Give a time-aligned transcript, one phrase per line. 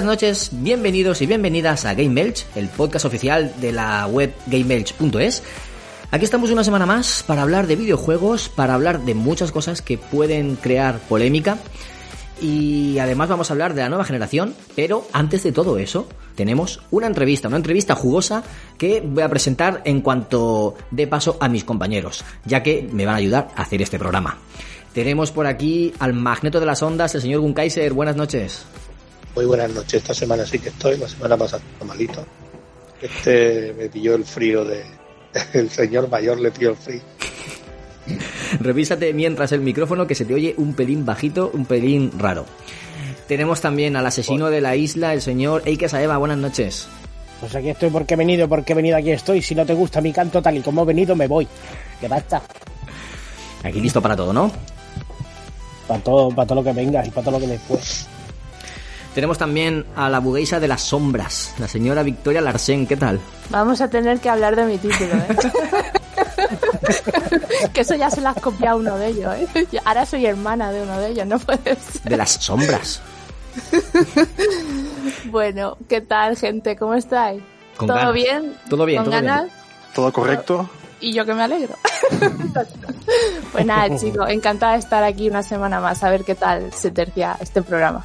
[0.00, 5.42] Buenas noches, bienvenidos y bienvenidas a Game Elch, el podcast oficial de la web gameelch.es.
[6.10, 9.98] Aquí estamos una semana más para hablar de videojuegos, para hablar de muchas cosas que
[9.98, 11.58] pueden crear polémica
[12.40, 16.80] y además vamos a hablar de la nueva generación, pero antes de todo eso tenemos
[16.90, 18.42] una entrevista, una entrevista jugosa
[18.78, 23.16] que voy a presentar en cuanto dé paso a mis compañeros, ya que me van
[23.16, 24.38] a ayudar a hacer este programa.
[24.94, 27.92] Tenemos por aquí al magneto de las ondas, el señor Gunkaiser.
[27.92, 28.64] Buenas noches.
[29.34, 29.94] Muy buenas noches.
[29.94, 32.24] Esta semana sí que estoy, la semana pasada malito.
[33.00, 34.84] Este me pilló el frío de.
[35.52, 37.00] El señor mayor le pilló el frío.
[38.60, 42.46] Revísate mientras el micrófono que se te oye un pelín bajito, un pelín raro.
[43.28, 46.18] Tenemos también al asesino de la isla, el señor Eike Saeva.
[46.18, 46.88] Buenas noches.
[47.38, 49.40] Pues aquí estoy porque he venido, porque he venido, aquí estoy.
[49.40, 51.46] Si no te gusta mi canto tal y como he venido, me voy.
[52.00, 52.42] Que basta.
[53.62, 54.50] Aquí listo para todo, ¿no?
[55.86, 58.08] Para todo, para todo lo que venga y para todo lo que después.
[59.14, 62.86] Tenemos también a la bugueisa de las sombras, la señora Victoria Larsen.
[62.86, 63.20] ¿Qué tal?
[63.50, 65.36] Vamos a tener que hablar de mi título, ¿eh?
[67.74, 69.66] que eso ya se lo has copiado uno de ellos, ¿eh?
[69.84, 72.02] Ahora soy hermana de uno de ellos, no puede ser.
[72.02, 73.02] De las sombras.
[75.26, 76.76] bueno, ¿qué tal, gente?
[76.76, 77.42] ¿Cómo estáis?
[77.76, 78.14] Con ¿Todo ganas.
[78.14, 78.56] bien?
[78.68, 79.32] Todo bien, ¿Con todo bien.
[79.32, 79.50] ganas?
[79.92, 80.70] ¿Todo correcto?
[81.00, 81.74] Y yo que me alegro.
[83.52, 86.92] pues nada, chicos, encantada de estar aquí una semana más, a ver qué tal se
[86.92, 88.04] tercia este programa.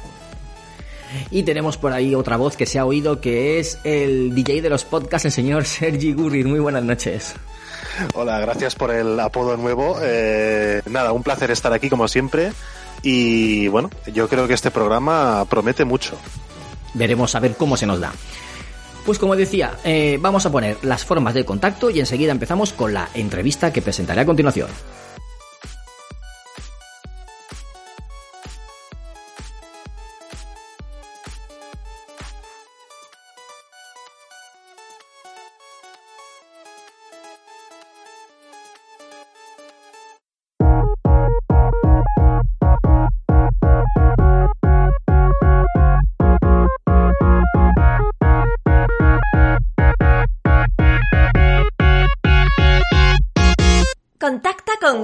[1.30, 4.70] Y tenemos por ahí otra voz que se ha oído que es el DJ de
[4.70, 6.46] los podcasts, el señor Sergi Gurrir.
[6.46, 7.34] Muy buenas noches.
[8.14, 9.98] Hola, gracias por el apodo nuevo.
[10.02, 12.52] Eh, nada, un placer estar aquí como siempre.
[13.02, 16.16] Y bueno, yo creo que este programa promete mucho.
[16.94, 18.12] Veremos a ver cómo se nos da.
[19.04, 22.92] Pues como decía, eh, vamos a poner las formas de contacto y enseguida empezamos con
[22.92, 24.68] la entrevista que presentaré a continuación.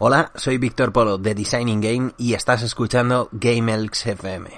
[0.00, 4.48] Hola, soy Víctor Polo de Designing Game y estás escuchando Game Elks FM.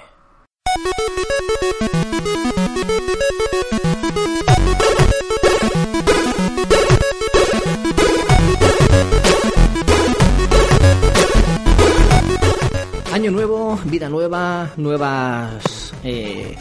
[13.11, 16.55] Año nuevo, vida nueva, nuevas eh,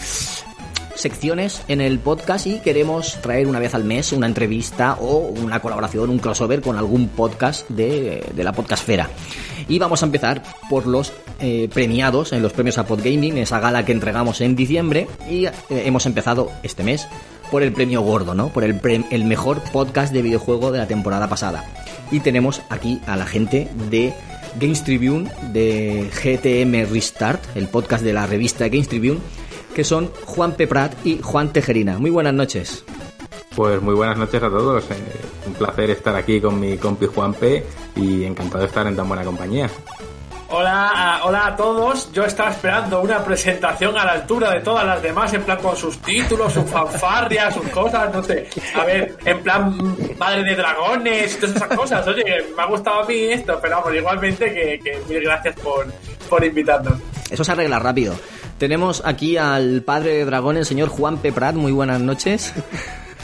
[1.01, 5.61] secciones en el podcast y queremos traer una vez al mes una entrevista o una
[5.61, 9.09] colaboración, un crossover con algún podcast de, de la podcastfera.
[9.69, 13.85] Y vamos a empezar por los eh, premiados en los premios a Podgaming, esa gala
[13.85, 17.09] que entregamos en diciembre y eh, hemos empezado este mes
[17.51, 18.49] por el premio gordo, ¿no?
[18.49, 18.81] Por el,
[19.11, 21.65] el mejor podcast de videojuego de la temporada pasada.
[22.11, 24.13] Y tenemos aquí a la gente de
[24.59, 29.21] Games Tribune, de GTM Restart, el podcast de la revista Games Tribune,
[29.75, 31.99] que son Juan Peprat y Juan Tejerina.
[31.99, 32.85] Muy buenas noches.
[33.55, 34.85] Pues muy buenas noches a todos.
[34.91, 34.95] eh,
[35.47, 37.65] un placer estar aquí con mi compi Juan P
[37.97, 39.69] y encantado de estar en tan buena compañía.
[40.53, 42.11] Hola, a, hola a todos.
[42.13, 45.77] Yo estaba esperando una presentación a la altura de todas las demás, en plan con
[45.77, 48.49] sus títulos, sus fanfarrias, sus cosas, no sé.
[48.75, 52.07] A ver, en plan madre de dragones, todas esas cosas.
[52.09, 52.25] Oye,
[52.57, 55.87] me ha gustado a mí esto, pero vamos, igualmente que, que mil gracias por,
[56.29, 56.95] por invitarnos.
[57.31, 58.17] Eso se arregla rápido.
[58.61, 61.55] Tenemos aquí al padre de dragón, el señor Juan Peprat.
[61.55, 62.53] Muy buenas noches.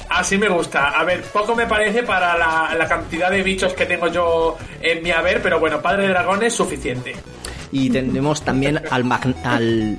[0.09, 0.99] Así me gusta.
[0.99, 5.03] A ver, poco me parece para la, la, cantidad de bichos que tengo yo en
[5.03, 7.15] mi haber, pero bueno, Padre de Dragón es suficiente.
[7.71, 9.05] Y tenemos también al,
[9.44, 9.99] al,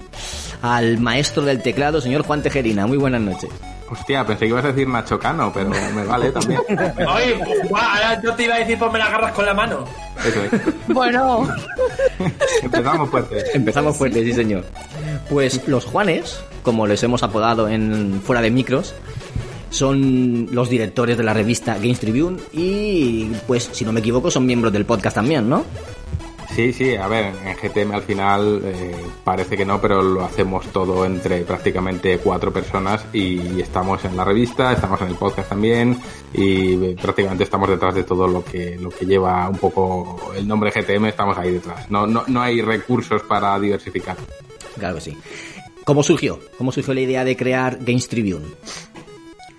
[0.64, 2.88] al maestro del teclado, señor Juan Tejerina.
[2.88, 3.52] Muy buenas noches.
[3.90, 6.60] Hostia, pensé que ibas a decir Nacho Cano, pero me vale también.
[6.70, 7.40] Oye,
[7.72, 9.86] ahora yo te iba a decir pues me la agarras con la mano.
[10.26, 10.88] Eso es.
[10.88, 11.48] Bueno.
[12.62, 13.44] Empezamos fuerte.
[13.54, 14.66] Empezamos fuerte, sí señor.
[15.30, 18.94] Pues los Juanes, como les hemos apodado en fuera de micros,
[19.70, 24.46] son los directores de la revista Games Tribune y, pues, si no me equivoco, son
[24.46, 25.66] miembros del podcast también, ¿no?
[26.58, 30.66] Sí, sí, a ver, en GTM al final eh, parece que no, pero lo hacemos
[30.70, 36.00] todo entre prácticamente cuatro personas y estamos en la revista, estamos en el podcast también
[36.34, 40.72] y prácticamente estamos detrás de todo lo que, lo que lleva un poco el nombre
[40.72, 41.92] GTM, estamos ahí detrás.
[41.92, 44.18] No, no, no hay recursos para diversificar.
[44.80, 45.18] Claro que sí.
[45.86, 46.40] ¿Cómo surgió?
[46.58, 48.48] ¿Cómo surgió la idea de crear Games Tribune?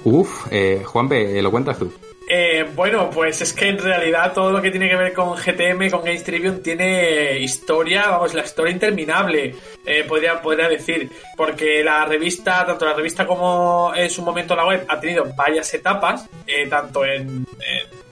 [0.03, 1.93] Uf, eh, Juanpe, ¿lo cuentas tú?
[2.31, 5.89] Eh, bueno, pues es que en realidad todo lo que tiene que ver con GTM,
[5.91, 9.55] con Games Tribune, tiene historia, vamos, la historia interminable,
[9.87, 14.67] eh, podría, podría decir, porque la revista, tanto la revista como en su momento la
[14.67, 17.47] web, ha tenido varias etapas, eh, tanto en,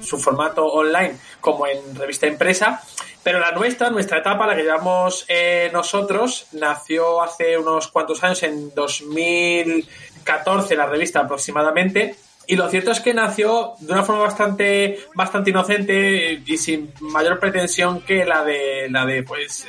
[0.00, 2.82] su formato online como en revista impresa,
[3.22, 8.42] pero la nuestra, nuestra etapa, la que llevamos eh, nosotros, nació hace unos cuantos años,
[8.44, 12.16] en 2014, la revista aproximadamente,
[12.46, 17.38] y lo cierto es que nació de una forma bastante, bastante inocente y sin mayor
[17.38, 19.66] pretensión que la de, la de, pues,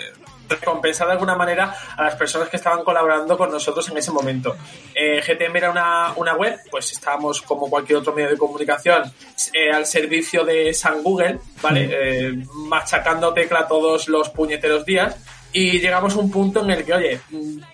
[0.49, 4.55] recompensar de alguna manera a las personas que estaban colaborando con nosotros en ese momento.
[4.93, 9.11] Eh, GTM era una, una, web, pues estábamos como cualquier otro medio de comunicación
[9.53, 11.89] eh, al servicio de San Google, ¿vale?
[11.91, 15.17] Eh, machacando tecla todos los puñeteros días
[15.53, 17.19] y llegamos a un punto en el que, oye,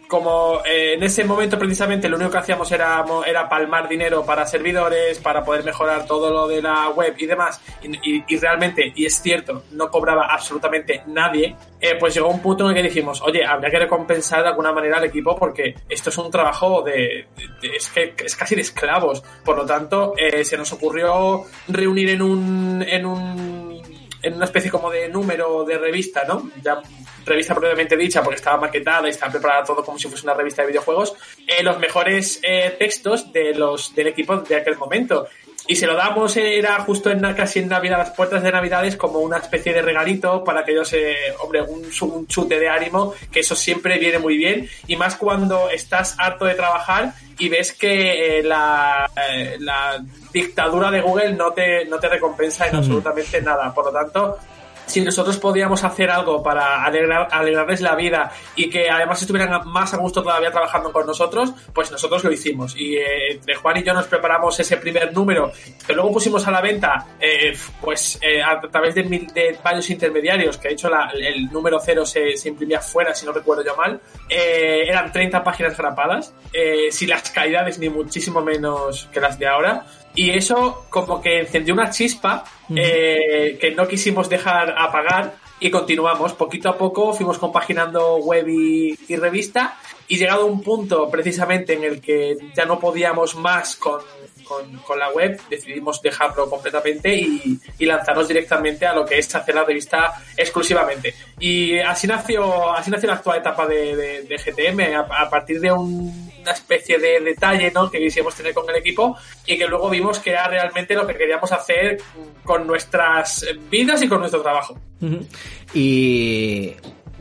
[0.08, 4.46] como eh, en ese momento precisamente lo único que hacíamos era, era palmar dinero para
[4.46, 9.22] servidores, para poder mejorar todo lo de la web y demás, y, realmente, y es
[9.22, 13.46] cierto, no cobraba absolutamente nadie, eh, pues llegó un punto en el que dijimos, oye,
[13.46, 17.70] habría que recompensar de alguna manera al equipo porque esto es un trabajo de, de,
[17.70, 19.24] de es que es casi de esclavos.
[19.44, 23.84] Por lo tanto, eh, se nos ocurrió reunir en un, en un
[24.24, 26.50] en una especie como de número de revista, ¿no?
[26.64, 26.82] Ya
[27.26, 30.62] revista propiamente dicha, porque estaba maquetada y estaba preparada todo como si fuese una revista
[30.62, 31.14] de videojuegos,
[31.48, 35.28] eh, los mejores eh, textos de los del equipo de aquel momento.
[35.66, 39.20] Y se lo damos, era justo en casi en Navidad, las puertas de Navidades, como
[39.20, 43.40] una especie de regalito para que ellos, eh, hombre, un, un chute de ánimo, que
[43.40, 44.68] eso siempre viene muy bien.
[44.88, 50.92] Y más cuando estás harto de trabajar y ves que eh, la, eh, la dictadura
[50.92, 53.74] de Google no te, no te recompensa en absolutamente nada.
[53.74, 54.38] Por lo tanto,
[54.86, 59.94] si nosotros podíamos hacer algo para alegrar, alegrarles la vida y que además estuvieran más
[59.94, 62.76] a gusto todavía trabajando con nosotros, pues nosotros lo hicimos.
[62.78, 65.52] Y eh, entre Juan y yo nos preparamos ese primer número
[65.86, 70.58] que luego pusimos a la venta, eh, pues eh, a través de, de, varios intermediarios,
[70.58, 73.76] que de hecho la, el número cero se, se, imprimía fuera, si no recuerdo yo
[73.76, 74.00] mal.
[74.30, 79.48] Eh, eran 30 páginas grapadas, eh, sin las calidades ni muchísimo menos que las de
[79.48, 79.86] ahora.
[80.16, 82.44] Y eso como que encendió una chispa
[82.76, 86.34] eh, que no quisimos dejar apagar y continuamos.
[86.34, 91.74] Poquito a poco fuimos compaginando web y, y, revista y llegado a un punto precisamente
[91.74, 94.02] en el que ya no podíamos más con,
[94.44, 99.34] con, con la web, decidimos dejarlo completamente y, y, lanzarnos directamente a lo que es
[99.34, 101.16] hacer la revista exclusivamente.
[101.40, 105.62] Y así nació, así nació la actual etapa de, de, de GTM, a, a, partir
[105.62, 107.90] de un, una especie de detalle ¿no?
[107.90, 111.16] que quisimos tener con el equipo y que luego vimos que era realmente lo que
[111.16, 111.98] queríamos hacer
[112.44, 114.78] con nuestras vidas y con nuestro trabajo.
[115.02, 115.26] Uh -huh.
[115.74, 116.76] Y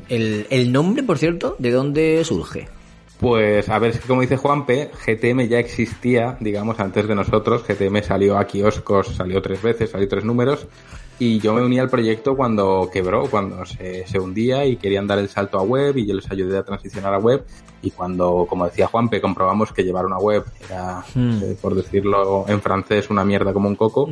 [0.08, 2.68] el, el nombre, por cierto, ¿de dónde surge?
[3.22, 7.62] Pues a ver, es que como dice Juanpe, GTM ya existía, digamos, antes de nosotros.
[7.62, 10.66] GTM salió a kioscos, salió tres veces, salió tres números.
[11.24, 15.20] Y yo me uní al proyecto cuando quebró, cuando se, se, hundía y querían dar
[15.20, 17.44] el salto a web y yo les ayudé a transicionar a web.
[17.80, 21.42] Y cuando, como decía Juanpe, comprobamos que llevar una web era, hmm.
[21.44, 24.10] eh, por decirlo en francés, una mierda como un coco,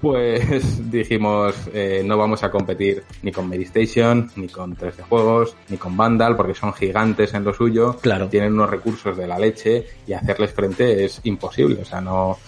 [0.00, 5.76] pues dijimos, eh, no vamos a competir ni con Medistation, ni con 3D Juegos, ni
[5.76, 7.96] con Vandal, porque son gigantes en lo suyo.
[8.00, 8.28] Claro.
[8.28, 11.82] Tienen unos recursos de la leche y hacerles frente es imposible.
[11.82, 12.38] O sea, no.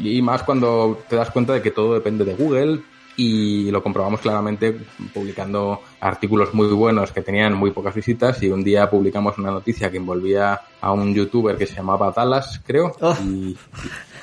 [0.00, 2.80] Y más cuando te das cuenta de que todo depende de Google,
[3.16, 4.76] y lo comprobamos claramente
[5.12, 9.90] publicando artículos muy buenos que tenían muy pocas visitas y un día publicamos una noticia
[9.90, 13.14] que envolvía a un youtuber que se llamaba Dallas, creo, Oh.
[13.22, 13.56] y,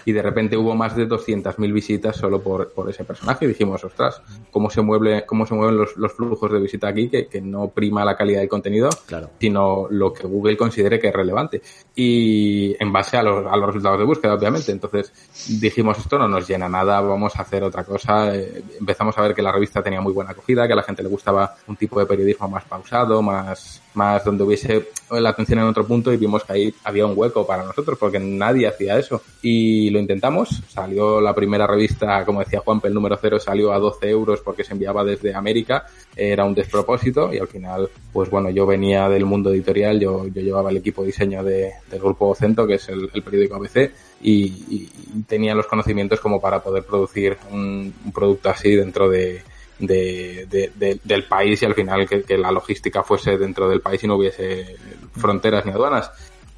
[0.06, 3.84] y de repente hubo más de 200.000 visitas solo por, por ese personaje y dijimos,
[3.84, 7.10] ostras, ¿cómo se, mueve, cómo se mueven los, los flujos de visita aquí?
[7.10, 9.30] Que, que no prima la calidad del contenido, Claro.
[9.40, 11.62] sino lo que Google considere que es relevante.
[11.96, 14.72] Y en base a los, a los resultados de búsqueda, obviamente.
[14.72, 15.12] Entonces
[15.60, 18.36] dijimos, esto no nos llena nada, vamos a hacer otra cosa.
[18.36, 21.04] Eh, empezamos a ver que la revista tenía muy buena acogida, que a la gente
[21.04, 25.66] le gustaba un tipo de periodismo más pausado, más, más donde hubiese la atención en
[25.66, 29.22] otro punto y vimos que ahí había un hueco para nosotros porque nadie hacía eso.
[29.42, 33.80] Y lo intentamos, salió la primera revista, como decía Juanpe, el número cero salió a
[33.80, 38.50] 12 euros porque se enviaba desde América, era un despropósito y al final, pues bueno,
[38.50, 42.28] yo venía del mundo editorial, yo, yo llevaba el equipo de diseño de, del grupo
[42.30, 43.92] Ocento, que es el, periódico ABC,
[44.22, 44.90] y,
[45.28, 49.42] tenía los conocimientos como para poder producir un producto así dentro de,
[49.80, 54.04] de- de- de- del país y al final que, la logística fuese dentro del país
[54.04, 54.76] y no hubiese
[55.18, 56.12] fronteras ni aduanas.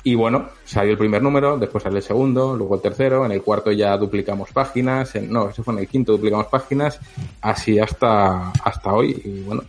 [0.03, 3.43] Y bueno, salió el primer número, después salió el segundo, luego el tercero, en el
[3.43, 6.99] cuarto ya duplicamos páginas, en- no, ese fue en el quinto duplicamos páginas,
[7.41, 9.21] así hasta, hasta hoy.
[9.23, 9.61] Y bueno,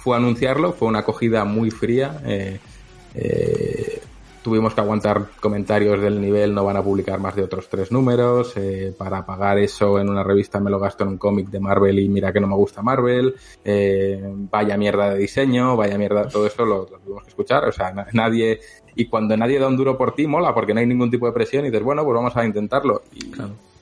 [0.00, 2.20] fue anunciarlo, fue una acogida muy fría.
[2.26, 2.58] eh,
[3.14, 4.00] eh,
[4.48, 8.54] tuvimos que aguantar comentarios del nivel, no van a publicar más de otros tres números.
[8.56, 11.98] eh, para pagar eso en una revista me lo gasto en un cómic de Marvel
[11.98, 13.34] y mira que no me gusta Marvel.
[13.64, 17.64] eh, vaya mierda de diseño, vaya mierda, todo eso lo, tuvimos que escuchar.
[17.68, 18.60] O sea, na- nadie.
[18.94, 21.32] Y cuando nadie da un duro por ti, mola, porque no hay ningún tipo de
[21.32, 23.02] presión y dices, bueno, pues vamos a intentarlo.
[23.14, 23.30] Y,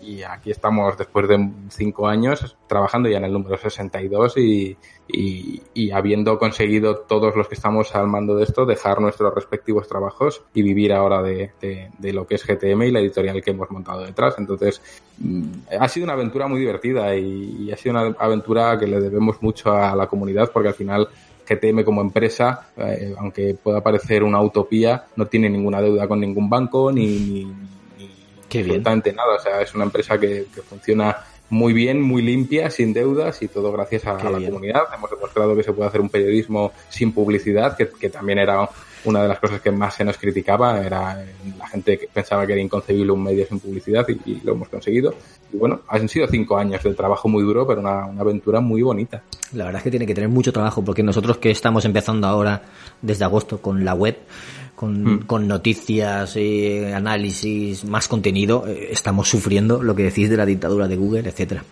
[0.06, 4.76] y aquí estamos después de cinco años trabajando ya en el número 62 y,
[5.08, 9.88] y, y habiendo conseguido todos los que estamos al mando de esto dejar nuestros respectivos
[9.88, 13.50] trabajos y vivir ahora de, de, de lo que es GTM y la editorial que
[13.50, 14.36] hemos montado detrás.
[14.38, 14.80] Entonces,
[15.18, 15.44] mm,
[15.80, 19.42] ha sido una aventura muy divertida y, y ha sido una aventura que le debemos
[19.42, 21.08] mucho a la comunidad porque al final
[21.46, 26.50] GTM como empresa, eh, aunque pueda parecer una utopía, no tiene ninguna deuda con ningún
[26.50, 27.75] banco ni, ni,
[28.48, 28.76] Qué bien.
[28.76, 29.36] absolutamente nada.
[29.36, 31.16] O sea, es una empresa que, que funciona
[31.48, 34.50] muy bien, muy limpia, sin deudas y todo gracias a, a la bien.
[34.50, 34.82] comunidad.
[34.94, 38.68] Hemos demostrado que se puede hacer un periodismo sin publicidad, que, que también era
[39.04, 40.80] una de las cosas que más se nos criticaba.
[40.84, 41.26] Era eh,
[41.56, 44.68] la gente que pensaba que era inconcebible un medio sin publicidad y, y lo hemos
[44.68, 45.14] conseguido.
[45.52, 48.82] Y bueno, han sido cinco años de trabajo muy duro, pero una, una aventura muy
[48.82, 49.22] bonita.
[49.52, 52.62] La verdad es que tiene que tener mucho trabajo porque nosotros que estamos empezando ahora
[53.00, 54.16] desde agosto con la web,
[54.76, 55.20] con, Mm.
[55.26, 60.86] con noticias, eh, análisis, más contenido, eh, estamos sufriendo lo que decís de la dictadura
[60.86, 61.64] de Google, etcétera.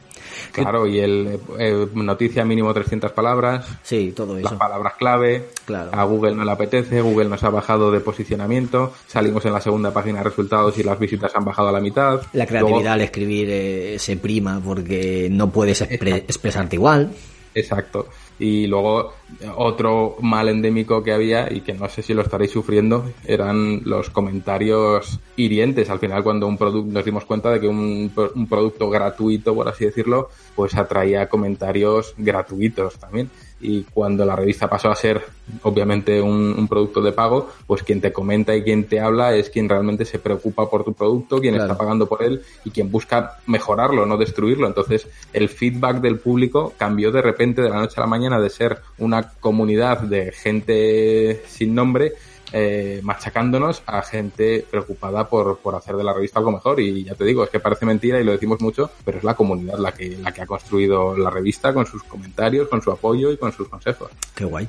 [0.53, 4.59] Claro, y el eh, noticia mínimo 300 palabras, Sí, todo las eso.
[4.59, 5.91] palabras clave, Claro.
[5.93, 9.93] a Google no le apetece, Google nos ha bajado de posicionamiento, salimos en la segunda
[9.93, 12.21] página de resultados y las visitas han bajado a la mitad.
[12.33, 17.11] La Luego- creatividad al escribir eh, se prima porque no puedes expre- expresarte igual.
[17.55, 18.09] Exacto.
[18.39, 19.13] Y luego
[19.57, 24.11] otro mal endémico que había y que no sé si lo estaréis sufriendo eran los
[24.11, 25.89] comentarios hirientes.
[25.89, 26.59] Al final cuando un
[26.93, 32.15] nos dimos cuenta de que un, un producto gratuito, por así decirlo, pues atraía comentarios
[32.19, 33.31] gratuitos también.
[33.67, 35.23] Y cuando la revista pasó a ser
[35.63, 39.49] obviamente un, un producto de pago, pues quien te comenta y quien te habla es
[39.49, 41.73] quien realmente se preocupa por tu producto, quien Claro.
[41.73, 44.67] está pagando por él y quien busca mejorarlo, no destruirlo.
[44.67, 48.51] Entonces, el feedback del público cambió de repente de la noche a la mañana de
[48.51, 52.13] ser una comunidad de gente sin nombre
[52.57, 56.79] eh, machacándonos a gente preocupada por, por hacer de la revista algo mejor.
[56.79, 59.35] Y ya te digo, es que parece mentira y lo decimos mucho, pero es la
[59.35, 63.33] comunidad la que, la que ha construido la revista con sus comentarios, con su apoyo
[63.33, 64.11] y con sus consejos.
[64.37, 64.69] Qué guay.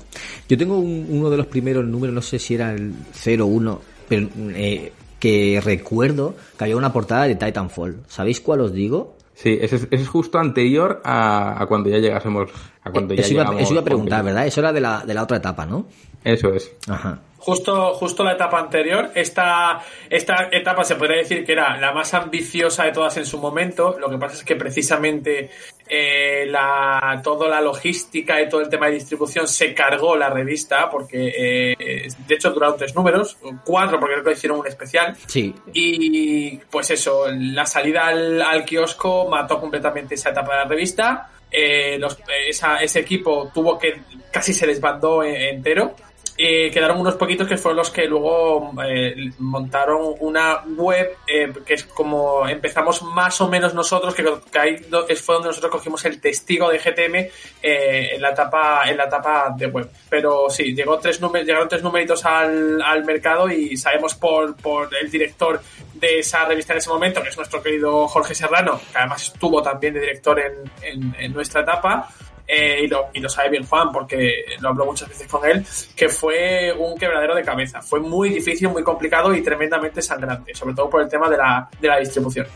[0.50, 4.28] Yo tengo un- uno de los primeros números, no sé si era el 01, pero
[4.56, 7.98] eh, que recuerdo que había una portada de Titanfall.
[8.08, 9.16] ¿Sabéis cuál os digo?
[9.34, 12.50] Sí, ese es, ese es justo anterior a, a cuando ya llegásemos,
[12.84, 14.48] a cuando ya Eso iba, llegamos eso iba a preguntar, con- ¿verdad?
[14.48, 15.88] Eso era de la, de la otra etapa, ¿no?
[16.24, 16.72] Eso es.
[16.88, 17.20] Ajá.
[17.46, 22.12] Justo, justo la etapa anterior, esta, esta etapa se podría decir que era la más
[22.16, 23.96] ambiciosa de todas en su momento.
[24.00, 25.52] Lo que pasa es que precisamente
[25.88, 30.90] eh, la, toda la logística y todo el tema de distribución se cargó la revista,
[30.90, 35.16] porque eh, de hecho duraron tres números, cuatro porque creo que hicieron un especial.
[35.28, 35.54] Sí.
[35.72, 41.30] Y pues eso, la salida al, al kiosco mató completamente esa etapa de la revista.
[41.52, 45.96] Eh, los- esa- ese equipo tuvo que casi se desbandó entero.
[46.38, 51.76] Eh, quedaron unos poquitos que fueron los que luego eh, montaron una web eh, que
[51.76, 54.78] es como empezamos más o menos nosotros, que, que ahí
[55.16, 57.16] fue donde nosotros cogimos el testigo de GTM
[57.62, 59.90] eh, en la etapa en la etapa de web.
[60.10, 65.10] Pero sí, llegó tres llegaron tres numeritos al, al mercado y sabemos por, por el
[65.10, 65.62] director
[65.94, 69.64] de esa revista en ese momento, que es nuestro querido Jorge Serrano, que además estuvo
[69.64, 70.38] también de director
[70.84, 72.10] en- en nuestra etapa,
[72.48, 75.66] eh, y, lo, y lo sabe bien Juan, porque lo habló muchas veces con él,
[75.96, 77.82] que fue un quebradero de cabeza.
[77.82, 81.70] Fue muy difícil, muy complicado y tremendamente sangrante, sobre todo por el tema de la,
[81.80, 82.48] de la distribución.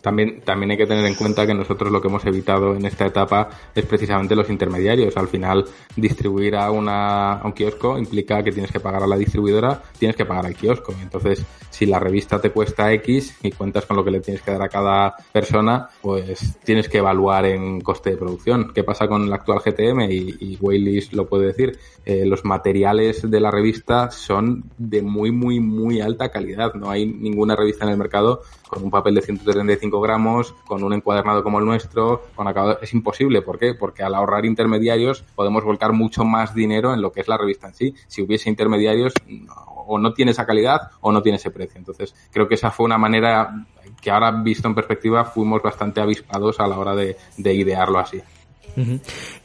[0.00, 3.06] También, también hay que tener en cuenta que nosotros lo que hemos evitado en esta
[3.06, 5.16] etapa es precisamente los intermediarios.
[5.16, 5.64] Al final,
[5.96, 10.16] distribuir a, una, a un kiosco implica que tienes que pagar a la distribuidora, tienes
[10.16, 10.94] que pagar al kiosco.
[11.00, 14.50] Entonces, si la revista te cuesta X y cuentas con lo que le tienes que
[14.50, 18.72] dar a cada persona, pues tienes que evaluar en coste de producción.
[18.74, 20.10] ¿Qué pasa con la actual GTM?
[20.10, 21.78] Y, y lo puede decir.
[22.04, 26.74] Eh, los materiales de la revista son de muy, muy, muy alta calidad.
[26.74, 30.92] No hay ninguna revista en el mercado con un papel de 135 gramos, con un
[30.92, 32.78] encuadernado como el nuestro, con acabado.
[32.80, 33.42] Es imposible.
[33.42, 33.74] ¿Por qué?
[33.74, 37.68] Porque al ahorrar intermediarios podemos volcar mucho más dinero en lo que es la revista
[37.68, 37.94] en sí.
[38.06, 39.54] Si hubiese intermediarios, no-
[39.90, 41.78] o no tiene esa calidad o no tiene ese precio.
[41.78, 43.66] Entonces, creo que esa fue una manera
[44.02, 47.16] que ahora visto en perspectiva fuimos bastante avispados a la hora de
[47.54, 48.20] idearlo así.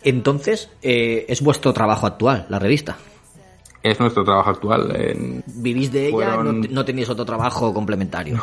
[0.03, 2.97] Entonces, eh, es vuestro trabajo actual, la revista.
[3.81, 4.95] Es nuestro trabajo actual.
[4.95, 6.15] En- ¿Vivís de ella?
[6.35, 8.41] Fueron- ¿No, no tenéis otro trabajo complementario?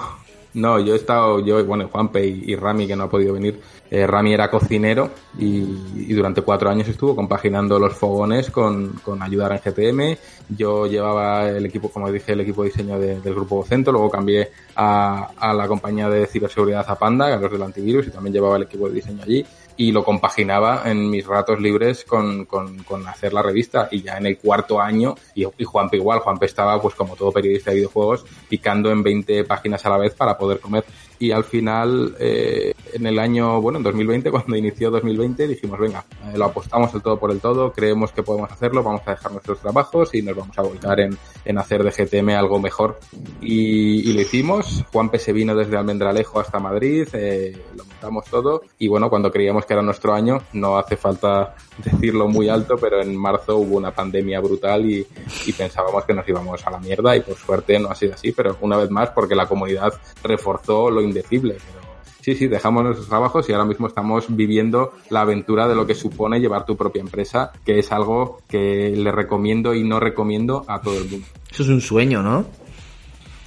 [0.52, 3.60] No, yo he estado, yo, bueno, Juanpe y, y Rami, que no ha podido venir.
[3.88, 5.58] Eh, Rami era cocinero y,
[5.94, 10.18] y durante cuatro años estuvo compaginando los fogones con, con ayudar en GTM.
[10.48, 14.10] Yo llevaba el equipo, como dije, el equipo de diseño de- del grupo Vocento, luego
[14.10, 18.34] cambié a, a la compañía de ciberseguridad a Panda, a los del antivirus, y también
[18.34, 19.46] llevaba el equipo de diseño allí.
[19.80, 23.88] Y lo compaginaba en mis ratos libres con, con, con hacer la revista.
[23.90, 27.32] Y ya en el cuarto año, y, y Juanpe igual, Juanpe estaba, pues como todo
[27.32, 30.84] periodista de videojuegos, picando en 20 páginas a la vez para poder comer.
[31.20, 36.04] Y al final, eh, en el año, bueno, en 2020, cuando inició 2020, dijimos, venga,
[36.24, 39.30] eh, lo apostamos el todo por el todo, creemos que podemos hacerlo, vamos a dejar
[39.30, 42.98] nuestros trabajos y nos vamos a volcar en, en hacer de GTM algo mejor.
[43.42, 44.82] Y, lo hicimos.
[44.92, 48.62] Juanpe se vino desde Almendralejo hasta Madrid, eh, lo montamos todo.
[48.78, 53.00] Y bueno, cuando creíamos que era nuestro año, no hace falta decirlo muy alto, pero
[53.00, 55.06] en marzo hubo una pandemia brutal y,
[55.46, 58.32] y pensábamos que nos íbamos a la mierda y por suerte no ha sido así,
[58.32, 61.54] pero una vez más porque la comunidad reforzó lo indecible.
[61.54, 61.80] Pero
[62.20, 65.94] sí, sí, dejamos nuestros trabajos y ahora mismo estamos viviendo la aventura de lo que
[65.94, 70.80] supone llevar tu propia empresa, que es algo que le recomiendo y no recomiendo a
[70.80, 71.26] todo el mundo.
[71.50, 72.44] Eso es un sueño, ¿no?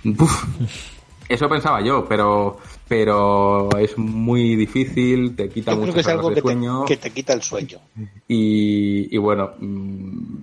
[0.05, 0.43] Uf,
[1.29, 6.29] eso pensaba yo, pero pero es muy difícil, te quita Yo creo que es algo
[6.29, 7.79] de que te, sueño que te quita el sueño.
[8.27, 10.37] y, y bueno, mm,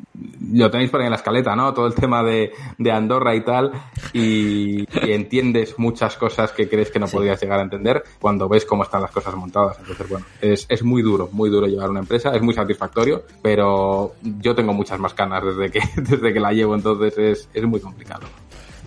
[0.53, 1.73] lo tenéis por ahí en la escaleta, ¿no?
[1.75, 3.73] Todo el tema de, de Andorra y tal,
[4.13, 8.65] y, y entiendes muchas cosas que crees que no podrías llegar a entender cuando ves
[8.65, 9.79] cómo están las cosas montadas.
[9.79, 14.15] Entonces, bueno, es, es muy duro, muy duro llevar una empresa, es muy satisfactorio, pero
[14.23, 17.81] yo tengo muchas más canas desde que, desde que la llevo, entonces es, es muy
[17.81, 18.27] complicado.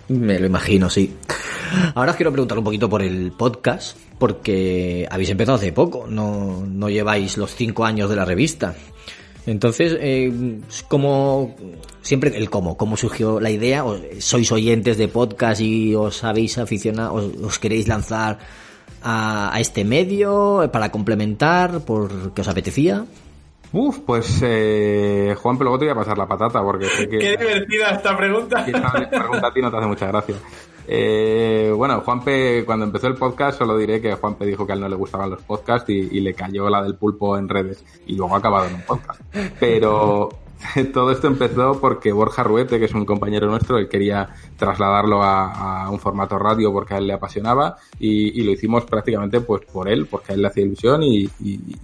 [0.08, 1.14] Me lo imagino, sí.
[1.94, 6.64] Ahora os quiero preguntar un poquito por el podcast, porque habéis empezado hace poco, no,
[6.66, 8.74] no lleváis los cinco años de la revista.
[9.46, 11.54] Entonces, eh, como
[12.00, 16.56] siempre el cómo, cómo surgió la idea, ¿O sois oyentes de podcast y os habéis
[16.56, 18.38] aficionado, os, os queréis lanzar
[19.02, 23.04] a, a este medio para complementar, porque os apetecía.
[23.76, 27.18] Uf, pues eh, Juan, pero luego te voy a pasar la patata porque sé que...
[27.18, 28.64] Qué divertida esta pregunta.
[28.64, 30.36] Esta pregunta a ti no te hace mucha gracia.
[30.86, 34.80] Eh, bueno, Juanpe, cuando empezó el podcast, solo diré que Juanpe dijo que a él
[34.80, 38.14] no le gustaban los podcasts y, y le cayó la del pulpo en redes y
[38.14, 39.20] luego ha acabado en un podcast.
[39.58, 40.28] Pero
[40.92, 45.88] todo esto empezó porque Borja Ruete, que es un compañero nuestro, él quería trasladarlo a,
[45.90, 50.06] un formato radio porque a él le apasionaba y, lo hicimos prácticamente pues por él,
[50.06, 51.30] porque a él le hacía ilusión y,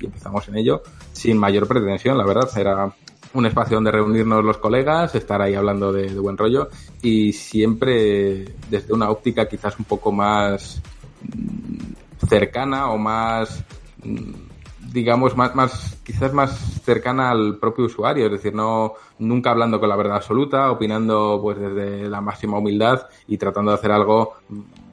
[0.00, 2.48] empezamos en ello sin mayor pretensión, la verdad.
[2.56, 2.92] Era
[3.32, 6.68] un espacio donde reunirnos los colegas, estar ahí hablando de, de buen rollo
[7.02, 10.82] y siempre desde una óptica quizás un poco más
[11.22, 13.62] mm, cercana o más
[14.02, 14.49] mm,
[14.92, 19.88] digamos más más quizás más cercana al propio usuario es decir no nunca hablando con
[19.88, 24.34] la verdad absoluta opinando pues desde la máxima humildad y tratando de hacer algo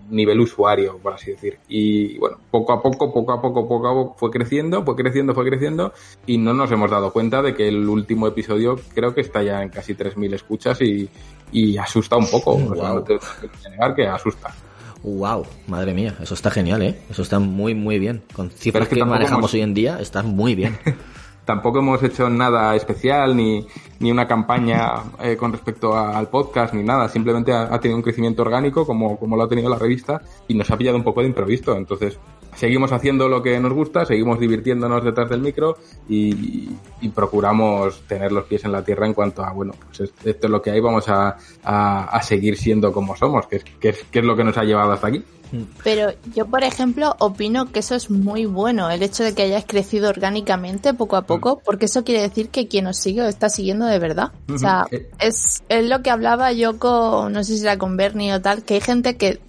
[0.09, 1.59] nivel usuario, por así decir.
[1.67, 5.33] Y bueno, poco a poco, poco a poco, poco a poco fue creciendo, fue creciendo,
[5.33, 5.93] fue creciendo
[6.25, 9.61] y no nos hemos dado cuenta de que el último episodio creo que está ya
[9.61, 11.09] en casi 3.000 escuchas y,
[11.51, 12.55] y asusta un poco.
[12.55, 14.53] O sea, no te que negar que asusta.
[15.15, 16.99] Wow, madre mía, eso está genial, ¿eh?
[17.09, 18.21] Eso está muy, muy bien.
[18.33, 20.77] Con cifras es que que manejamos hemos- hoy en día, está muy bien.
[21.45, 23.65] Tampoco hemos hecho nada especial ni,
[23.99, 27.07] ni una campaña eh, con respecto a- al podcast, ni nada.
[27.07, 30.55] Simplemente ha, ha tenido un crecimiento orgánico como, como lo ha tenido la revista y
[30.55, 31.73] nos ha pillado un poco de imprevisto.
[31.77, 32.19] Entonces,
[32.57, 35.77] seguimos haciendo lo que nos gusta, seguimos divirtiéndonos detrás del micro
[36.09, 40.13] y, y procuramos tener los pies en la tierra en cuanto a, bueno, pues es-
[40.25, 43.63] esto es lo que hay, vamos a, a, a seguir siendo como somos, que es,
[43.79, 45.23] que, es, que es lo que nos ha llevado hasta aquí.
[45.81, 49.63] Pero yo, por ejemplo, opino que eso es muy bueno, el hecho de que hayáis
[49.65, 53.47] crecido orgánicamente poco a poco, porque eso quiere decir que quien os sigue os está
[53.47, 54.33] siguiendo de verdad.
[54.53, 54.85] O sea.
[54.91, 55.09] Eh.
[55.19, 58.63] es, es lo que hablaba yo con, no sé si era con Bernie o tal,
[58.63, 59.39] que hay gente que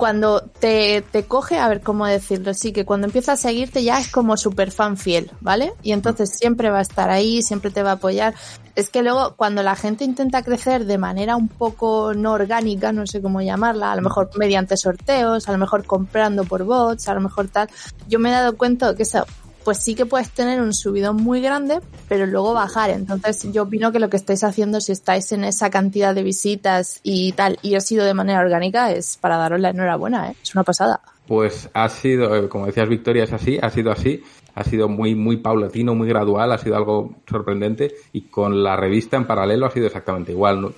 [0.00, 4.00] cuando te, te coge, a ver cómo decirlo, sí, que cuando empieza a seguirte ya
[4.00, 5.74] es como super fan fiel, ¿vale?
[5.82, 8.34] Y entonces siempre va a estar ahí, siempre te va a apoyar.
[8.74, 13.06] Es que luego cuando la gente intenta crecer de manera un poco no orgánica, no
[13.06, 17.12] sé cómo llamarla, a lo mejor mediante sorteos, a lo mejor comprando por bots, a
[17.12, 17.68] lo mejor tal,
[18.08, 19.26] yo me he dado cuenta que eso,
[19.64, 22.90] pues sí que puedes tener un subidón muy grande, pero luego bajar.
[22.90, 27.00] Entonces yo opino que lo que estáis haciendo, si estáis en esa cantidad de visitas
[27.02, 30.36] y tal, y ha sido de manera orgánica, es para daros la enhorabuena, ¿eh?
[30.42, 31.00] Es una pasada.
[31.26, 34.22] Pues ha sido, eh, como decías Victoria, es así, ha sido así,
[34.54, 39.16] ha sido muy, muy paulatino, muy gradual, ha sido algo sorprendente y con la revista
[39.16, 40.72] en paralelo ha sido exactamente igual.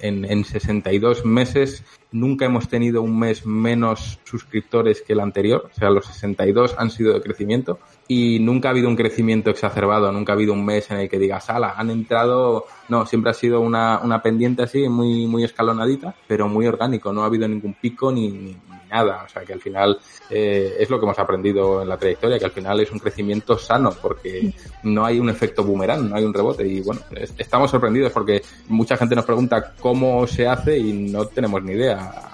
[0.00, 5.74] En, en 62 meses nunca hemos tenido un mes menos suscriptores que el anterior, o
[5.74, 10.32] sea, los 62 han sido de crecimiento y nunca ha habido un crecimiento exacerbado, nunca
[10.32, 13.60] ha habido un mes en el que digas, ala, han entrado, no, siempre ha sido
[13.60, 18.12] una, una pendiente así, muy, muy escalonadita, pero muy orgánico, no ha habido ningún pico
[18.12, 18.56] ni, ni
[18.92, 19.98] nada, o sea que al final
[20.30, 23.58] eh, es lo que hemos aprendido en la trayectoria, que al final es un crecimiento
[23.58, 24.52] sano, porque
[24.84, 28.42] no hay un efecto boomerang, no hay un rebote y bueno, es- estamos sorprendidos porque
[28.68, 32.28] mucha gente nos pregunta cómo se hace y no tenemos ni idea.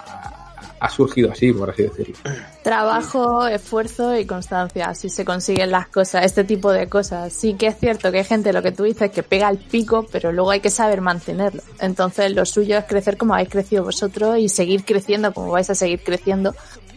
[0.80, 2.14] Ha- surgido así, por así decirlo.
[2.62, 7.32] Trabajo, esfuerzo y constancia, así se consiguen las cosas, este tipo de cosas.
[7.32, 10.06] Sí que es cierto que hay gente, lo que tú dices, que pega el pico,
[10.12, 11.62] pero luego hay que saber mantenerlo.
[11.80, 15.74] Entonces lo suyo es crecer como habéis crecido vosotros y seguir creciendo como vais a
[15.74, 16.54] seguir creciendo.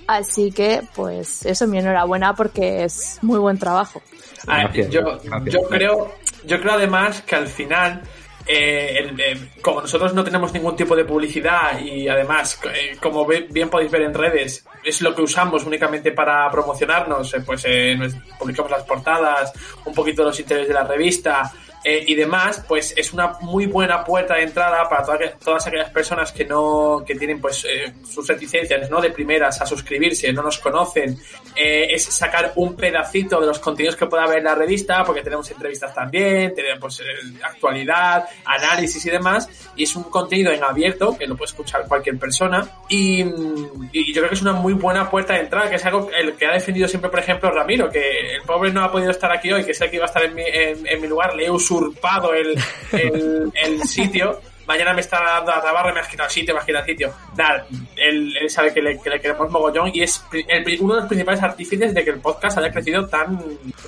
[0.08, 4.02] Así que, pues eso, mi enhorabuena porque es muy buen trabajo.
[4.48, 5.54] A ver, Gracias, yo, gracias.
[5.54, 6.12] yo creo,
[6.46, 8.02] yo creo además que al final,
[8.48, 13.26] eh, el- eh, como nosotros no tenemos ningún tipo de publicidad y además, eh, como
[13.26, 17.98] bien podéis ver en redes, es lo que usamos únicamente para promocionarnos, eh, pues eh,
[18.40, 19.54] publicamos las portadas,
[19.86, 21.52] un poquito los intereses de la revista.
[21.84, 25.66] Eh, y demás, pues es una muy buena puerta de entrada para toda que- todas
[25.68, 29.02] aquellas personas que no, que tienen pues eh, sus reticencias, ¿no?
[29.02, 31.18] De primeras a suscribirse, no nos conocen,
[31.56, 35.22] eh, es sacar un pedacito de los contenidos que pueda haber en la revista, porque
[35.22, 40.64] tenemos entrevistas también, tenemos pues, eh, actualidad, análisis y demás, y es un contenido en
[40.64, 44.54] abierto, que lo puede escuchar cualquier persona, y, mm, y yo creo que es una
[44.54, 47.90] muy buena puerta de entrada, que es algo que ha defendido siempre, por ejemplo, Ramiro,
[47.90, 50.24] que el pobre no ha podido estar aquí hoy, que sé que iba a estar
[50.24, 52.56] en mi, en, en mi lugar, le he usurpado el,
[52.92, 54.40] el, sitio.
[54.68, 57.14] Mañana me está dando la tabarra y me has quitado sitio, me has quitado sitio.
[57.36, 57.66] Nada,
[57.98, 61.42] él, sabe que le, que le queremos mogollón y es el uno de los principales
[61.44, 63.38] artífices de que el podcast haya crecido tan,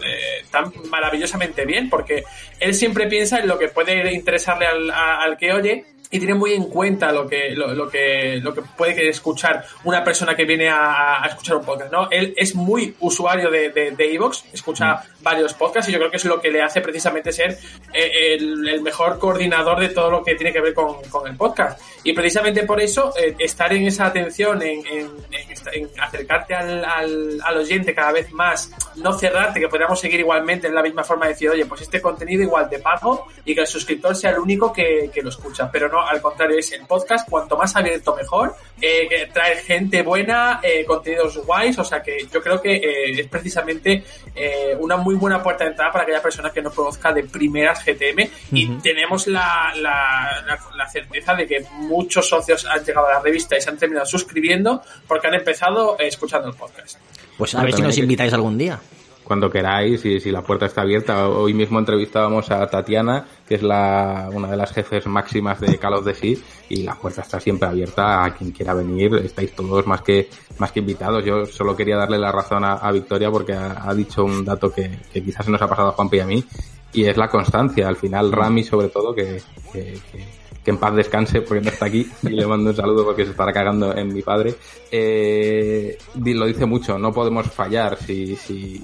[0.04, 2.24] eh, tan maravillosamente bien, porque
[2.60, 6.36] él siempre piensa en lo que puede interesarle al, a- al que oye y tiene
[6.36, 10.45] muy en cuenta lo que, lo, lo que, lo que puede escuchar una persona que
[10.45, 12.08] viene a, a escuchar un podcast, ¿no?
[12.12, 16.17] Él es muy usuario de, de, de Evox, escucha varios podcasts y yo creo que
[16.17, 17.58] es lo que le hace precisamente ser
[17.93, 21.36] eh, el, el mejor coordinador de todo lo que tiene que ver con, con el
[21.36, 21.82] podcast.
[22.04, 26.54] Y precisamente por eso, eh, estar en esa atención, en, en, en esta- en acercarte
[26.54, 30.84] al, al, al oyente cada vez más, no cerrarte, que podamos seguir igualmente en la
[30.84, 34.15] misma forma de decir, oye, pues este contenido igual te pago y que el suscriptor
[34.15, 35.71] sea el único que, que lo escucha.
[35.71, 40.02] Pero no, al contrario, es el podcast, cuanto más abierto mejor, eh, que trae gente
[40.02, 44.04] buena, eh, contenidos guays, o sea que yo creo que eh, es precisamente
[44.36, 47.84] eh, una muy buena puerta de entrada para aquella persona que no conozca de primeras
[47.86, 53.13] GTM y tenemos la, la, la, la certeza de que muchos socios han llegado a
[53.13, 56.98] la revista y se han terminado suscribiendo porque han empezado eh, escuchando el podcast.
[57.38, 58.80] Pues a ver si nos invitáis algún día.
[59.24, 61.30] Cuando queráis y si la puerta está abierta.
[61.30, 65.94] Hoy mismo entrevistábamos a Tatiana, que es la, una de las jefes máximas de Call
[65.94, 66.36] of Sea,
[66.70, 69.16] y la puerta está siempre abierta a quien quiera venir.
[69.16, 71.24] Estáis todos más que, más que invitados.
[71.24, 75.00] Yo solo quería darle la razón a, Victoria porque ha, ha dicho un dato que,
[75.12, 76.44] que quizás se nos ha pasado a Juanpi y a mí,
[76.92, 77.88] y es la constancia.
[77.88, 81.86] Al final, Rami, sobre todo, que, que, que- que en paz descanse porque no está
[81.86, 84.56] aquí y le mando un saludo porque se estará cagando en mi padre.
[84.91, 88.82] Eh, lo dice mucho, no podemos fallar si, si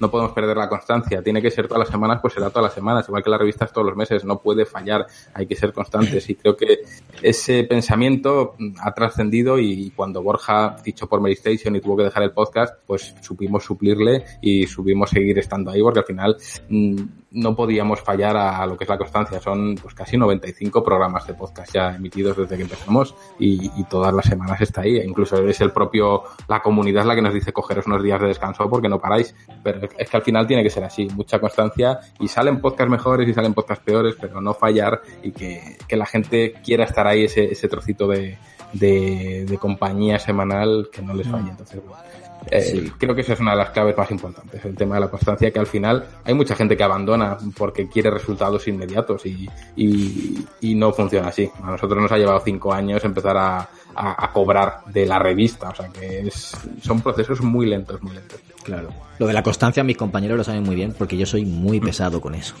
[0.00, 1.22] no podemos perder la constancia.
[1.22, 3.72] Tiene que ser todas las semanas, pues será todas las semanas, igual que las revistas
[3.72, 6.28] todos los meses, no puede fallar, hay que ser constantes.
[6.30, 6.80] Y creo que
[7.22, 12.22] ese pensamiento ha trascendido y cuando Borja dicho por Mary Station y tuvo que dejar
[12.22, 16.36] el podcast, pues supimos suplirle y supimos seguir estando ahí porque al final
[16.68, 17.02] mm,
[17.36, 19.40] no podíamos fallar a lo que es la constancia.
[19.40, 24.12] Son pues casi 95 programas de podcast ya emitidos desde que empezamos y, y todas
[24.12, 24.96] las semanas está ahí.
[24.96, 28.68] Incluso es el propio, la comunidad la que nos dice cogeros unos días de descanso
[28.70, 29.34] porque no paráis.
[29.62, 33.28] Pero es que al final tiene que ser así, mucha constancia y salen podcasts mejores
[33.28, 37.24] y salen podcasts peores, pero no fallar y que, que la gente quiera estar ahí
[37.24, 38.38] ese, ese trocito de,
[38.72, 41.50] de, de compañía semanal que no les falle.
[41.50, 42.02] Entonces, bueno,
[42.50, 45.08] eh, Creo que esa es una de las claves más importantes, el tema de la
[45.08, 50.46] constancia, que al final hay mucha gente que abandona porque quiere resultados inmediatos y, y,
[50.60, 51.50] y no funciona así.
[51.62, 55.70] A nosotros nos ha llevado cinco años empezar a, a, a cobrar de la revista,
[55.70, 58.40] o sea que es, son procesos muy lentos, muy lentos.
[58.62, 58.88] Claro.
[59.18, 62.20] Lo de la constancia mis compañeros lo saben muy bien porque yo soy muy pesado
[62.20, 62.54] con eso.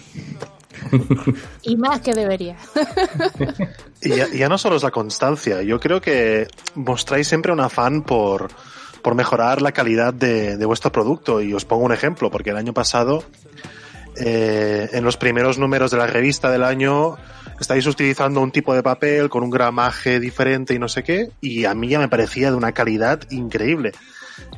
[1.62, 2.56] Y más que debería.
[4.02, 8.02] Y ya, ya no solo es la constancia, yo creo que mostráis siempre un afán
[8.02, 8.48] por,
[9.06, 11.40] por mejorar la calidad de, vuestro producto.
[11.40, 13.22] Y os pongo un ejemplo, porque el año pasado,
[14.16, 17.16] eh, en los primeros números de la revista del año,
[17.60, 21.66] estáis utilizando un tipo de papel con un gramaje diferente y no sé qué, y
[21.66, 23.92] a mí ya me parecía de una calidad increíble.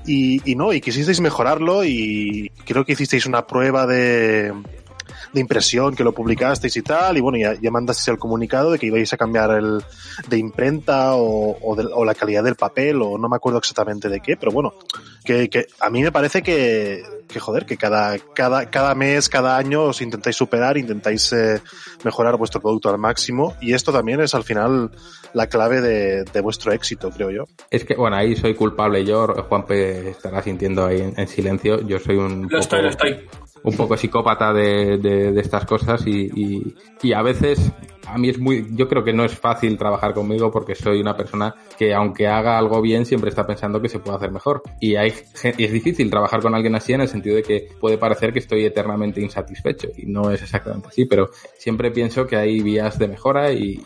[0.07, 4.55] Y, y no, y quisisteis mejorarlo y creo que hicisteis una prueba de,
[5.33, 8.79] de impresión que lo publicasteis y tal, y bueno, ya, ya mandasteis el comunicado de
[8.79, 9.83] que ibais a cambiar el
[10.29, 14.09] de imprenta o, o, de- o la calidad del papel, o no me acuerdo exactamente
[14.09, 14.75] de qué, pero bueno,
[15.25, 19.57] que, que a mí me parece que, que joder, que cada, cada, cada mes, cada
[19.57, 21.61] año os intentáis superar, intentáis eh,
[22.05, 24.91] mejorar vuestro producto al máximo, y esto también es al final
[25.35, 27.45] la clave de, de vuestro éxito, creo yo.
[27.71, 31.99] Es que, bueno, ahí soy culpable yo, Juanpe estará sintiendo ahí en, en silencio, yo
[31.99, 33.29] soy un Lo poco- estoy, lo estoy.
[33.63, 37.73] Un poco psicópata de, de, de estas cosas y, y, y a veces
[38.09, 41.17] a mí es muy, yo creo que no es fácil trabajar conmigo porque soy una
[41.17, 44.97] persona que aunque haga algo bien siempre está pensando que se puede hacer mejor y
[44.97, 48.39] hay es difícil trabajar con alguien así en el sentido de que puede parecer que
[48.39, 53.09] estoy eternamente insatisfecho y no es exactamente así, pero siempre pienso que hay vías de
[53.09, 53.81] mejora y,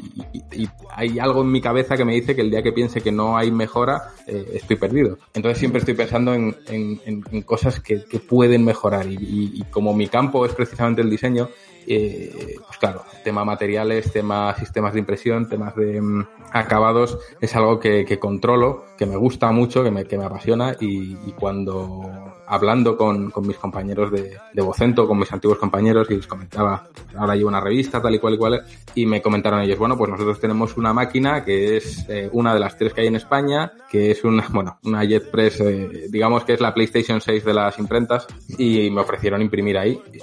[0.94, 3.36] hay algo en mi cabeza que me dice que el día que piense que no
[3.36, 5.18] hay mejora eh, estoy perdido.
[5.34, 10.06] Entonces siempre estoy pensando en, en- en- cosas que, que pueden mejorar y como mi
[10.08, 11.48] campo es precisamente el diseño,
[11.86, 17.78] eh, pues claro, tema materiales, tema sistemas de impresión, temas de mm, acabados, es algo
[17.78, 22.98] que, controlo, que me gusta mucho, que me, que me apasiona y, y cuando hablando
[22.98, 27.34] con, con mis compañeros de, de Vocento, con mis antiguos compañeros y les comentaba, ahora
[27.34, 28.62] llevo una revista tal y cual y cual,
[28.94, 32.60] y me comentaron ellos, bueno, pues nosotros tenemos una máquina que es eh, una de
[32.60, 36.52] las tres que hay en España, que es una, bueno, una JetPress, eh, digamos que
[36.52, 38.26] es la PlayStation 6 de las imprentas,
[38.58, 39.98] y me ofrecieron imprimir ahí.
[40.12, 40.20] Y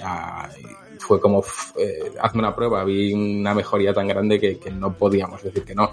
[1.10, 1.43] fue como,
[1.76, 5.74] eh, hazme una prueba, vi una mejoría tan grande que, que no podíamos decir que
[5.74, 5.89] no.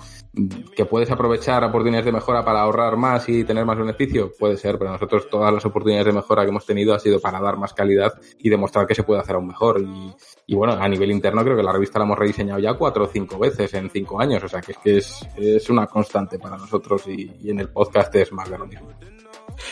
[0.77, 4.79] Que puedes aprovechar oportunidades de mejora para ahorrar más y tener más beneficio, puede ser,
[4.79, 7.73] pero nosotros todas las oportunidades de mejora que hemos tenido ha sido para dar más
[7.73, 9.81] calidad y demostrar que se puede hacer aún mejor.
[9.81, 10.15] Y,
[10.49, 13.09] y bueno, a nivel interno creo que la revista la hemos rediseñado ya cuatro o
[13.09, 16.59] cinco veces en cinco años, o sea que es que es, es una constante para
[16.59, 18.91] nosotros y, y en el podcast es más de lo mismo.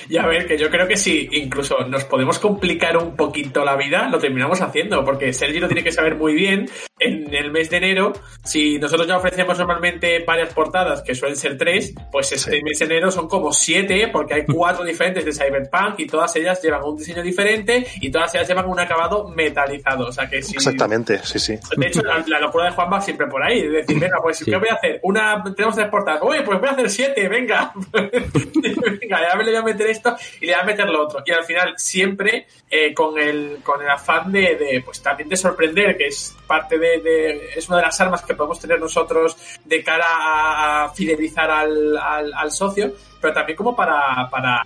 [0.09, 3.77] Y a ver, que yo creo que si incluso nos podemos complicar un poquito la
[3.77, 6.69] vida, lo terminamos haciendo, porque Sergi lo tiene que saber muy bien.
[6.99, 8.13] En el mes de enero,
[8.45, 12.63] si nosotros ya ofrecemos normalmente varias portadas, que suelen ser tres, pues este Sí.
[12.63, 16.63] mes de enero son como siete, porque hay cuatro diferentes de Cyberpunk y todas ellas
[16.63, 20.07] llevan un diseño diferente y todas ellas llevan un acabado metalizado.
[20.07, 20.55] O sea que si.
[20.55, 21.59] Exactamente, sí, sí.
[21.77, 23.61] De hecho, la, la locura de Juan va siempre por ahí.
[23.61, 24.45] Es decir, venga, pues, Sí.
[24.51, 25.01] ¿qué voy a hacer?
[25.03, 26.23] Una, tenemos tres portadas.
[26.23, 27.73] Uy, pues voy a hacer siete, venga.
[27.93, 31.23] venga, ya me le voy a meter esto y le voy a meter lo otro.
[31.27, 35.37] Y al final, siempre eh, con, el, con el afán de, de, pues también de
[35.37, 39.37] sorprender, que es parte de, de- es una de las armas que podemos tener nosotros
[39.65, 40.07] de cara
[40.85, 44.65] a fidelizar al, al, socio, pero también como para, para,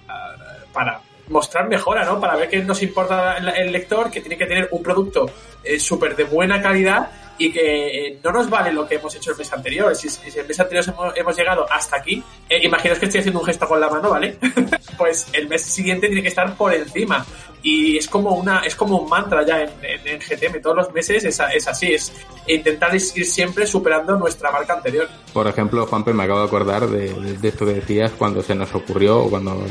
[0.73, 2.21] para mostrar mejora, ¿no?
[2.21, 5.31] Para ver que nos importa el, el lector, que tiene que tener un producto
[5.65, 9.31] eh, súper de buena calidad y que eh, no nos vale lo que hemos hecho
[9.31, 9.95] el mes anterior.
[9.97, 13.41] Si, si el mes anterior hemos, hemos llegado hasta aquí, eh, imaginaos que estoy haciendo
[13.41, 14.37] un gesto con la mano, ¿vale?
[14.99, 17.25] pues el mes siguiente tiene que estar por encima.
[17.63, 20.61] Y es como una, es como un mantra ya en, en, en GTM.
[20.63, 22.13] Todos los meses es, es así, es
[22.47, 25.09] intentar ir siempre superando nuestra marca anterior.
[25.33, 28.55] Por ejemplo, Juanpe, me acabo de acordar de, de- de esto que decías cuando se
[28.55, 29.65] nos ocurrió, o cuando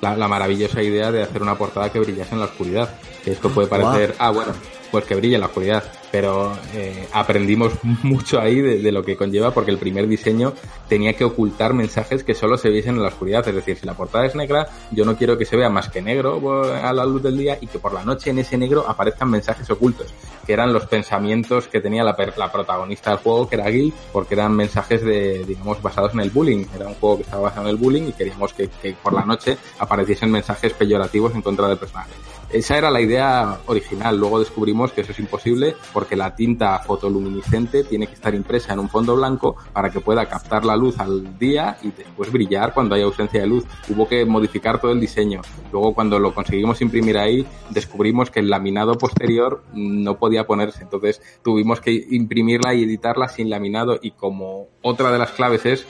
[0.00, 2.88] la, la maravillosa idea de hacer una portada que brillase en la oscuridad.
[3.26, 4.52] Esto puede parecer, ah, bueno,
[4.94, 5.82] pues que brille en la oscuridad.
[6.12, 7.72] Pero eh, aprendimos
[8.04, 10.52] mucho ahí de, lo que conlleva porque el primer diseño
[10.88, 13.48] tenía que ocultar mensajes que solo se viesen en la oscuridad.
[13.48, 16.00] Es decir, si la portada es negra, yo no quiero que se vea más que
[16.00, 18.88] negro pues, a la luz del día y que por la noche en ese negro
[18.88, 20.14] aparezcan mensajes ocultos,
[20.46, 24.34] que eran los pensamientos que tenía la, la protagonista del juego, que era Gil, porque
[24.34, 26.66] eran mensajes de, digamos, basados en el bullying.
[26.72, 29.24] Era un juego que estaba basado en el bullying y queríamos que, que por la
[29.24, 32.12] noche apareciesen mensajes peyorativos en contra del personaje.
[32.54, 34.16] Esa era la idea original.
[34.16, 38.78] Luego descubrimos que eso es imposible porque la tinta fotoluminiscente tiene que estar impresa en
[38.78, 42.94] un fondo blanco para que pueda captar la luz al día y después brillar cuando
[42.94, 43.64] hay ausencia de luz.
[43.88, 45.40] Hubo que modificar todo el diseño.
[45.72, 50.84] Luego cuando lo conseguimos imprimir ahí, descubrimos que el laminado posterior no podía ponerse.
[50.84, 55.86] Entonces tuvimos que imprimirla y editarla sin laminado y como otra de las claves es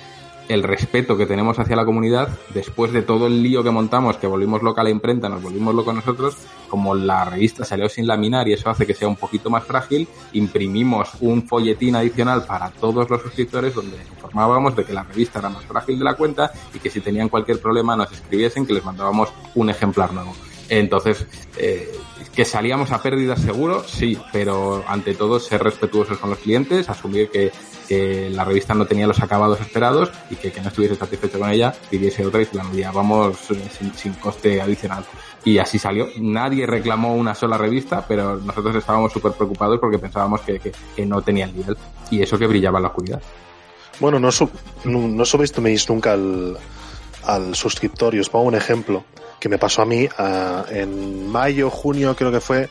[0.48, 4.26] el respeto que tenemos hacia la comunidad, después de todo el lío que montamos, que
[4.26, 6.36] volvimos loca a la imprenta, nos volvimos locos nosotros,
[6.68, 10.08] como la revista salió sin laminar y eso hace que sea un poquito más frágil,
[10.32, 15.48] imprimimos un folletín adicional para todos los suscriptores donde informábamos de que la revista era
[15.48, 18.84] más frágil de la cuenta y que si tenían cualquier problema nos escribiesen que les
[18.84, 20.34] mandábamos un ejemplar nuevo.
[20.68, 21.26] Entonces,
[21.56, 21.92] eh,
[22.34, 27.30] que salíamos a pérdidas seguro, sí, pero ante todo ser respetuosos con los clientes, asumir
[27.30, 27.52] que,
[28.30, 31.72] la revista no tenía los acabados esperados y que, que no estuviese satisfecho con ella,
[31.90, 35.04] pidiese otra y se la enviábamos sin, sin coste adicional.
[35.44, 36.08] Y así salió.
[36.18, 41.20] Nadie reclamó una sola revista, pero nosotros estábamos súper preocupados porque pensábamos que, que, no
[41.20, 41.76] tenía el nivel.
[42.10, 43.22] Y eso que brillaba en la oscuridad.
[44.00, 44.50] Bueno, no, sub,
[44.84, 45.24] no, no
[45.88, 46.56] nunca al,
[47.24, 48.14] al suscriptor.
[48.14, 49.04] Y os pongo un ejemplo
[49.44, 52.70] que me pasó a mí uh, en mayo, junio, creo que fue.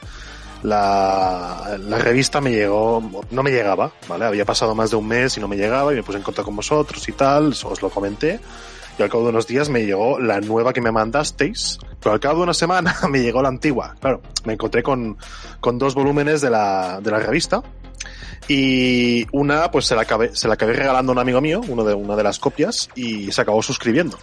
[0.63, 4.25] La, la, revista me llegó, no me llegaba, ¿vale?
[4.25, 6.45] Había pasado más de un mes y no me llegaba y me puse en contacto
[6.45, 8.39] con vosotros y tal, os lo comenté.
[8.97, 12.19] Y al cabo de unos días me llegó la nueva que me mandasteis, pero al
[12.19, 13.93] cabo de una semana me llegó la antigua.
[13.99, 15.15] Claro, me encontré con,
[15.59, 17.61] con dos volúmenes de la, de la revista
[18.47, 21.83] y una pues se la acabé, se la acabé regalando a un amigo mío, uno
[21.83, 24.17] de, una de las copias, y se acabó suscribiendo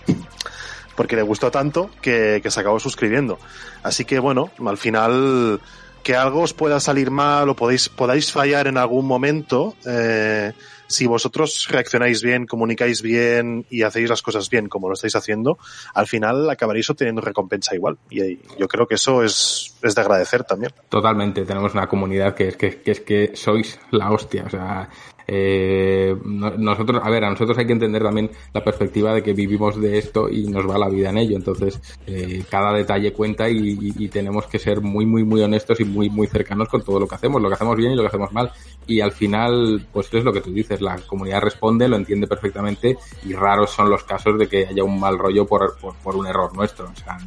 [1.01, 3.39] porque le gustó tanto que, que, se acabó suscribiendo.
[3.83, 5.59] Así que bueno, al final
[6.03, 10.53] que algo os pueda salir mal o podéis, podáis fallar en algún momento, eh,
[10.89, 15.57] si vosotros reaccionáis bien, comunicáis bien y hacéis las cosas bien como lo estáis haciendo,
[15.95, 17.97] al final acabaréis obteniendo recompensa igual.
[18.11, 20.75] Y yo creo que eso es, es de agradecer también.
[20.91, 24.45] Totalmente, tenemos una comunidad que es que, que es que sois la hostia.
[24.45, 24.91] O sea,
[25.33, 29.81] eh, nosotros, a ver, a nosotros hay que entender también la perspectiva de que vivimos
[29.81, 31.37] de esto y nos va la vida en ello.
[31.37, 35.85] Entonces, eh, cada detalle cuenta y, y, tenemos que ser muy, muy, muy honestos y
[35.85, 38.09] muy, muy cercanos con todo lo que hacemos, lo que hacemos bien y lo que
[38.09, 38.51] hacemos mal.
[38.89, 42.99] Y al final, pues es lo que tú dices, la comunidad responde, lo entiende perfectamente
[43.25, 46.53] y raros son los casos de que haya un mal rollo por, por, un error
[46.57, 46.87] nuestro.
[46.87, 47.19] O sea,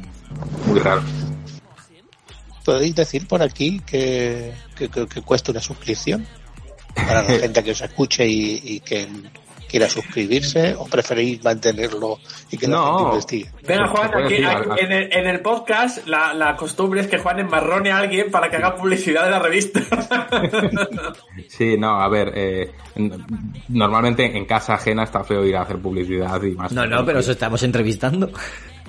[0.66, 1.00] muy raro.
[2.66, 6.26] ¿Podéis decir por aquí que, que cuesta una suscripción?
[6.94, 9.08] Para la gente que os escuche y, y, que
[9.68, 12.76] quiera suscribirse o preferís mantenerlo y que no.
[12.76, 13.50] la gente investigue?
[13.66, 17.40] Venga, Juan, aquí, aquí en, el, en, el, podcast la, la, costumbre es que Juan
[17.40, 19.80] embarrone a alguien para que haga publicidad de la revista.
[21.48, 22.70] sí, no, a ver, eh,
[23.68, 26.70] normalmente en casa ajena está feo ir a hacer publicidad y más.
[26.70, 28.30] No, no, pero os estamos entrevistando.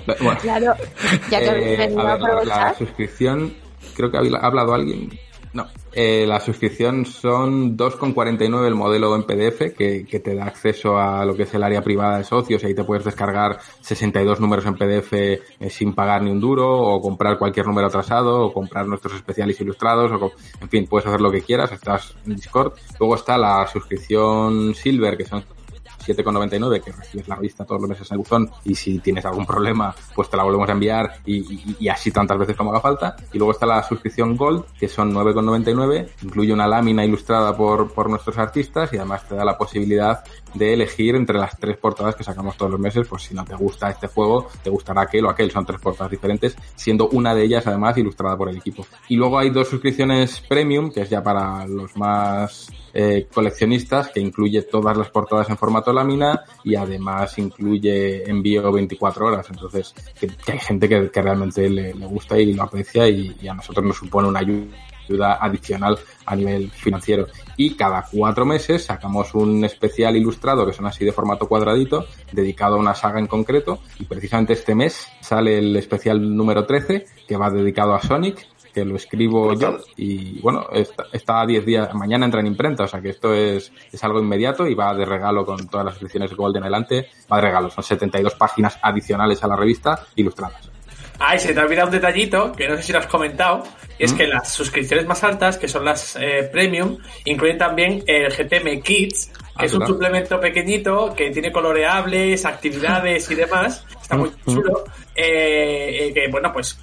[0.05, 0.75] Bueno, claro,
[1.31, 3.55] ya que eh, a ver, la, la suscripción,
[3.95, 5.09] creo que ha hablado alguien,
[5.55, 10.97] no, eh, la suscripción son 2,49 el modelo en PDF que, que, te da acceso
[10.97, 14.65] a lo que es el área privada de socios ahí te puedes descargar 62 números
[14.65, 18.85] en PDF eh, sin pagar ni un duro o comprar cualquier número atrasado o comprar
[18.85, 22.73] nuestros especiales ilustrados o en fin, puedes hacer lo que quieras, estás en Discord.
[22.99, 25.43] Luego está la suscripción Silver que son
[26.05, 29.45] 7,99 que recibes la revista todos los meses en el buzón y si tienes algún
[29.45, 32.81] problema pues te la volvemos a enviar y, y, y, así tantas veces como haga
[32.81, 33.15] falta.
[33.33, 38.09] Y luego está la suscripción Gold que son 9,99 incluye una lámina ilustrada por, por
[38.09, 42.23] nuestros artistas y además te da la posibilidad de elegir entre las tres portadas que
[42.23, 43.07] sacamos todos los meses.
[43.07, 46.11] Pues si no te gusta este juego te gustará aquel o aquel son tres portadas
[46.11, 48.85] diferentes siendo una de ellas además ilustrada por el equipo.
[49.09, 54.21] Y luego hay dos suscripciones premium que es ya para los más eh, coleccionistas que
[54.21, 59.47] incluye todas las portadas en formato lámina y además incluye envío 24 horas.
[59.49, 63.85] Entonces, que, hay gente que, que realmente le, gusta y lo aprecia y, a nosotros
[63.85, 67.27] nos supone una ayuda adicional a nivel financiero.
[67.57, 72.75] Y cada cuatro meses sacamos un especial ilustrado que son así de formato cuadradito, dedicado
[72.75, 73.79] a una saga en concreto.
[73.99, 78.83] Y precisamente este mes sale el especial número 13, que va dedicado a Sonic, que
[78.83, 82.87] lo escribo yo y bueno, está, está a 10 días, mañana entra en imprenta, o
[82.87, 86.33] sea que esto es, es algo inmediato y va de regalo con todas las ediciones
[86.35, 90.69] Gold en adelante, va de regalo, son 72 páginas adicionales a la revista ilustradas.
[91.17, 93.63] Ah, y se te ha olvidado un detallito que no sé si lo has comentado,
[93.97, 94.17] y es ¿Mm?
[94.17, 99.27] que las suscripciones más altas, que son las eh, premium, incluyen también el GTM Kids,
[99.27, 99.93] que Ah, es un claro.
[99.93, 103.85] suplemento pequeñito que tiene coloreables, actividades y demás.
[104.01, 104.83] Está muy Mm, chulo.
[105.15, 106.77] Eh, eh, que bueno, pues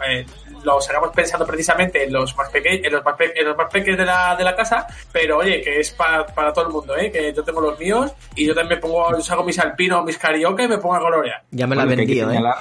[0.62, 3.57] eh, lo sacamos pensando precisamente en los más pequeños, en los más, pe- en los
[3.57, 6.72] más pequeños de la, de la casa, pero oye, que es pa- para todo el
[6.72, 7.11] mundo, ¿eh?
[7.11, 10.64] que yo tengo los míos y yo también pongo, yo saco mis alpinos, mis karaoke
[10.64, 11.42] y me pongo a colorear.
[11.51, 12.35] Ya me la he Bueno, que vendido, ¿eh?
[12.35, 12.59] señalar-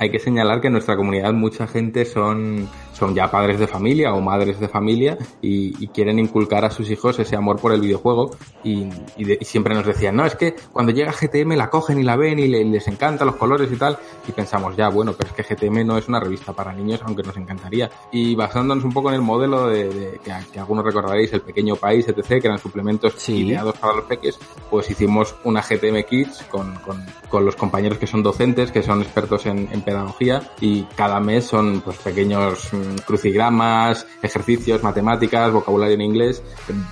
[0.00, 2.68] Hay que señalar que en nuestra comunidad mucha gente son,
[2.98, 6.90] son ya padres de familia o madres de familia y, y quieren inculcar a sus
[6.90, 8.30] hijos ese amor por el videojuego
[8.64, 11.98] y, y de- y siempre nos decían, no, es que cuando llega GTM la cogen
[12.00, 15.12] y la ven y le- les encanta los colores y tal y pensamos, ya, bueno,
[15.16, 17.88] pero es que GTM no es una revista para niños, aunque nos encantaría.
[18.12, 21.76] Y basándonos un poco en el modelo de, de- que, que algunos recordaréis, el pequeño
[21.76, 23.46] país, etc., que eran suplementos Sí.
[23.46, 24.38] ideados para los peques,
[24.70, 29.02] pues hicimos una GTM Kids con, con, con los compañeros que son docentes, que son
[29.02, 35.94] expertos en, en pedagogía, y cada mes son pues pequeños mm, crucigramas, ejercicios, matemáticas, vocabulario
[35.94, 36.42] en inglés,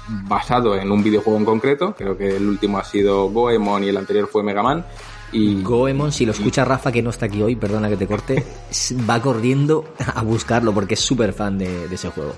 [0.08, 1.94] basado en un videojuego en concreto.
[1.96, 4.84] Creo que el último ha sido Goemon y el anterior fue Mega Man.
[5.32, 8.44] Y Goemon, si lo escucha Rafa, que no está aquí hoy, perdona que te corte,
[9.10, 9.84] va corriendo
[10.14, 12.34] a buscarlo porque es súper fan de, de ese juego.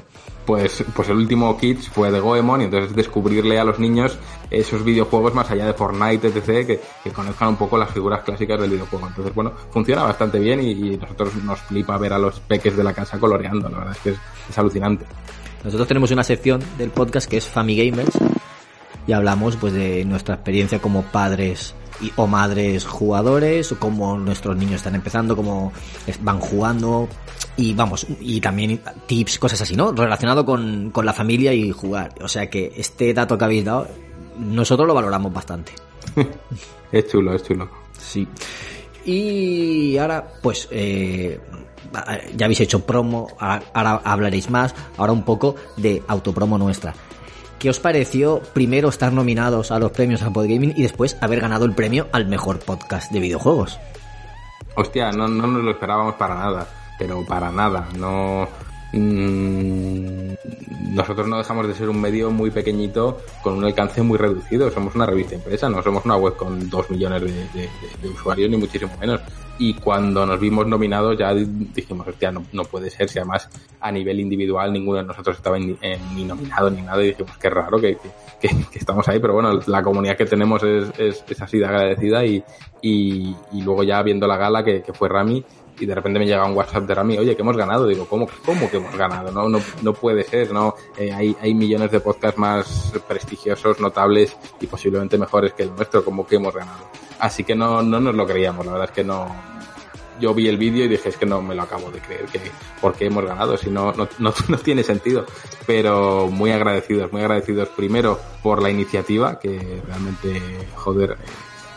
[0.48, 4.18] Pues, pues el último Kids fue de Goemon y entonces descubrirle a los niños
[4.50, 8.58] esos videojuegos más allá de Fortnite, etc., que, que conozcan un poco las figuras clásicas
[8.58, 9.08] del videojuego.
[9.08, 12.94] Entonces, bueno, funciona bastante bien y, nosotros nos flipa ver a los peques de la
[12.94, 14.18] casa coloreando, la verdad es que es,
[14.48, 15.04] es alucinante.
[15.64, 18.16] Nosotros tenemos una sección del podcast que es Family Gamers
[19.06, 24.56] y hablamos pues de nuestra experiencia como padres y, o madres jugadores, o cómo nuestros
[24.56, 25.74] niños están empezando, cómo
[26.22, 27.06] van jugando
[27.58, 29.90] y vamos, y también tips, cosas así, ¿no?
[29.90, 32.14] Relacionado con, con la familia y jugar.
[32.22, 33.88] O sea que este dato que habéis dado,
[34.38, 35.72] nosotros lo valoramos bastante.
[36.90, 37.68] Es chulo, es chulo.
[37.98, 38.26] Sí.
[39.04, 41.38] Y ahora, pues, eh,
[42.34, 46.94] ya habéis hecho promo, ahora hablaréis más, ahora un poco de autopromo nuestra.
[47.58, 51.66] ¿Qué os pareció primero estar nominados a los premios a Podgaming y después haber ganado
[51.66, 53.78] el premio al mejor podcast de videojuegos?
[54.76, 56.66] Hostia, no, no nos lo esperábamos para nada,
[56.98, 58.48] pero para nada, no...
[58.92, 60.34] mm,
[60.94, 64.70] nosotros no dejamos de ser un medio muy pequeñito con un alcance muy reducido.
[64.70, 68.96] Somos una revista empresa, no somos una web con dos millones de, usuarios, ni muchísimo
[68.98, 69.20] menos.
[69.60, 71.44] Y cuando nos vimos nominados ya di-
[71.74, 73.48] dijimos, hostia, no, no puede ser, si además
[73.80, 77.36] a nivel individual ninguno de nosotros estaba ni, eh, ni nominado ni nada, y dijimos,
[77.38, 77.98] qué raro que,
[78.40, 82.42] que- estamos ahí, pero bueno, la comunidad que tenemos es, es, así de agradecida y,
[82.80, 85.44] y, y luego ya viendo la gala que, que fue Rami,
[85.80, 87.86] y de repente me llega un WhatsApp de Rami, oye, que hemos ganado.
[87.86, 89.30] Digo, ¿cómo, cómo que hemos ganado?
[89.32, 90.74] No, no, no puede ser, ¿no?
[90.96, 96.04] Eh, hay, hay millones de podcasts más prestigiosos, notables y posiblemente mejores que el nuestro,
[96.04, 96.88] como que hemos ganado.
[97.18, 99.26] Así que no, no nos lo creíamos, la verdad es que no.
[100.20, 102.40] Yo vi el vídeo y dije, es que no me lo acabo de creer, que
[102.80, 105.24] por qué hemos ganado, si no, no, no, no tiene sentido.
[105.66, 110.40] Pero muy agradecidos, muy agradecidos primero por la iniciativa, que realmente,
[110.74, 111.16] joder,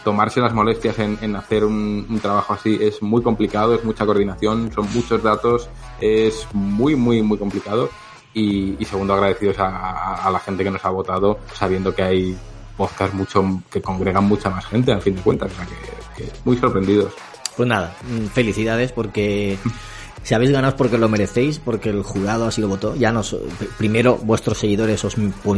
[0.04, 4.06] tomarse las molestias en, en hacer un, un trabajo así es muy complicado, es mucha
[4.06, 7.90] coordinación, son muchos datos, es muy, muy, muy complicado.
[8.34, 12.02] Y, y segundo, agradecidos a, a- a la gente que nos ha votado, sabiendo que
[12.04, 12.38] hay
[12.78, 15.52] podcasts mucho, que congregan mucha más gente, al fin de cuentas.
[15.52, 17.14] O sea, que, que muy sorprendidos.
[17.58, 19.58] Pues nada, mm, felicidades porque
[20.24, 22.96] si habéis ganado es porque lo merecéis, porque el jurado así lo votó.
[22.96, 23.36] Ya nos,
[23.78, 25.16] primero vuestros seguidores os,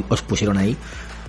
[0.10, 0.76] os pusieron ahí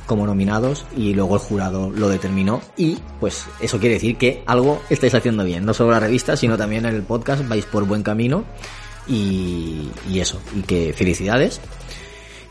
[0.07, 4.81] como nominados y luego el jurado lo determinó y pues eso quiere decir que algo
[4.91, 8.03] estáis haciendo bien, no solo la revista sino también en el podcast vais por buen
[8.03, 8.45] camino
[9.07, 11.61] y, y eso, y que felicidades.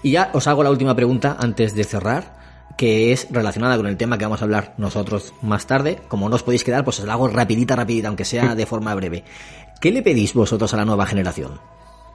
[0.01, 2.35] Y ya os hago la última pregunta antes de cerrar,
[2.77, 6.01] que es relacionada con el tema que vamos a hablar nosotros más tarde.
[6.07, 8.93] Como no os podéis quedar, pues os la hago rapidita, rapidita, aunque sea de forma
[8.95, 9.23] breve.
[9.79, 11.59] ¿Qué le pedís vosotros a la nueva generación?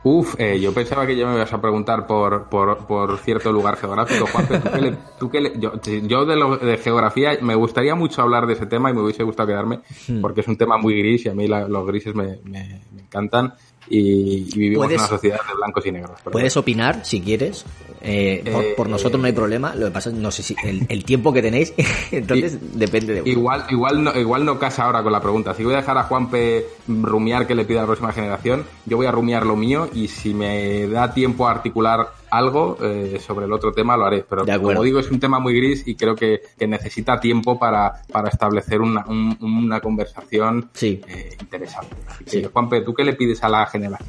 [0.04, 3.76] Uf, eh, yo pensaba que ya me ibas a preguntar por, por, por cierto lugar
[3.76, 4.58] geográfico, Juanpe.
[4.60, 5.72] ¿tú qué le- tú qué le- yo
[6.06, 9.24] yo de, lo- de geografía me gustaría mucho hablar de ese tema y me hubiese
[9.24, 10.20] gustado quedarme Hmm.
[10.20, 13.02] porque es un tema muy gris y a mí la- los grises me, me- me
[13.02, 13.54] encantan
[13.90, 16.18] y, y vivimos en una sociedad de blancos y negros.
[16.30, 17.64] Puedes opinar si quieres.
[18.00, 19.74] eh, por, Eh, por nosotros no hay problema.
[19.74, 21.72] Lo que pasa es no sé si el, el tiempo que tenéis,
[22.12, 23.38] entonces depende de vosotros.
[23.40, 25.54] Igual, igual, no, igual no casa ahora con la pregunta.
[25.54, 28.96] Si voy a dejar a Juanpe rumiar que le pida a la próxima generación, yo
[28.96, 33.46] voy a rumiar lo mío y si me da tiempo a articular algo eh, sobre
[33.46, 34.24] el otro tema lo haré.
[34.28, 37.92] Pero como digo, es un tema muy gris y creo que, que necesita tiempo para,
[38.12, 41.00] para establecer una, un- una conversación Sí.
[41.08, 41.94] eh, interesante.
[42.06, 42.44] Así que, Sí.
[42.52, 44.08] Juanpe, ¿tú qué le pides a la generación?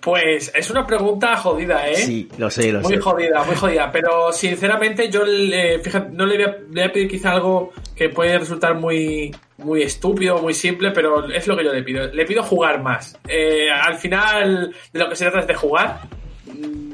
[0.00, 1.94] Pues es una pregunta jodida, ¿eh?
[1.96, 3.00] Sí, lo sé, lo Muy sé.
[3.02, 3.92] jodida, muy jodida.
[3.92, 7.70] Pero sinceramente yo, le- fíjate, no le voy, a, le voy a pedir quizá algo
[7.94, 12.06] que puede resultar muy, muy estúpido, muy simple, pero es lo que yo le pido.
[12.06, 13.18] Le pido jugar más.
[13.28, 16.00] Eh, al final, de lo que se trata es de jugar.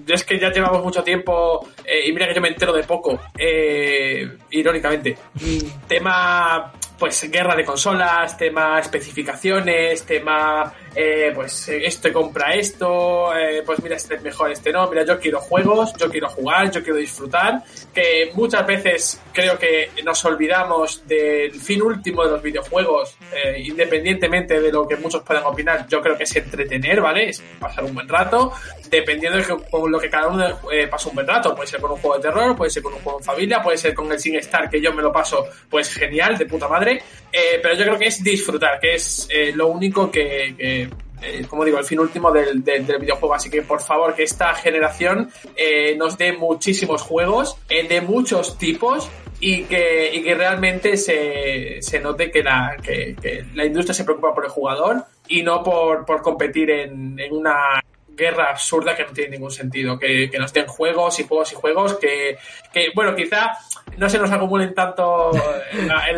[0.07, 3.19] Es que ya llevamos mucho tiempo, eh, y mira que yo me entero de poco,
[3.37, 5.17] eh, irónicamente.
[5.35, 13.37] Mm, Tema, pues, guerra de consolas, tema especificaciones, tema, eh, pues, eh, este compra esto,
[13.37, 14.89] eh, pues mira, este es mejor, este no.
[14.89, 17.63] Mira, yo quiero juegos, yo quiero jugar, yo quiero disfrutar.
[17.93, 24.59] Que muchas veces creo que nos olvidamos del fin último de los videojuegos, eh, independientemente
[24.61, 25.87] de lo que muchos puedan opinar.
[25.87, 27.29] Yo creo que es entretener, ¿vale?
[27.29, 28.53] Es pasar un buen rato,
[28.89, 31.55] dependiendo de que- con lo que cada uno pasa un buen rato.
[31.55, 33.77] Puede ser con un juego de terror, puede ser con un juego en familia, puede
[33.77, 37.03] ser con el Sin Star, que yo me lo paso, pues genial, de puta madre.
[37.31, 40.86] Pero yo creo que es disfrutar, que es lo único que,
[41.23, 43.35] eh, como digo, el fin último del, videojuego.
[43.35, 48.59] Así que por favor, que esta generación eh, nos dé muchísimos juegos eh, de muchos
[48.59, 49.09] tipos
[49.41, 54.05] y que, y que realmente se, se note que la, que, que la industria se
[54.05, 57.83] preocupa por el jugador y no por, por competir en, en una
[58.17, 59.99] guerra absurda que no tiene ningún sentido.
[59.99, 62.39] Que, que nos den juegos y juegos y juegos que,
[62.73, 63.53] que bueno, quizá
[63.97, 65.31] no se nos acumulen tanto
[65.73, 66.09] en la,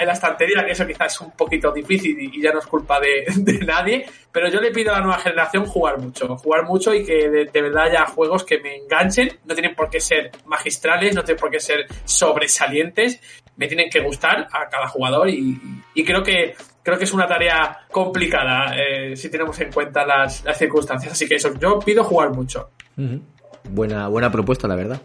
[0.00, 2.66] en la, estantería, que eso quizás es un poquito difícil y, y ya no es
[2.66, 4.06] culpa de, de nadie.
[4.30, 7.44] Pero yo le pido a la nueva generación jugar mucho, jugar mucho y que de,
[7.46, 9.38] de verdad haya juegos que me enganchen.
[9.44, 13.20] No tienen por qué ser magistrales, no tienen por qué ser sobresalientes.
[13.56, 15.58] Me tienen que gustar a cada jugador y,
[15.94, 16.54] y creo que
[16.88, 21.12] creo que es una tarea complicada eh, si tenemos en cuenta las, las circunstancias.
[21.12, 22.70] Así que eso, yo pido jugar mucho.
[23.68, 24.98] Buena, buena propuesta, la verdad.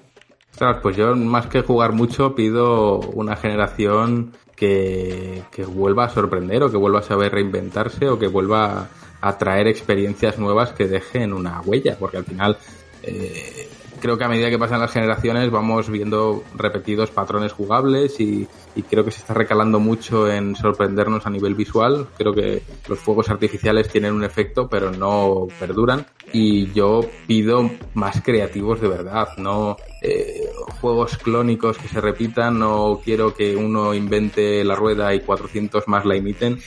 [0.49, 6.63] Ostras, pues yo más que jugar mucho pido una generación que, que vuelva a sorprender
[6.63, 8.87] o que vuelva a saber reinventarse o que vuelva
[9.19, 12.57] a traer experiencias nuevas que dejen una huella, porque al final
[13.01, 13.67] eh,
[14.03, 18.49] creo que a medida que pasan las generaciones vamos viendo repetidos patrones jugables y,
[18.89, 22.07] creo que se está recalando mucho en sorprendernos a nivel visual.
[22.17, 26.05] Creo que los fuegos artificiales tienen un efecto, pero no perduran.
[26.33, 30.49] Y yo pido más creativos de verdad, no eh,
[30.81, 36.03] juegos clónicos que se repitan, no quiero que uno invente la rueda y 400 más
[36.03, 36.59] la imiten,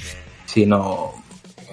[0.47, 1.13] sino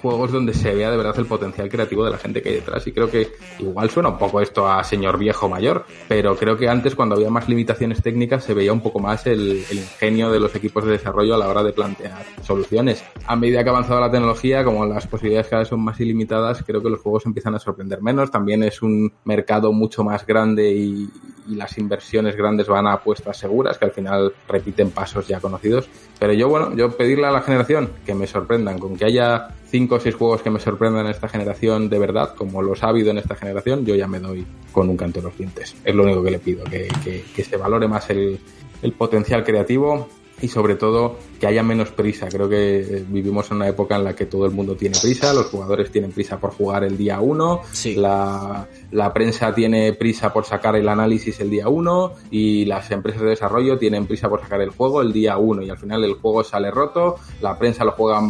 [0.04, 2.86] juegos donde se vea de verdad el potencial creativo de la gente que hay detrás.
[2.86, 6.68] Y creo que igual suena un poco esto a señor viejo mayor, pero creo que
[6.68, 10.54] antes cuando había más limitaciones técnicas se veía un poco más el, ingenio de los
[10.54, 13.02] equipos de desarrollo a la hora de plantear soluciones.
[13.26, 16.62] A medida que ha avanzado la tecnología, como las posibilidades cada vez son más ilimitadas,
[16.66, 18.30] creo que los juegos empiezan a sorprender menos.
[18.30, 21.08] También es un mercado mucho más grande y,
[21.46, 25.88] y las inversiones grandes van a apuestas seguras, que al final repiten pasos ya conocidos.
[26.18, 29.96] Pero yo, bueno, yo pedirle a la generación que me sorprendan, con que haya cinco
[29.96, 33.10] o seis juegos que me sorprendan en esta generación de verdad, como los ha habido
[33.10, 35.74] en esta generación, yo ya me doy con un canto de los dientes.
[35.84, 38.38] Es lo único que le pido, que, que, que se valore más el,
[38.82, 40.08] el potencial creativo
[40.42, 42.28] y sobre todo que haya menos prisa.
[42.28, 45.46] Creo que vivimos en una época en la que todo el mundo tiene prisa, los
[45.46, 47.94] jugadores tienen prisa por jugar el día uno, Sí.
[47.94, 53.22] la, la prensa tiene prisa por sacar el análisis el día uno y las empresas
[53.22, 56.14] de desarrollo tienen prisa por sacar el juego el día uno y al final el
[56.14, 58.20] juego sale roto, la prensa lo juega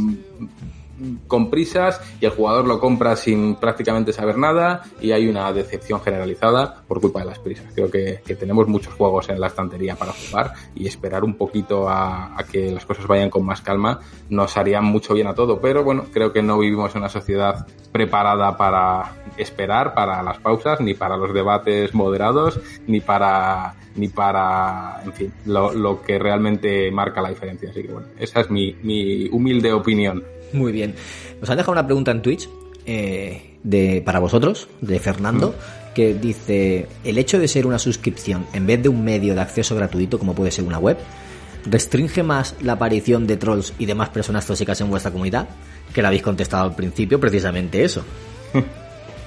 [1.26, 6.01] con prisas y el jugador lo compra sin prácticamente saber nada y hay una decepción
[6.01, 7.66] generalizada por culpa de las prisas.
[7.74, 12.38] Creo que, tenemos muchos juegos en la estantería para jugar y esperar un poquito a,
[12.38, 15.84] a, que las cosas vayan con más calma nos haría mucho bien a todo, pero
[15.84, 20.95] bueno, creo que no vivimos en una sociedad preparada para esperar, para las pausas, ni
[20.95, 27.22] para los debates moderados, ni para ni para, en fin, lo, lo que realmente marca
[27.22, 27.70] la diferencia.
[27.70, 30.24] Así que bueno, esa es mi, mi humilde opinión.
[30.55, 30.94] Muy bien.
[31.40, 32.48] Nos han dejado una pregunta en Twitch
[32.86, 35.94] eh, de, para vosotros, de Fernando, mm.
[35.94, 39.74] que dice, el hecho de ser una suscripción en vez de un medio de acceso
[39.74, 40.96] gratuito como puede ser una web,
[41.66, 45.48] restringe más la aparición de trolls y demás personas tóxicas en vuestra comunidad,
[45.92, 48.05] que la habéis contestado al principio, precisamente eso.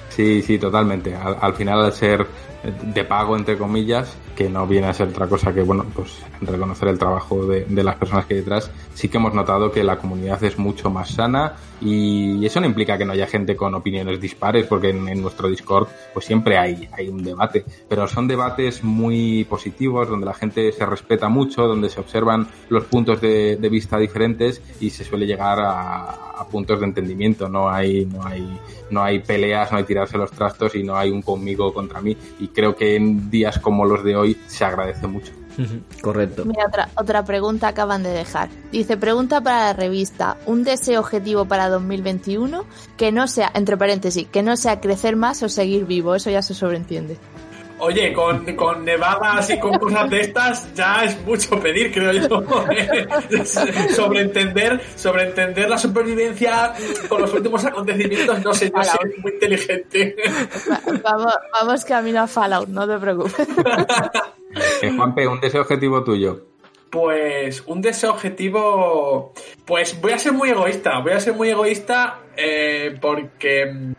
[0.08, 1.14] Sí, sí, totalmente.
[1.14, 2.26] Al, al, final, al ser
[2.62, 6.88] de pago, entre comillas, que no viene a ser otra cosa que, bueno, pues reconocer
[6.88, 10.42] el trabajo de, las personas que hay detrás, sí que hemos notado que la comunidad
[10.44, 14.66] es mucho más sana y eso no implica que no haya gente con opiniones dispares,
[14.66, 20.08] porque en, nuestro Discord pues siempre hay, hay un debate, pero son debates muy positivos,
[20.08, 24.90] donde la gente se respeta mucho, donde se observan los puntos de, vista diferentes y
[24.90, 28.58] se suele llegar a, puntos de entendimiento, no hay, no hay,
[28.90, 32.16] no hay peleas, no hay tirarse los trastos y no hay un conmigo contra mí.
[32.54, 35.32] Creo que en días como los de hoy se agradece mucho.
[36.02, 36.44] Correcto.
[36.44, 38.48] Mira, otra, otra pregunta acaban de dejar.
[38.70, 42.64] Dice, pregunta para la revista, un deseo objetivo para 2021
[42.96, 46.42] que no sea, entre paréntesis, que no sea crecer más o seguir vivo, eso ya
[46.42, 47.18] se sobreentiende.
[47.80, 52.44] Oye, con, con nevadas y con cosas de estas ya es mucho pedir, creo yo.
[53.94, 56.72] sobreentender, sobreentender la supervivencia
[57.08, 60.16] con los últimos acontecimientos, no sé, yo soy muy inteligente.
[61.02, 63.46] Vamos, vamos camino a Fallout, no te preocupes.
[64.82, 66.46] Eh, Juanpe, un deseo objetivo tuyo.
[66.90, 69.34] Pues un deseo objetivo,
[69.66, 73.94] pues voy a ser muy egoísta, voy a ser muy egoísta eh, porque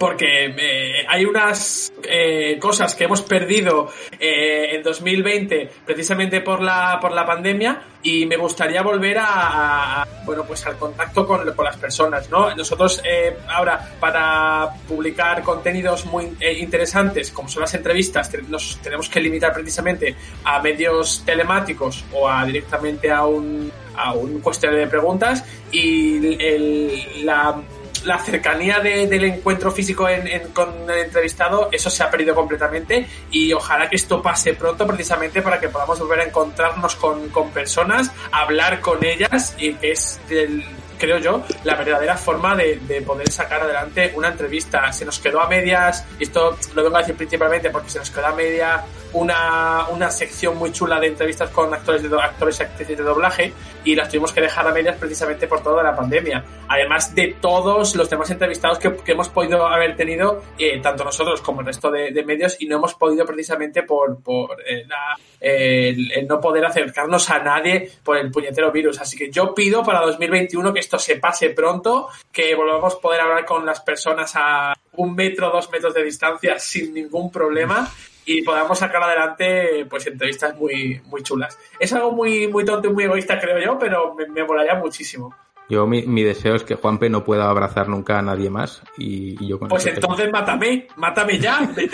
[0.00, 6.98] porque eh, hay unas eh, cosas que hemos perdido eh, en 2020 precisamente por la
[7.02, 11.64] por la pandemia y me gustaría volver a, a- bueno pues al contacto con, con
[11.66, 17.74] las personas no nosotros eh, ahora para publicar contenidos muy eh, interesantes como son las
[17.74, 24.14] entrevistas nos tenemos que limitar precisamente a medios telemáticos o a directamente a un a
[24.14, 27.60] un cuestionario de preguntas y el, la
[28.04, 33.06] la cercanía de- del encuentro físico en- con el entrevistado, eso se ha perdido completamente
[33.30, 37.50] y ojalá que esto pase pronto precisamente para que podamos volver a encontrarnos con, con
[37.50, 40.64] personas, hablar con ellas y es el-
[41.00, 44.92] creo yo, la verdadera forma de, de poder sacar adelante una entrevista.
[44.92, 48.10] Se nos quedó a medias, y esto lo vengo a decir principalmente porque se nos
[48.10, 52.62] quedó a media una, una sección muy chula de entrevistas con actores, de, actores y
[52.62, 53.52] actrices de doblaje
[53.84, 56.44] y las tuvimos que dejar a medias precisamente por toda la pandemia.
[56.68, 61.40] Además de todos los demás entrevistados que, que hemos podido haber tenido, eh, tanto nosotros
[61.40, 65.16] como el resto de, de medios, y no hemos podido precisamente por, por eh, la-
[65.40, 69.00] el, el no poder acercarnos a nadie por el puñetero virus.
[69.00, 73.20] Así que yo pido para 2021 que esto se pase pronto, que volvamos a poder
[73.20, 77.88] hablar con las personas a un metro, dos metros de distancia sin ningún problema
[78.26, 81.56] y podamos sacar adelante pues entrevistas muy muy chulas.
[81.78, 85.32] Es algo muy muy tonto y muy egoísta creo yo, pero me, me molaría muchísimo.
[85.68, 89.36] Yo mi, mi deseo es que Juanpe no pueda abrazar nunca a nadie más y,
[89.44, 91.70] y yo con Pues entonces mátame, mátame ya.
[91.76, 91.86] Te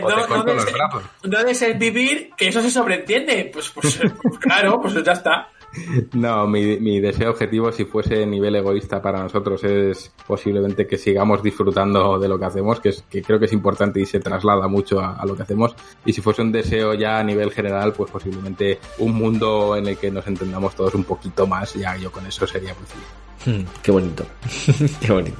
[0.00, 1.02] no, no, brazos.
[1.22, 3.48] no desees vivir, que eso se sobreentiende.
[3.52, 5.50] Pues, pues, pues claro, pues ya está.
[6.12, 12.18] No, mi, deseo objetivo, si fuese nivel egoísta para nosotros, es posiblemente que sigamos disfrutando
[12.18, 15.00] de lo que hacemos, que, es, que creo que es importante y se traslada mucho
[15.00, 15.74] a, lo que hacemos.
[16.04, 19.96] Y si fuese un deseo ya a nivel general, pues posiblemente un mundo en el
[19.96, 23.54] que nos entendamos todos un poquito más, ya yo con eso sería muy.
[23.54, 24.26] Hmm, qué bonito.
[25.00, 25.38] qué bonito.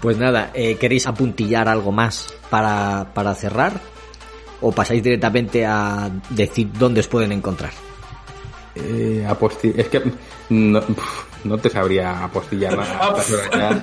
[0.00, 3.80] Pues nada, eh, ¿queréis apuntillar algo más para, para cerrar?
[4.60, 7.70] ¿O pasáis directamente a decir dónde os pueden encontrar?
[8.80, 10.02] Eh, aposti- es que
[10.50, 10.82] no,
[11.44, 13.14] no te sabría apostillar nada.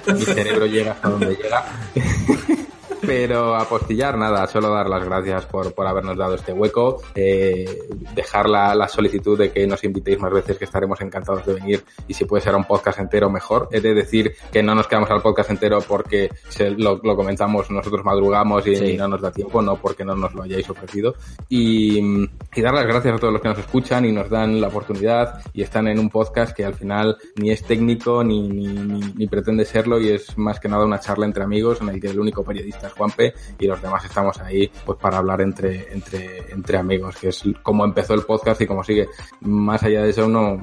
[0.13, 1.65] Mi cerebro llega hasta donde llega.
[3.05, 7.65] Pero apostillar nada, solo dar las gracias por, por habernos dado este hueco, eh,
[8.13, 11.83] dejar la, la solicitud de que nos invitéis más veces, que estaremos encantados de venir
[12.07, 13.69] y si puede ser a un podcast entero mejor.
[13.71, 17.69] He de decir que no nos quedamos al podcast entero porque se, lo, lo comentamos,
[17.71, 18.85] nosotros madrugamos y, Sí.
[18.91, 21.15] y no nos da tiempo, no porque no nos lo hayáis ofrecido.
[21.49, 21.99] Y,
[22.55, 25.41] y dar las gracias a todos los que nos escuchan y nos dan la oportunidad
[25.53, 29.27] y están en un podcast que al final ni es técnico ni, ni, ni, ni
[29.27, 32.19] pretende serlo y es más que nada una charla entre amigos en el que el
[32.19, 36.77] único periodista es Juanpe y los demás estamos ahí pues para hablar entre, entre, entre
[36.77, 39.07] amigos, que es como empezó el podcast y como sigue.
[39.41, 40.61] Más allá de eso no,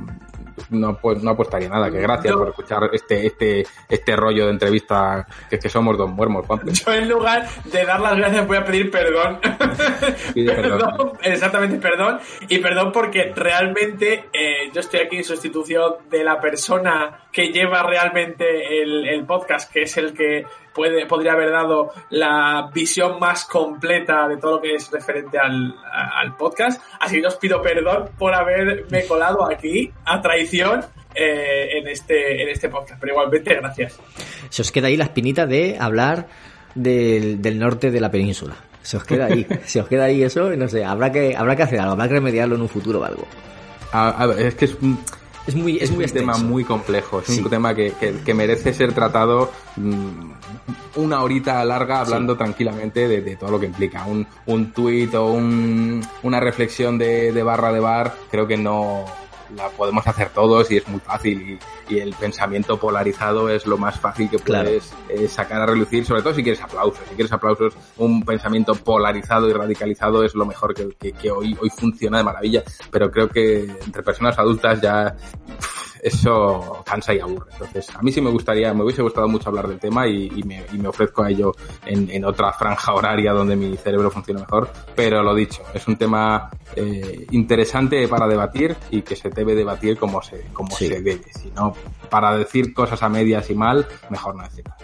[0.70, 4.52] no, pues, no apostaría nada, que gracias Yo- por escuchar este, este, este rollo de
[4.52, 6.72] entrevista que, que somos dos muermos, Juanpe.
[6.72, 9.38] Yo en lugar de dar las gracias voy a pedir perdón.
[10.34, 11.12] Pide perdón.
[11.22, 12.18] exactamente, perdón.
[12.48, 17.82] Y perdón porque realmente eh, yo estoy aquí en sustitución de la persona que lleva
[17.82, 20.44] realmente el, el podcast, que es el que
[20.74, 25.74] puede, podría haber dado la visión más completa de todo lo que es referente al,
[25.92, 26.82] a- al podcast.
[27.00, 32.48] Así que os pido perdón por haberme colado aquí a traición eh, en, este, en
[32.48, 33.00] este podcast.
[33.00, 33.98] Pero igualmente, gracias.
[34.48, 36.26] Se os queda ahí la espinita de hablar
[36.74, 38.54] del, del norte de la península.
[38.82, 41.54] Se os queda ahí, se os queda ahí eso, y no sé, habrá que, habrá
[41.54, 43.26] que hacer algo, habrá que remediarlo en un futuro o algo.
[43.92, 44.98] A- a ver, es que es un,
[45.46, 47.40] Es muy, es, es muy un tema muy complejo, es Sí.
[47.42, 50.32] un tema que, que- que merece ser tratado mm,
[50.96, 54.04] una horita larga hablando tranquilamente de, de todo lo que implica.
[54.06, 59.04] Un, un tuit o un- una reflexión de, de barra de bar, creo que no
[59.56, 61.58] la podemos hacer todos y es muy fácil
[61.90, 64.64] y, y el pensamiento polarizado es lo más fácil que Claro.
[64.64, 67.02] puedes eh, sacar a relucir, sobre todo si quieres aplausos.
[67.10, 71.54] Si quieres aplausos, un pensamiento polarizado y radicalizado es lo mejor que, que- que hoy,
[71.60, 75.14] hoy funciona de maravilla, pero creo que entre personas adultas ya
[75.58, 77.50] pff, eso cansa y aburre.
[77.52, 80.42] Entonces, a mí sí me gustaría, me hubiese gustado mucho hablar del tema y, y
[80.42, 81.52] me, y me ofrezco a ello
[81.86, 85.96] en, en otra franja horaria donde mi cerebro funcione mejor, pero lo dicho, es un
[85.96, 90.88] tema eh, interesante para debatir y que se debe debatir como se, como Sí.
[90.88, 91.22] se debe.
[91.40, 91.72] Si no,
[92.10, 94.78] para decir cosas a medias y mal, mejor no decir nada.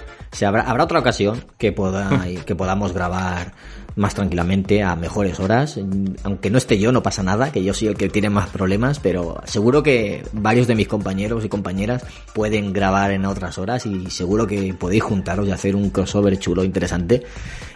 [0.47, 2.09] Habrá, habrá otra ocasión que, poda,
[2.47, 3.53] que podamos grabar
[3.99, 5.79] más tranquilamente a mejores horas.
[6.23, 9.01] Aunque no esté yo, no pasa nada, que yo soy el que tiene más problemas,
[9.01, 14.09] pero seguro que varios de mis compañeros y compañeras pueden grabar en otras horas y
[14.11, 17.25] seguro que podéis juntaros y hacer un crossover chulo, interesante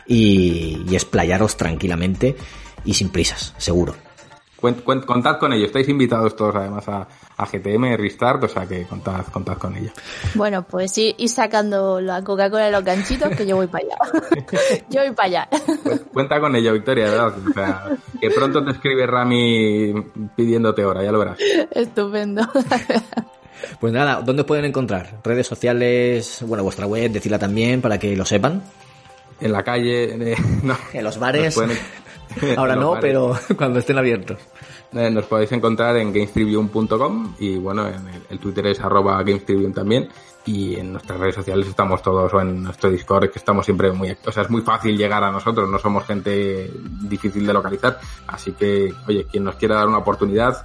[0.06, 0.96] y, y
[1.56, 2.36] tranquilamente
[2.84, 4.11] y sin prisas, seguro.
[4.62, 5.66] Cuent- cuent- contad con ello.
[5.66, 9.90] Estáis invitados todos además a, a GTM, Restart, o sea que contad, contad con ello.
[10.34, 13.96] Bueno, pues ir, ir sacando la Coca-Cola de los ganchitos que yo voy para allá.
[14.88, 15.48] yo voy para allá.
[15.82, 17.34] Pues cuenta con ello, Victoria, de verdad.
[17.50, 17.84] O sea,
[18.20, 19.92] que pronto te escribe Rami
[20.36, 21.38] pidiéndote hora, ya lo verás.
[21.72, 22.42] Estupendo.
[23.78, 25.20] Pues nada, ¿dónde os pueden encontrar?
[25.22, 28.60] Redes sociales, bueno, vuestra web, decirla también para que lo sepan.
[29.40, 30.76] En la calle, eh, no.
[30.92, 31.54] En los Nos bares.
[31.54, 31.78] pueden-
[32.56, 33.02] Ahora no, bares.
[33.02, 34.38] pero cuando estén abiertos.
[34.92, 39.72] Eh, Nos podéis encontrar en gamestribune.com y bueno, en el, el Twitter es arroba gamestribune
[39.72, 40.08] también
[40.44, 44.16] y en nuestras redes sociales estamos todos o en nuestro Discord que estamos siempre muy,
[44.24, 46.70] o sea, es muy fácil llegar a nosotros, no somos gente
[47.02, 50.64] difícil de localizar, así que oye, quien nos quiera dar una oportunidad,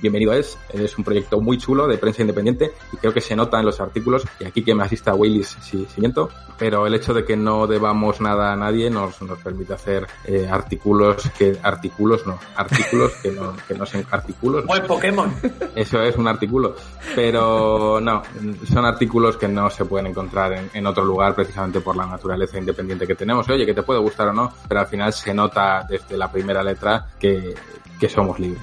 [0.00, 3.58] bienvenido es, es un proyecto muy chulo de prensa independiente y creo que se nota
[3.58, 4.24] en los artículos.
[4.40, 7.66] Y aquí que me asista Willis si, si miento, pero el hecho de que no
[7.66, 13.30] debamos nada a nadie nos, nos permite hacer eh, artículos que artículos no artículos que
[13.32, 14.66] no que no sean artículos.
[14.66, 15.34] Buen Pokémon.
[15.74, 16.74] eso es un artículo.
[17.14, 18.22] Pero no
[18.70, 22.58] son artículos que no se pueden encontrar en, en otro lugar precisamente por la naturaleza
[22.58, 23.48] independiente que tenemos.
[23.48, 26.62] Oye que te puede gustar o no pero al final se nota desde la primera
[26.62, 27.54] letra que,
[27.98, 28.62] que somos libres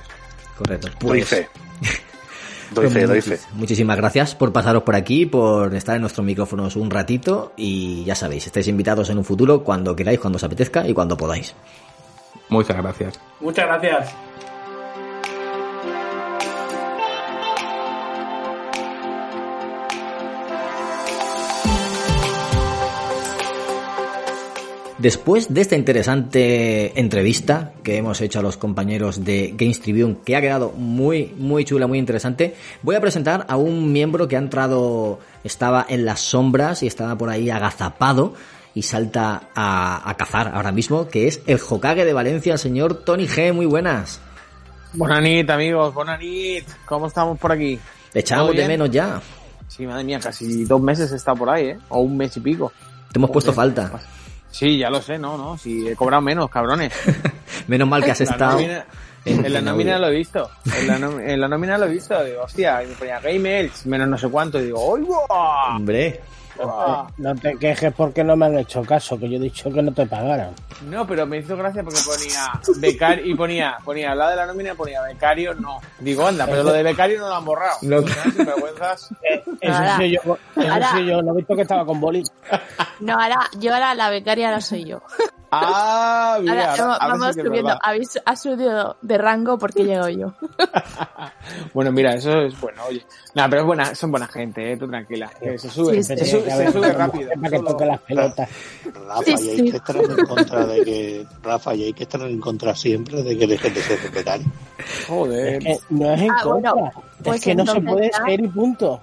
[0.57, 0.87] Correcto.
[0.99, 1.49] Doy Pues, fe.
[2.71, 3.39] Doy fe, doy fe.
[3.53, 8.15] Muchísimas gracias por pasaros por aquí, por estar en nuestros micrófonos un ratito y ya
[8.15, 11.53] sabéis, estáis invitados en un futuro cuando queráis, cuando os apetezca y cuando podáis.
[12.49, 14.09] muchas gracias Muchas gracias.
[25.05, 30.35] Después de esta interesante entrevista que hemos hecho a los compañeros de Games Tribune, que
[30.35, 34.39] ha quedado muy, muy chula, muy interesante, voy a presentar a un miembro que ha
[34.39, 38.33] entrado, estaba en las sombras y estaba por ahí agazapado
[38.73, 43.03] y salta a, a cazar ahora mismo, que es el Hokage de Valencia, el señor
[43.03, 43.53] Tony G.
[43.53, 44.19] Muy buenas.
[44.93, 46.65] Bonanit, amigos, bonanit.
[46.87, 47.77] ¿Cómo estamos por aquí?
[48.11, 49.21] Le echábamos ¿Todo de menos ya.
[49.67, 51.77] Sí, madre mía, casi dos meses está por ahí, ¿eh?
[51.89, 52.71] O un mes y pico.
[53.11, 54.01] Te hemos puesto falta.
[54.55, 55.57] Sí, ya lo sé, no, no.
[55.57, 56.93] Si he cobrado menos, cabrones.
[57.67, 58.57] Menos mal que has estado.
[59.25, 60.49] en, la nómina lo he visto.
[60.79, 62.23] En la, en la nómina lo he visto.
[62.23, 64.57] Digo, hostia, y me ponía Game Elks, menos no sé cuánto.
[64.61, 64.79] Y digo.
[64.79, 66.21] Hombre,
[67.17, 69.91] No te quejes porque no me han hecho caso, que yo he dicho que no
[69.93, 70.51] te pagaran.
[70.87, 74.45] No, pero me hizo gracia porque ponía becario y ponía, ponía al lado de la
[74.45, 75.79] nómina ponía becario no.
[75.99, 77.77] Digo, anda, pero lo de becario no lo han borrado.
[77.81, 78.01] No.
[78.07, 78.33] ¿Sabes?
[78.35, 79.09] Sinvergüenzas.
[79.61, 82.23] Eso Ahora- sí yo, eso ahora- sí yo, no he visto que estaba con boli.
[82.99, 85.01] No, ahora, yo ahora la becaria ahora soy yo.
[85.51, 87.79] Ah, mira, Ahora ahora- vamos, ahora sí subiendo.
[87.81, 90.33] Habéis, ha subido de rango porque llego yo.
[91.73, 93.05] Bueno, mira, eso es bueno, oye.
[93.35, 95.29] No, pero es buena, son buena gente, eh, tú tranquila.
[95.39, 96.31] Que se sube, Sí, se, sí.
[96.31, 97.29] sube, Tiene que se sube rápido.
[97.39, 98.49] Para que toque las pelotas.
[99.07, 99.71] Rafa, Sí, y hay sí.
[99.71, 103.37] que estar en contra de que, Rafa, y hay que estar en contra siempre de
[103.37, 104.51] que dejen de ser vegetariano.
[105.07, 105.67] Joder.
[105.67, 106.73] Es que no es en Ah, contra.
[106.73, 106.91] bueno,
[107.23, 109.01] pues es que no se puede ser y punto.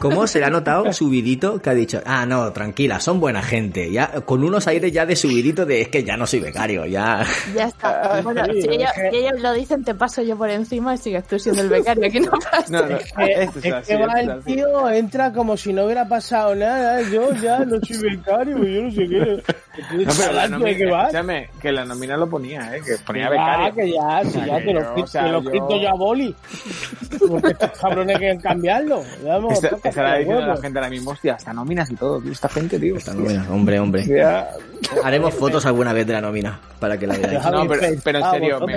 [0.00, 3.90] ¿Cómo se le ha notado subidito que ha dicho, ah, no, tranquila, son buena gente?
[3.90, 7.24] Ya, con unos aires ya de subidito de es que ya no soy becario, ya.
[7.54, 8.20] Ya está.
[8.22, 10.94] Bueno, sí, si, ellos, es que- si ellos lo dicen, te paso yo por encima
[10.94, 12.06] y sigues tú siendo el becario.
[12.06, 12.64] Aquí no pasa.
[12.70, 13.02] No, no, Eh,
[13.44, 17.00] esto es es así, que va el tío, entra como si no hubiera pasado nada.
[17.10, 19.42] Yo ya no soy becario, yo no sé qué.
[19.92, 20.70] No, pero la que nómina,
[21.02, 23.74] escúchame, que la nómina lo ponía, eh, que ponía Ya, becario.
[23.74, 25.80] que ya, si ya que te lo, yo, quito- o sea, te lo yo- quito
[25.80, 26.34] yo a boli.
[27.28, 29.04] Porque estos cabrones quieren cambiarlo.
[29.24, 32.78] Vamos, Esta diciendo la gente ahora mismo, hostia, hasta nóminas y todo, tío, esta gente,
[32.78, 32.96] tío.
[33.50, 34.04] Hombre, hombre.
[34.06, 34.50] Ya.
[35.04, 37.44] Haremos fotos alguna vez de la nómina para que la veáis.
[37.50, 38.74] No, pero, en serio, me,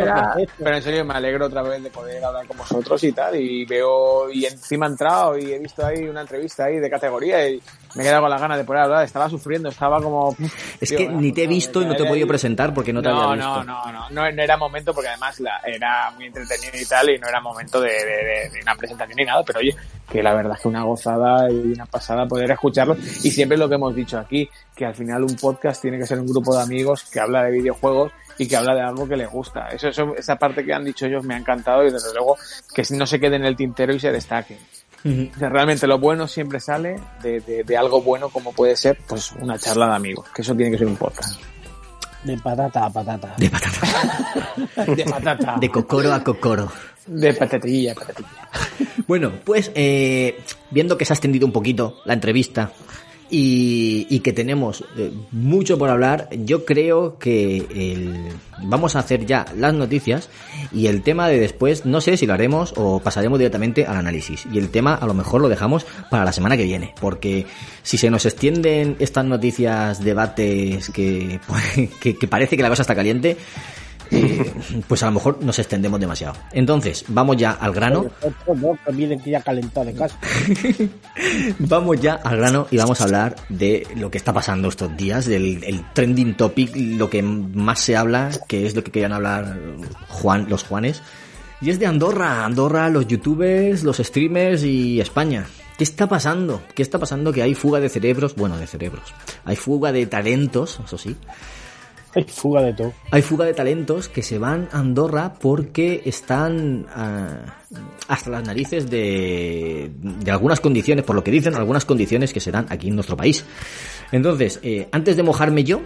[0.57, 3.65] pero en serio me alegro otra vez de poder hablar con vosotros y tal, y
[3.65, 7.61] veo, y encima he entrado y he visto ahí una entrevista ahí de categoría y
[7.95, 10.35] me he quedado con las ganas de poder hablar, estaba sufriendo, estaba como...
[10.79, 12.91] Es tío, que ni te he no, visto y no te he podido presentar porque
[12.93, 13.63] no te no, había visto.
[13.63, 17.09] no, no, no, no, no era momento porque además la, era muy entretenido y tal
[17.09, 19.75] y no era momento de, de- de- de una presentación ni nada, pero oye,
[20.11, 23.69] que la verdad es que una gozada y una pasada poder escucharlo y siempre lo
[23.69, 26.61] que hemos dicho aquí, que al final un podcast tiene que ser un grupo de
[26.63, 29.67] amigos que habla de videojuegos y que habla de algo que les gusta.
[29.69, 32.35] Eso, eso esa parte que han dicho ellos me ha encantado y desde luego
[32.75, 34.57] que no se quede en el tintero y se destaque.
[35.03, 38.99] O sea, realmente lo bueno siempre sale de, de- de algo bueno como puede ser
[39.07, 41.39] pues una charla de amigos, que eso tiene que ser un podcast.
[42.23, 43.33] De patata a patata.
[43.37, 44.85] De patata.
[44.95, 45.55] De patata.
[45.59, 46.71] De cocoro a cocoro.
[47.07, 48.49] De patatilla, patatilla.
[49.07, 50.39] Bueno, pues eh,
[50.69, 52.71] viendo que se ha extendido un poquito la entrevista
[53.31, 56.27] y, y que tenemos eh, mucho por hablar.
[56.31, 58.27] Yo creo que el,
[58.63, 60.29] vamos a hacer ya las noticias
[60.71, 64.45] y el tema de después, no sé si lo haremos o pasaremos directamente al análisis.
[64.51, 67.47] Y el tema a lo mejor lo dejamos para la semana que viene, porque
[67.81, 71.39] si se nos extienden estas noticias, debates que,
[72.01, 73.37] que, que parece que la cosa está caliente,
[74.11, 74.53] eh,
[74.87, 76.35] pues a lo mejor nos extendemos demasiado.
[76.51, 78.05] Entonces, vamos ya al grano.
[78.21, 80.17] Otro no, que viene que ya calentado de casa.
[81.59, 85.25] Vamos ya al grano y vamos a hablar de lo que está pasando estos días,
[85.25, 89.57] del el trending topic, lo que más se habla, que es lo que querían hablar
[90.07, 91.01] Juan, los Juanes.
[91.61, 95.45] Y es de Andorra, Andorra, los youtubers, los streamers y España.
[95.77, 96.61] ¿Qué está pasando?
[96.75, 97.31] ¿Qué está pasando?
[97.31, 99.13] Que hay fuga de cerebros, bueno, de cerebros.
[99.45, 101.15] Hay fuga de talentos, eso sí.
[102.15, 102.93] Hay fuga de todo.
[103.11, 107.55] Hay fuga de talentos que se van a Andorra porque están ah,
[108.07, 112.51] hasta las narices de, de algunas condiciones, por lo que dicen, algunas condiciones que se
[112.51, 113.45] dan aquí en nuestro país.
[114.11, 115.81] Entonces, eh, antes de mojarme yo,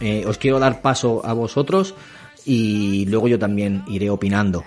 [0.00, 1.94] eh, os quiero dar paso a vosotros
[2.44, 4.64] y luego yo también iré opinando.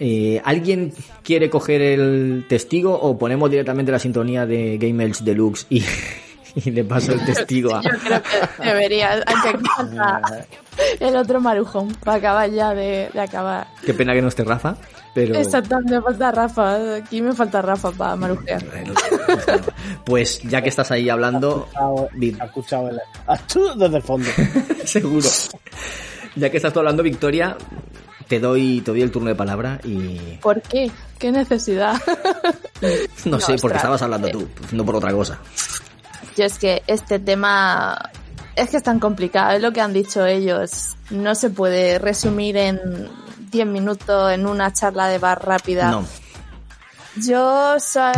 [0.00, 5.66] Eh, ¿Alguien quiere coger el testigo o ponemos directamente la sintonía de Game Elch Deluxe
[5.70, 5.82] y,
[6.64, 7.82] y le paso el testigo a...
[7.82, 9.14] Yo creo que debería,
[11.00, 13.66] el otro marujón para acabar ya de, de acabar.
[13.84, 14.76] Qué pena que no esté Rafa,
[15.14, 15.34] pero...
[15.34, 16.96] Exactamente, me falta Rafa.
[16.96, 18.64] Aquí me falta Rafa para marujear.
[20.04, 23.00] Pues ya que estás ahí hablando, Ha escuchado el...
[23.78, 24.28] Desde el fondo.
[24.84, 25.28] seguro.
[26.36, 27.56] Ya que estás tú hablando, Victoria,
[28.26, 30.38] te doy, te doy el turno de palabra y...
[30.42, 30.90] ¿Por qué?
[31.18, 31.94] ¿Qué necesidad?
[33.24, 35.38] No, sé, porque estabas hablando tú, no por otra cosa.
[36.36, 38.10] Yo es que este tema
[38.56, 40.96] es que es tan complicado, es lo que han dicho ellos.
[41.10, 43.08] No se puede resumir en
[43.50, 45.90] 10 minutos en una charla de bar rápida.
[45.90, 46.06] No.
[47.16, 48.12] Yo soy,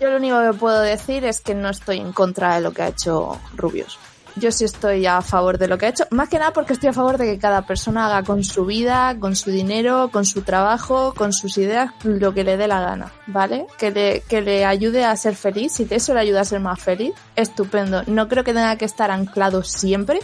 [0.00, 2.82] yo lo único que puedo decir es que no estoy en contra de lo que
[2.82, 3.98] ha hecho Rubius.
[4.40, 6.88] Yo sí estoy a favor de lo que ha hecho, más que nada porque estoy
[6.88, 10.42] a favor de que cada persona haga con su vida, con su dinero, con su
[10.42, 13.66] trabajo, con sus ideas, lo que le dé la gana, ¿vale?
[13.78, 16.80] Que le, que le ayude a ser feliz, si eso le ayuda a ser más
[16.80, 18.02] feliz, estupendo.
[18.06, 20.20] No creo que tenga que estar anclado siempre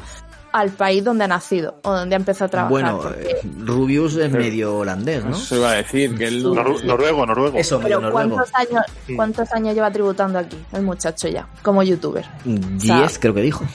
[0.52, 2.70] al país donde ha nacido o donde ha empezado a trabajar.
[2.70, 5.36] Bueno, porque- eh, Rubius es medio holandés, ¿no?
[5.36, 6.42] Eso iba a decir, que él...
[6.42, 7.58] Noru- noruego, noruego.
[7.58, 8.34] Eso, medio Pero noruego.
[8.36, 8.82] ¿cuántos años,
[9.14, 12.24] ¿cuántos años lleva tributando aquí el muchacho ya, como youtuber?
[12.44, 13.66] Diez, creo que dijo.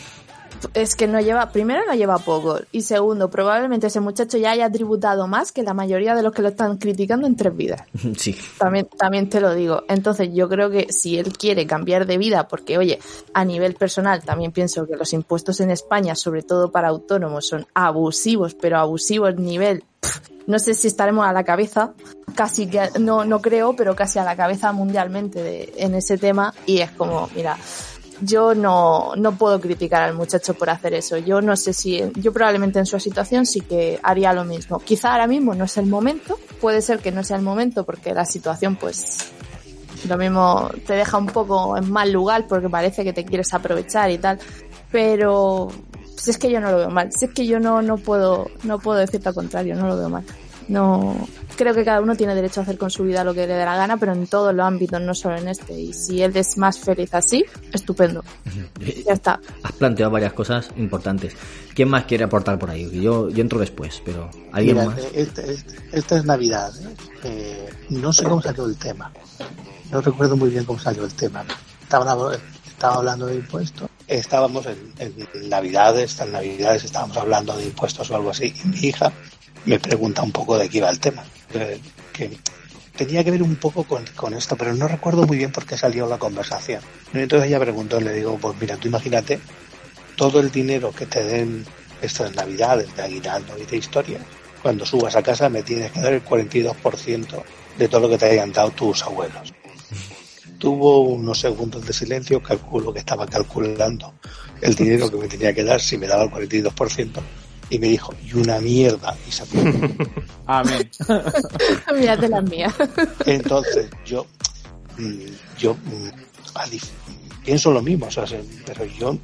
[0.74, 4.72] Es que no lleva, primero no lleva poco y segundo, probablemente ese muchacho ya haya
[4.72, 7.82] tributado más que la mayoría de los que lo están criticando en tres vidas.
[8.18, 8.36] Sí.
[8.58, 9.84] También, también te lo digo.
[9.88, 13.00] Entonces yo creo que si él quiere cambiar de vida, porque oye,
[13.34, 17.66] a nivel personal también pienso que los impuestos en España, sobre todo para autónomos, son
[17.74, 21.94] abusivos, pero abusivos nivel, pff, no sé si estaremos a la cabeza,
[22.36, 26.54] casi que, no, no creo, pero casi a la cabeza mundialmente de- en ese tema
[26.66, 27.58] y es como, mira,
[28.22, 31.18] yo no, no puedo criticar al muchacho por hacer eso.
[31.18, 34.80] Yo no sé si, yo probablemente en su situación sí que haría lo mismo.
[34.80, 38.14] Quizá ahora mismo no es el momento, puede ser que no sea el momento porque
[38.14, 39.32] la situación pues
[40.08, 44.10] lo mismo te deja un poco en mal lugar porque parece que te quieres aprovechar
[44.10, 44.40] y tal,
[44.92, 45.70] pero
[46.18, 48.48] si es que yo no lo veo mal, si es que yo no, no puedo,
[48.64, 50.24] no puedo decirte al contrario, no lo veo mal.
[50.68, 53.54] No, creo que cada uno tiene derecho a hacer con su vida lo que le
[53.54, 55.74] dé la gana, pero en todos los ámbitos, no solo en este.
[55.80, 57.44] Y si él es más feliz así,
[57.74, 58.24] estupendo.
[59.06, 59.40] Ya está.
[59.64, 61.34] Has planteado varias cosas importantes.
[61.74, 62.90] ¿Quién más quiere aportar por ahí?
[63.02, 65.00] Yo, yo entro después, pero ¿alguien Mira, más?
[65.14, 66.72] este- este- esta es Navidad.
[66.82, 66.96] ¿eh?
[67.24, 69.12] Eh, no sé cómo salió el tema.
[69.92, 71.44] No recuerdo muy bien cómo salió el tema.
[71.82, 72.32] Estaba, hablando-
[72.68, 73.90] estaba hablando de impuestos.
[74.08, 78.54] Estábamos en, en Navidades, estas Navidades estábamos hablando de impuestos o algo así.
[78.64, 79.12] Y mi hija
[79.66, 81.24] me pregunta un poco de qué iba el tema.
[81.54, 81.80] Eh,
[82.14, 82.38] que
[82.96, 85.78] tenía que ver un poco con, con esto, pero no recuerdo muy bien por qué
[85.78, 86.82] salió la conversación.
[87.14, 89.40] Entonces ella preguntó, le digo, pues mira, tú imagínate
[90.16, 91.66] todo el dinero que te den
[92.02, 94.20] estas navidades de aguinaldo y de historia,
[94.62, 97.44] cuando subas a casa me tienes que dar el 42%
[97.78, 99.54] de todo lo que te hayan dado tus abuelos.
[100.58, 104.14] Tuvo unos segundos de silencio, calculo que estaba calculando
[104.62, 107.20] el dinero que me tenía que dar si me daba el 42%,
[107.72, 109.62] y me dijo, y una mierda, y se fue.
[110.46, 110.90] Amén.
[111.98, 112.74] Mírate las mías.
[113.26, 114.28] Entonces, yo,
[114.98, 115.26] mm,
[115.58, 116.10] yo mm,
[117.44, 119.18] pienso lo mismo, o sea, se- pero yo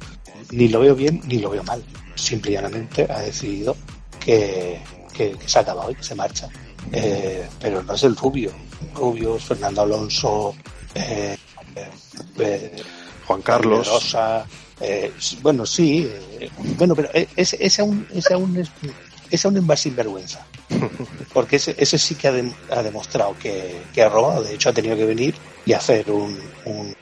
[0.50, 1.82] ni lo veo bien ni lo veo mal.
[2.14, 3.76] Simple y llanamente ha decidido
[4.18, 4.80] que,
[5.12, 6.48] que, que se ha acabado y que se marcha.
[6.92, 8.50] Eh, pero no es el Rubio.
[8.94, 10.54] Rubio, Fernando Alonso,
[10.94, 11.36] eh,
[12.38, 12.82] eh,
[13.26, 13.86] Juan Carlos.
[13.86, 14.46] Rosa,
[14.80, 15.12] eh,
[15.42, 20.46] bueno, sí, eh, bueno, pero ese, ese aún, ese aún es, aún es más sinvergüenza.
[21.32, 24.42] Porque ese, ese sí que ha, dem- ha demostrado que, que ha robado.
[24.42, 26.92] De hecho, ha tenido que venir y hacer un, un,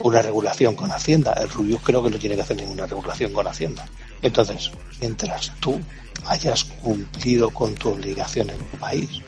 [0.00, 1.32] una regulación con Hacienda.
[1.34, 3.86] El Rubius creo que no tiene que hacer ninguna regulación con Hacienda.
[4.22, 5.80] Entonces, mientras tú
[6.26, 9.22] hayas cumplido con tu obligación en tu país,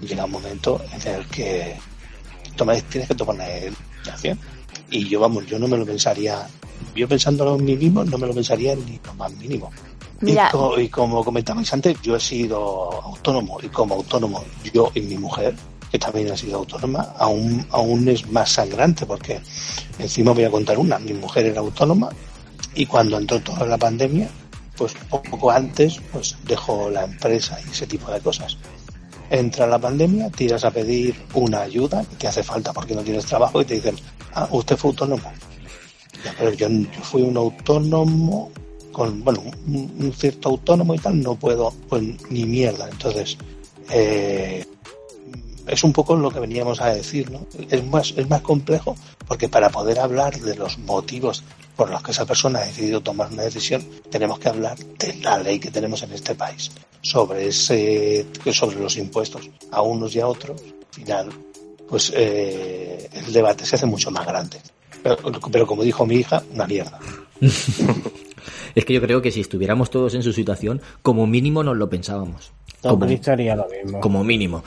[0.00, 1.76] llega un momento en el que
[2.56, 3.36] toma- tienes que tomar
[4.10, 4.38] acción.
[4.90, 6.46] Y yo, vamos, yo no me lo pensaría,
[6.96, 9.70] yo pensándolo en mí mismo, no me lo pensaría ni lo más mínimo.
[10.20, 10.48] Mira.
[10.48, 14.42] Y, co- y como comentabais antes, yo he sido autónomo y como autónomo,
[14.72, 15.54] yo y mi mujer,
[15.92, 19.40] que también ha sido autónoma, aún, aún es más sangrante porque
[19.98, 22.08] encima voy a contar una, mi mujer era autónoma
[22.74, 24.28] y cuando entró toda la pandemia,
[24.76, 28.56] pues poco antes, pues dejó la empresa y ese tipo de cosas.
[29.30, 33.26] Entra la pandemia, tiras a pedir una ayuda que te hace falta porque no tienes
[33.26, 33.96] trabajo y te dicen,
[34.34, 35.32] ah, usted fue autónomo.
[36.56, 36.68] Yo,
[37.02, 38.50] fui un autónomo
[38.92, 42.88] con, bueno, un, un cierto autónomo y tal, no puedo, pues ni mierda.
[42.88, 43.36] Entonces,
[43.90, 44.64] eh,
[45.66, 47.46] es un poco lo que veníamos a decir, ¿no?
[47.70, 48.96] Es más, es más complejo
[49.26, 51.42] porque para poder hablar de los motivos
[51.74, 55.38] por los que esa persona ha decidido tomar una decisión, tenemos que hablar de la
[55.38, 56.70] ley que tenemos en este país
[57.02, 60.60] sobre ese, sobre los impuestos a unos y a otros.
[60.60, 61.28] Al final,
[61.88, 64.58] pues eh, el debate se hace mucho más grande.
[65.06, 66.98] Pero, pero como dijo mi hija, una mierda.
[68.76, 71.88] Es que yo creo que si estuviéramos todos en su situación, como mínimo nos lo
[71.88, 72.52] pensábamos.
[72.82, 74.00] Como, haría lo mismo.
[74.00, 74.62] como mínimo.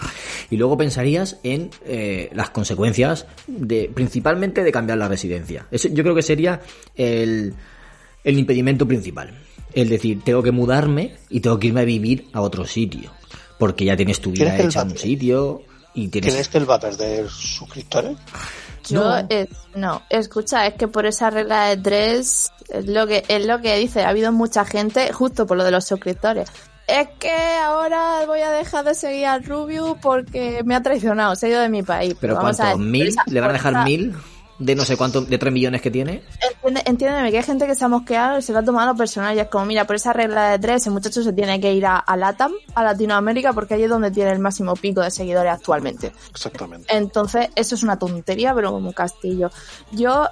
[0.49, 5.67] Y luego pensarías en eh, las consecuencias de, principalmente de cambiar la residencia.
[5.69, 6.59] Eso yo creo que sería
[6.95, 7.53] el,
[8.23, 9.37] el impedimento principal.
[9.73, 13.11] Es decir, tengo que mudarme y tengo que irme a vivir a otro sitio.
[13.59, 15.61] Porque ya tienes tu vida ¿Crees que él hecha en un sitio
[15.93, 16.33] y tienes...
[16.33, 18.17] ¿Crees que él va a perder suscriptores?
[18.87, 19.25] Yo, No.
[19.29, 23.59] es- no, escucha, es que por esa regla de tres, es lo que, es lo
[23.61, 26.49] que dice, ha habido mucha gente, justo por lo de los suscriptores.
[26.87, 27.31] Es que
[27.63, 31.61] ahora voy a dejar de seguir al Rubio porque me ha traicionado, se ha ido
[31.61, 32.15] de mi país.
[32.19, 32.63] Pero Vamos ¿cuánto?
[32.73, 33.15] a ver, ¿Mil?
[33.27, 34.15] ¿Le van a dejar mil?
[34.59, 36.21] De no sé cuánto, de tres millones que tiene.
[36.41, 39.35] Entiende- Entiéndeme que hay gente que se ha mosqueado y se lo ha tomado personal
[39.35, 41.85] y es como, mira, por esa regla de tres, ese muchacho se tiene que ir
[41.85, 45.53] a, a LATAM, a Latinoamérica, porque ahí es donde tiene el máximo pico de seguidores
[45.53, 46.11] actualmente.
[46.29, 46.93] Exactamente.
[46.95, 49.49] Entonces, eso es una tontería, pero como un castillo.
[49.93, 50.27] Yo,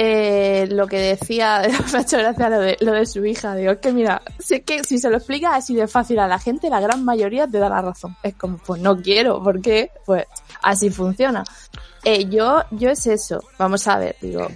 [0.00, 1.60] eh, lo que decía,
[1.92, 3.56] me ha hecho lo de, lo de su hija.
[3.56, 6.38] Digo, es que mira, sé que si se lo explicas así de fácil a la
[6.38, 8.16] gente, la gran mayoría te da la razón.
[8.22, 10.24] Es como, pues no quiero, porque pues
[10.62, 11.42] así funciona.
[12.04, 13.42] Eh, yo, yo es eso.
[13.58, 14.46] Vamos a ver, digo,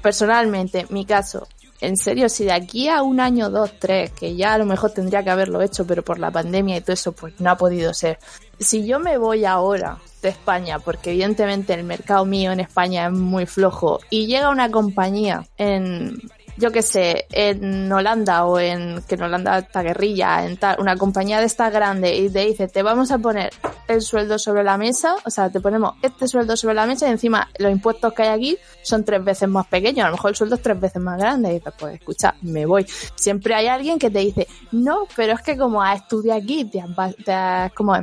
[0.00, 1.48] personalmente, mi caso,
[1.80, 4.92] en serio, si de aquí a un año, dos, tres, que ya a lo mejor
[4.92, 7.92] tendría que haberlo hecho, pero por la pandemia y todo eso, pues no ha podido
[7.92, 8.18] ser.
[8.58, 13.12] Si yo me voy ahora de España, porque evidentemente el mercado mío en España es
[13.12, 16.18] muy flojo, y llega una compañía en,
[16.56, 20.96] yo qué sé, en Holanda o en, que en Holanda está guerrilla, en tal, una
[20.96, 23.52] compañía de esta grande y te dice, te vamos a poner
[23.88, 27.10] el sueldo sobre la mesa, o sea, te ponemos este sueldo sobre la mesa y
[27.12, 30.36] encima los impuestos que hay aquí son tres veces más pequeños, a lo mejor el
[30.36, 32.86] sueldo es tres veces más grande y dices, pues escucha, me voy.
[33.14, 36.80] Siempre hay alguien que te dice, no, pero es que como has estudiado aquí, te
[36.80, 37.94] has, va- te has- como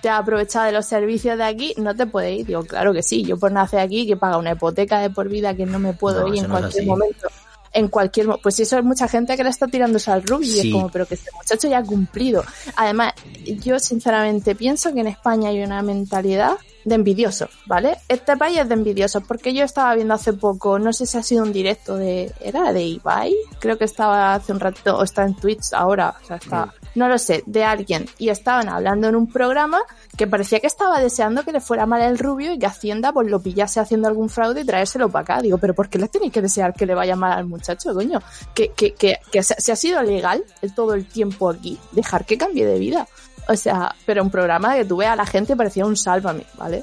[0.00, 2.46] te has aprovechado de los servicios de aquí, no te puedes ir.
[2.46, 5.54] Digo, claro que sí, yo por nacer aquí, que paga una hipoteca de por vida
[5.54, 7.28] que no me puedo No, ir en cualquier momento.
[7.72, 10.72] En cualquier pues eso es mucha gente que le está tirándose al rugby y es
[10.72, 12.44] como, pero que este muchacho ya ha cumplido.
[12.76, 13.12] Además,
[13.44, 17.98] yo sinceramente pienso que en España hay una mentalidad de envidiosos, ¿vale?
[18.08, 21.22] Este país es de envidiosos, porque yo estaba viendo hace poco, no sé si ha
[21.22, 23.34] sido un directo de, ¿era de Ibai?
[23.60, 27.08] Creo que estaba hace un ratito, o está en Twitch ahora, o sea, está, no
[27.08, 29.80] lo sé, de alguien, y estaban hablando en un programa
[30.16, 33.28] que parecía que estaba deseando que le fuera mal el rubio y que Hacienda pues
[33.28, 35.42] lo pillase haciendo algún fraude y traérselo para acá.
[35.42, 38.20] Digo, pero ¿por qué les tenéis que desear que le vaya mal al muchacho, coño?
[38.54, 42.66] Que, que, que, que se, ha sido legal todo el tiempo aquí, dejar que cambie
[42.66, 43.06] de vida.
[43.48, 46.82] O sea, pero un programa que tú veas a la gente parecía un sálvame, ¿vale?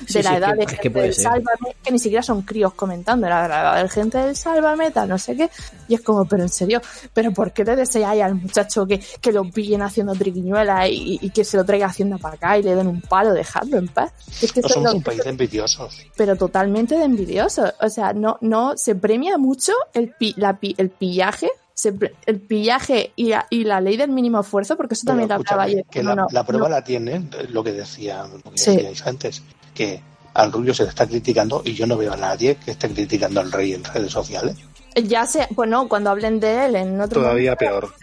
[0.00, 1.22] De Sí, la sí, es edad que- de es que gente puede del ser.
[1.24, 4.90] sálvame, que ni siquiera son críos comentando, era de la edad de gente del sálvame,
[4.90, 5.50] tal, no sé qué.
[5.88, 6.80] Y es como, pero en serio,
[7.14, 11.30] ¿pero por qué le deseáis al muchacho que, que lo pillen haciendo triquiñuelas y, y
[11.30, 14.12] que se lo traiga hacienda para acá y le den un palo, dejadlo en paz?
[14.42, 16.06] Es que No somos un país de envidiosos.
[16.16, 17.72] pero totalmente de envidiosos.
[17.80, 22.14] O sea, no, no, se premia mucho el, pi- la pi- el pillaje, se pre-
[22.24, 25.34] el pillaje y la, y la ley del mínimo esfuerzo, porque eso Pero también lo
[25.34, 25.84] hablaba escúchame, ayer.
[25.90, 26.74] que No, la, no, la prueba no.
[26.74, 28.70] la tiene lo que decía lo que Sí.
[28.76, 29.42] decíais antes,
[29.76, 30.00] que
[30.34, 33.40] al rubio se le está criticando y yo no veo a nadie que esté criticando
[33.40, 34.56] al rey en redes sociales.
[35.04, 37.94] Ya sé, pues no, cuando hablen de él en otro Todavía momento, peor.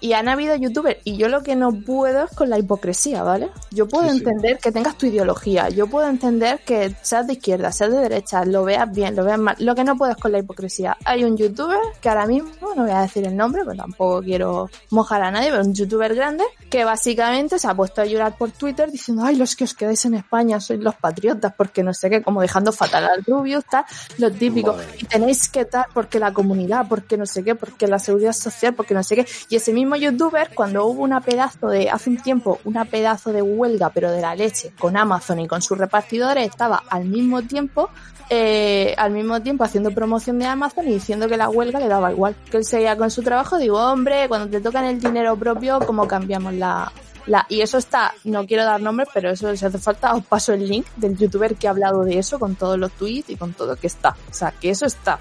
[0.00, 3.50] Y han habido youtubers, y yo lo que no puedo es con la hipocresía, ¿vale?
[3.70, 4.24] Yo puedo Sí, sí.
[4.24, 8.44] entender que tengas tu ideología, yo puedo entender que seas de izquierda, seas de derecha,
[8.44, 9.56] lo veas bien, lo veas mal.
[9.60, 10.96] Lo que no puedo es con la hipocresía.
[11.06, 14.68] Hay un youtuber que ahora mismo, no voy a decir el nombre, pero tampoco quiero
[14.90, 18.50] mojar a nadie, pero un youtuber grande que básicamente se ha puesto a llorar por
[18.50, 22.10] Twitter diciendo, ay, los que os quedáis en España sois los patriotas, porque no sé
[22.10, 23.84] qué, como dejando fatal al Rubius, tal,
[24.18, 24.72] lo típico.
[24.74, 24.86] Madre.
[24.98, 28.74] Y tenéis que tal porque la comunidad, porque no sé qué, porque la seguridad social,
[28.74, 29.26] porque no sé qué.
[29.48, 33.42] Y ese mismo youtuber, cuando hubo una pedazo de, hace un tiempo, una pedazo de
[33.42, 37.90] huelga, pero de la leche, con Amazon y con sus repartidores, estaba al mismo tiempo,
[38.28, 42.10] eh, al mismo tiempo haciendo promoción de Amazon y diciendo que la huelga le daba
[42.10, 43.58] igual, que él seguía con su trabajo.
[43.58, 46.90] Digo, hombre, cuando te tocan el dinero propio, ¿cómo cambiamos la,
[47.26, 50.52] la, y eso está, no quiero dar nombres, pero eso si hace falta, os paso
[50.52, 53.52] el link del youtuber que ha hablado de eso con todos los tweets y con
[53.52, 54.16] todo que está.
[54.30, 55.18] O sea, que eso está.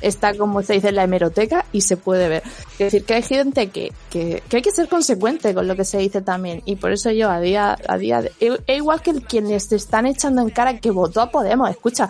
[0.00, 2.42] Está como se dice en la hemeroteca y se puede ver.
[2.72, 5.84] Es decir, que hay gente que, que, que hay que ser consecuente con lo que
[5.84, 6.62] se dice también.
[6.64, 9.76] Y por eso yo a día, a día de, e- e igual que quienes te
[9.76, 12.08] están echando en cara que votó Podemos, escucha,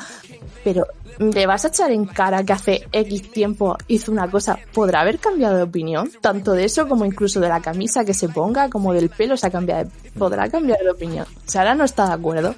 [0.64, 0.86] pero
[1.18, 5.18] le vas a echar en cara que hace X tiempo hizo una cosa, podrá haber
[5.18, 8.92] cambiado de opinión, tanto de eso como incluso de la camisa que se ponga, como
[8.94, 11.26] del pelo se ha cambiado, podrá cambiar de opinión.
[11.44, 12.54] Si ahora no está de acuerdo,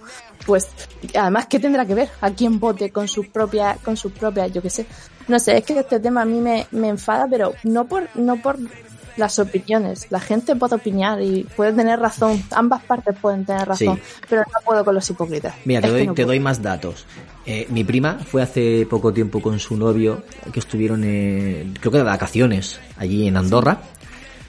[0.47, 0.68] pues
[1.16, 4.62] además qué tendrá que ver a quién vote con sus propias, con sus propias, yo
[4.62, 4.87] qué sé.
[5.29, 8.41] No sé, es que este tema a mí me, me enfada, pero no por, no
[8.41, 8.59] por
[9.16, 10.07] las opiniones.
[10.11, 12.43] La gente puede opinar y puede tener razón.
[12.51, 14.03] Ambas partes pueden tener razón, Sí.
[14.29, 15.55] pero no puedo con los hipócritas.
[15.66, 17.05] Mira, te Es que doy, no te doy más datos.
[17.45, 21.99] Eh, mi prima fue hace poco tiempo con su novio, que estuvieron, eh, creo que
[21.99, 23.81] de vacaciones, allí en Andorra.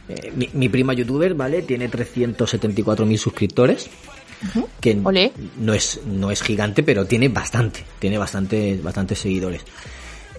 [0.07, 1.61] Eh, mi, mi prima youtuber, ¿vale?
[1.63, 3.89] Tiene 374.000 suscriptores.
[4.81, 5.31] Que Olé.
[5.59, 7.85] no es, no es gigante, pero tiene bastante.
[7.99, 9.61] Tiene bastante, bastantes seguidores.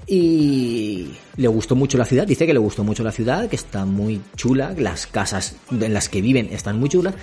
[0.06, 3.84] Y le gustó mucho la ciudad, dice que le gustó mucho la ciudad, que está
[3.84, 7.14] muy chula, las casas en las que viven están muy chulas.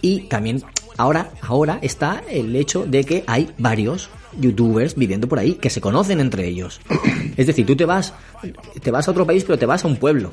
[0.00, 0.62] Y también
[0.96, 5.80] ahora, ahora está el hecho de que hay varios youtubers viviendo por ahí que se
[5.80, 6.80] conocen entre ellos.
[7.36, 8.12] Es decir, tú te vas,
[8.80, 10.30] te vas a otro país, pero te vas a un pueblo.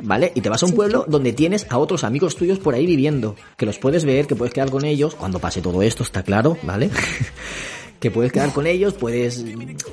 [0.00, 0.30] ¿Vale?
[0.36, 3.34] Y te vas a un pueblo donde tienes a otros amigos tuyos por ahí viviendo,
[3.56, 6.56] que los puedes ver, que puedes quedar con ellos, cuando pase todo esto, está claro,
[6.62, 6.90] ¿vale?
[8.00, 9.44] que puedes quedar con ellos, puedes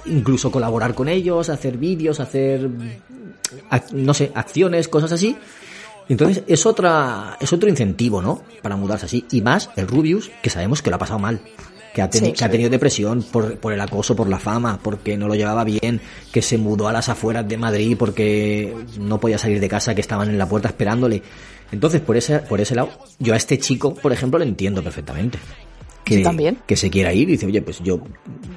[0.06, 2.70] incluso colaborar con ellos, hacer vídeos, hacer,
[3.72, 5.36] ac- no sé, acciones, cosas así.
[6.08, 8.44] Entonces es otra, es otro incentivo, ¿no?
[8.62, 9.26] Para mudarse así.
[9.32, 11.42] Y más el Rubius, que sabemos que lo ha pasado mal.
[11.96, 12.32] Que ha, teni- Sí.
[12.34, 15.64] que ha tenido depresión por, por el acoso, por la fama, porque no lo llevaba
[15.64, 16.02] bien,
[16.32, 20.02] que se mudó a las afueras de Madrid porque no podía salir de casa, que
[20.02, 21.24] estaban en la puerta esperándole.
[21.72, 25.40] Entonces, por ese, por ese lado, yo a este chico, por ejemplo, lo entiendo perfectamente
[26.06, 26.60] que, también.
[26.66, 28.00] que se quiera ir y dice, oye, pues yo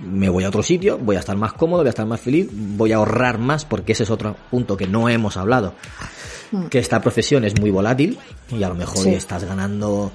[0.08, 2.48] me voy a otro sitio, voy a estar más cómodo, voy a estar más feliz,
[2.52, 5.74] voy a ahorrar más, porque ese es otro punto que no hemos hablado.
[6.70, 8.18] Que esta profesión es muy volátil
[8.50, 9.10] y a lo mejor Sí.
[9.10, 10.12] estás ganando,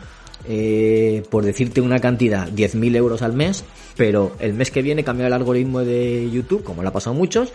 [0.48, 3.64] eh, por decirte una cantidad, 10.000 euros al mes,
[3.98, 7.20] pero el mes que viene cambia el algoritmo de YouTube, como le ha pasado a
[7.20, 7.54] muchos,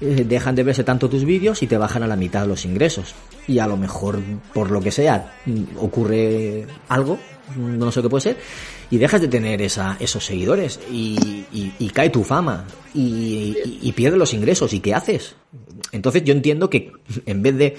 [0.00, 3.14] eh, dejan de verse tanto tus vídeos y te bajan a la mitad los ingresos.
[3.46, 4.20] Y a lo mejor,
[4.52, 8.36] por lo que sea, mm, ocurre algo, mm, no sé qué puede ser,
[8.90, 11.44] y dejas de tener esa, esos seguidores y,
[11.92, 14.72] cae tu fama y, y, pierdes los ingresos.
[14.72, 15.34] ¿Y qué haces?
[15.92, 16.92] Entonces yo entiendo que
[17.26, 17.76] en vez de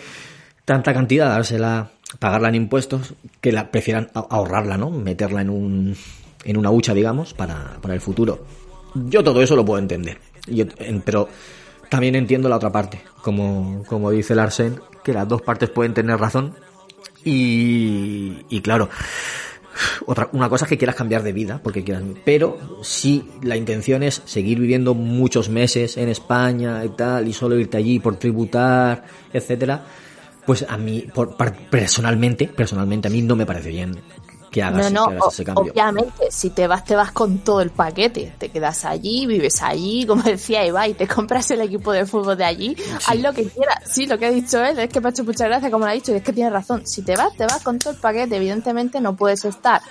[0.66, 4.90] tanta cantidad, dársela, pagarla en impuestos, que la prefieran ahorrarla, ¿no?
[4.90, 5.96] Meterla en un,
[6.44, 8.46] en una hucha, digamos, para, para el futuro.
[8.94, 10.20] Yo todo eso lo puedo entender.
[10.48, 10.66] Yo,
[11.06, 11.30] pero
[11.90, 13.02] también entiendo la otra parte.
[13.22, 16.56] Como, como dice Larsen, que las dos partes pueden tener razón.
[17.24, 18.90] Y, y claro,
[20.06, 24.04] otra, una cosa es que quieras cambiar de vida, porque quieras, pero si la intención
[24.04, 29.04] es seguir viviendo muchos meses en España y tal, y solo irte allí por tributar,
[29.34, 29.84] etcétera,
[30.46, 31.36] pues a mí, por,
[31.70, 33.96] personalmente, personalmente a mí no me parece bien
[34.52, 35.72] que hagas, no, no, que hagas o- ese cambio.
[35.72, 38.34] obviamente, si te vas, te vas con todo el paquete.
[38.38, 42.46] Te quedas allí, vives allí, como decía Ibai, te compras el equipo de fútbol de
[42.46, 42.76] allí,
[43.08, 43.84] haz lo que quieras.
[43.86, 45.92] Sí, lo que ha dicho él, es que me ha hecho mucha gracia como lo
[45.92, 46.86] ha dicho, y es que tiene razón.
[46.88, 48.36] Si te vas, te vas con todo el paquete.
[48.38, 49.82] Evidentemente no puedes estar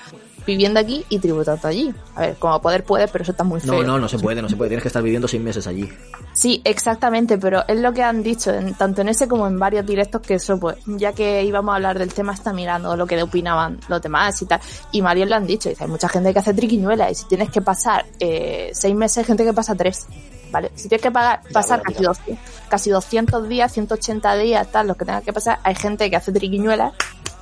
[0.47, 1.93] viviendo aquí y tributando allí.
[2.15, 3.75] A ver, como poder puedes, pero eso está muy feo.
[3.75, 4.71] No, no, no se puede, no se puede.
[4.71, 5.89] Tienes que estar viviendo seis meses allí.
[6.33, 9.85] Sí, exactamente, pero es lo que han dicho, en- tanto en ese como en varios
[9.87, 13.23] directos, que eso, pues, ya que íbamos a hablar del tema, está mirando lo que
[13.23, 14.61] opinaban los demás y tal.
[14.93, 17.51] Y Mariel lo han dicho, dice, hay mucha gente que hace triquiñuelas y si tienes
[17.51, 20.07] que pasar eh, seis meses, hay gente que pasa tres.
[20.51, 20.71] ¿Vale?
[20.77, 25.05] Si tienes que pagar, pasar casi 200, casi 200 días, 180 días, tal, los que
[25.05, 26.95] tengas que pasar, hay gente que hace triquiñuelas,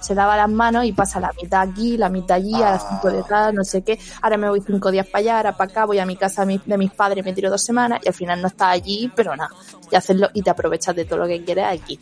[0.06, 3.10] se lava las manos y pasa la mitad aquí, la mitad allí, a las cinco
[3.10, 3.98] de tal, no sé qué.
[4.22, 6.78] Ahora me voy cinco días para allá, ahora para acá, voy a mi casa de
[6.78, 9.50] mis- padres, me tiro dos semanas y al final no estás allí, pero nada.
[9.90, 11.98] Y hacerlo y te aprovechas de todo lo que quieres aquí.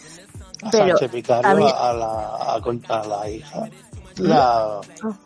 [0.62, 0.96] A Pero
[1.48, 3.68] a mí- a, la, a, con- a la hija,
[4.18, 4.80] la,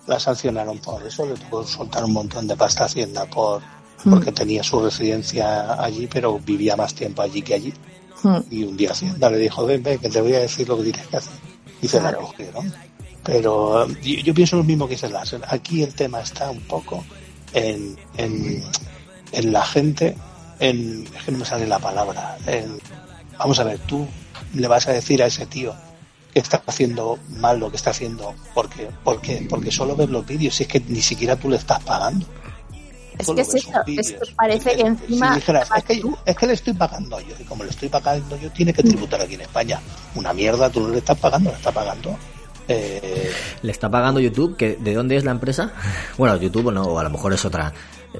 [0.07, 3.61] la sancionaron por eso, le tuvo que soltar un montón de pasta a Hacienda por,
[4.09, 7.75] porque tenía su residencia allí, pero vivía más tiempo allí que allí.
[8.23, 8.39] Hmm.
[8.51, 10.85] Y un día Hacienda le dijo, ven, ven, que te voy a decir lo que
[10.85, 11.33] tienes que hacer.
[11.81, 12.73] Y se la cogieron.
[13.25, 15.43] Pero eh, yo, yo pienso lo mismo que dice Láser.
[15.49, 17.05] Aquí el tema está un poco
[17.53, 18.63] en, en,
[19.33, 20.17] en la gente,
[20.61, 22.79] en, es que no me sale la palabra, en,
[23.39, 24.07] vamos a ver, tú
[24.55, 25.75] le vas a decir a ese tío
[26.33, 30.61] que está haciendo mal lo que está haciendo porque porque porque solo ves los vídeos
[30.61, 32.27] y es que ni siquiera tú le estás pagando
[33.19, 35.31] Es que es eso, es que parece que encima...
[35.31, 38.37] si dijeras es que, es que le estoy pagando yo y como le estoy pagando
[38.39, 39.81] yo tiene que tributar aquí en España
[40.15, 42.17] una mierda tú no le estás pagando le está pagando
[42.69, 43.33] eh,
[43.63, 45.73] Le está pagando YouTube, que ¿de dónde es la empresa?
[46.19, 47.73] Bueno, YouTube no, o a lo mejor es otra.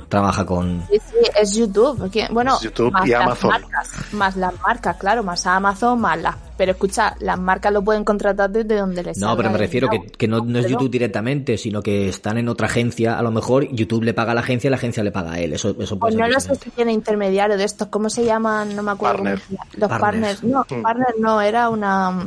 [0.09, 0.83] Trabaja con...
[0.91, 1.99] Sí, sí, es YouTube.
[1.99, 3.51] porque- Bueno, Es YouTube más y las Amazon.
[3.51, 6.37] marcas, más las marcas, claro, más Amazon, más las.
[6.57, 10.01] Pero escucha, las marcas lo pueden contratar desde donde les No, pero me refiero que,
[10.07, 13.19] que no, no es YouTube directamente, sino que están en otra agencia.
[13.19, 15.39] A lo mejor YouTube le paga a la agencia y la agencia le paga a
[15.39, 15.53] él.
[15.53, 17.89] Eso, eso puede Pues no ser lo sé si tiene intermediario de estos.
[17.89, 18.75] ¿Cómo se llaman?
[18.75, 19.23] No me acuerdo.
[19.25, 19.43] Partner.
[19.75, 20.41] Los Partners.
[20.41, 20.43] partners.
[20.45, 20.83] No, Mm.
[20.83, 22.27] partners no, era una.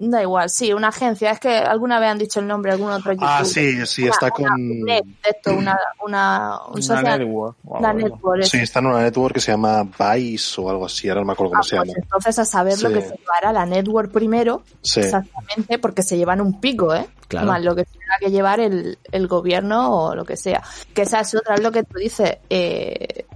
[0.00, 1.32] Da igual, sí, una agencia.
[1.32, 3.46] Es que alguna vez han dicho el nombre, algún otro Ah, youtuber.
[3.46, 4.80] sí, sí, Una- está una con...
[4.84, 7.56] net, esto, una, una, un Una network.
[7.64, 11.26] una Sí, está en una network que se llama Vice o algo así, ahora no
[11.26, 11.98] me acuerdo cómo Ah, se pues llama.
[12.00, 15.00] entonces a saber lo que se llevará la network primero, Sí.
[15.00, 17.08] exactamente, porque se llevan un pico, ¿eh?
[17.26, 17.48] Claro.
[17.48, 20.62] Más lo que tenga que llevar el, el gobierno o lo que sea.
[20.94, 23.26] Que esa es otra, es lo que tú dices, eh,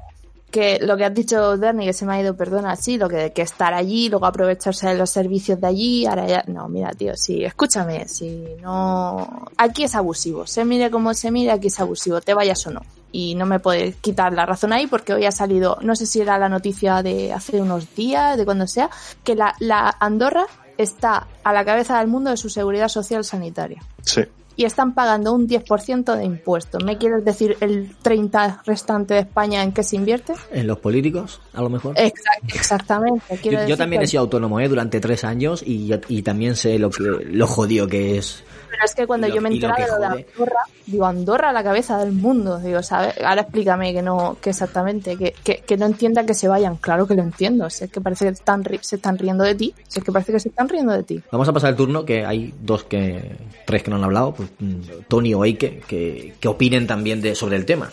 [0.53, 3.33] que lo que has dicho, Derny, que se me ha ido, perdona, sí, lo que,
[3.33, 7.17] que estar allí, luego aprovecharse de los servicios de allí, ahora ya, no, mira, tío,
[7.17, 12.21] sí, escúchame, si no, aquí es abusivo, se mire como se mire, aquí es abusivo,
[12.21, 12.83] te vayas o no.
[13.15, 16.21] Y no me puedes quitar la razón ahí porque hoy ha salido, no sé si
[16.21, 18.91] era la noticia de hace unos días, de cuando sea,
[19.25, 20.47] que la, la Andorra
[20.79, 24.23] está a la cabeza del mundo de su seguridad social sanitaria Sí.
[24.57, 26.83] Y están pagando un 10% de impuestos.
[26.85, 30.35] ¿Me quieres decir el 30 restante de España en qué se invierte?
[30.53, 31.95] En los políticos, a lo mejor.
[31.97, 33.23] Exact- exactamente.
[33.67, 34.69] Yo, también que- he sido autónomo ¿eh?
[34.69, 38.43] durante tres años y, y también sé lo que lo jodido que es.
[38.73, 40.07] Pero es que cuando lo- yo me que de lo de.
[40.33, 42.59] Andorra, digo, Andorra a la cabeza del mundo.
[42.59, 43.15] Digo, ¿sabes?
[43.23, 46.77] Ahora explícame que no, que exactamente, que, que, que no entienda que se vayan.
[46.77, 47.69] Claro que lo entiendo.
[47.69, 49.75] Si es que parece que están, ri- se están riendo de ti.
[49.89, 51.23] Si es que parece que se están riendo de ti.
[51.31, 53.37] Vamos a pasar el turno, que hay dos que,
[53.67, 57.35] tres que no han hablado, pues, mm, Tony o Eike, que, que opinen también de,
[57.35, 57.91] sobre el tema.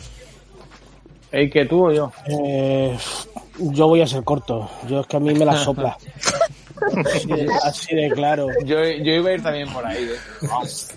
[1.31, 2.11] ¿Ey, que tú o yo?
[2.25, 2.97] Eh,
[3.59, 4.69] yo voy a ser corto.
[4.87, 5.97] Yo es que a mí me la sopla.
[7.63, 8.47] Así de, claro.
[8.65, 10.03] Yo, yo iba a ir también por ahí.
[10.03, 10.47] ¿eh?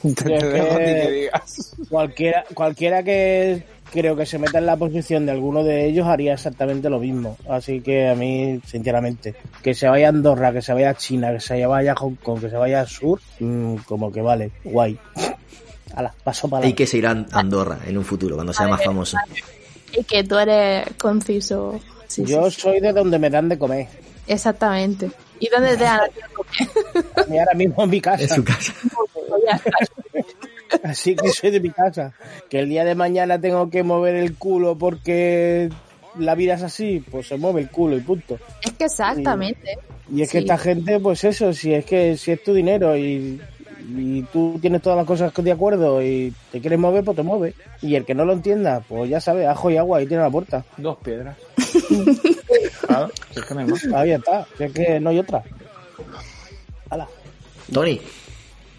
[0.14, 1.76] Te, te dejo que- que digas.
[1.88, 6.32] Cualquiera, cualquiera que creo que se meta en la posición de alguno de ellos haría
[6.34, 7.36] exactamente lo mismo.
[7.48, 11.32] Así que a mí, sinceramente, que se vaya a Andorra, que se vaya a China,
[11.32, 14.50] que se vaya a Hong Kong, que se vaya al sur, mm, como que vale,
[14.64, 14.98] guay.
[15.94, 19.18] Ala, paso para Eike se irá a Andorra en un futuro, cuando sea más famoso.
[19.94, 21.78] Y que tú eres conciso.
[22.06, 23.88] Sí, Yo sí, soy de donde me dan de comer.
[24.26, 25.10] exactamente.
[25.42, 26.00] ¿Y dónde te dan
[27.18, 28.22] ahora mismo en mi casa.
[28.22, 28.72] En su casa.
[30.84, 32.14] Así que soy de mi casa.
[32.48, 35.68] Que el día de mañana tengo que mover el culo porque
[36.16, 38.38] la vida es así, pues se mueve el culo y punto.
[38.62, 39.76] Es que exactamente.
[40.14, 43.40] Y es que esta gente, pues eso, si es que si es tu dinero y,
[43.88, 47.54] y tú tienes todas las cosas de acuerdo y te quieres mover, pues te mueves.
[47.82, 50.30] Y el que no lo entienda, pues ya sabe, ajo y agua, ahí tiene la
[50.30, 50.64] puerta.
[50.76, 51.36] Dos piedras.
[52.86, 53.84] claro, si es que no hay más.
[53.94, 55.42] Ahí está, si es que no hay otra.
[56.90, 57.08] Hala.
[57.72, 58.00] Tony,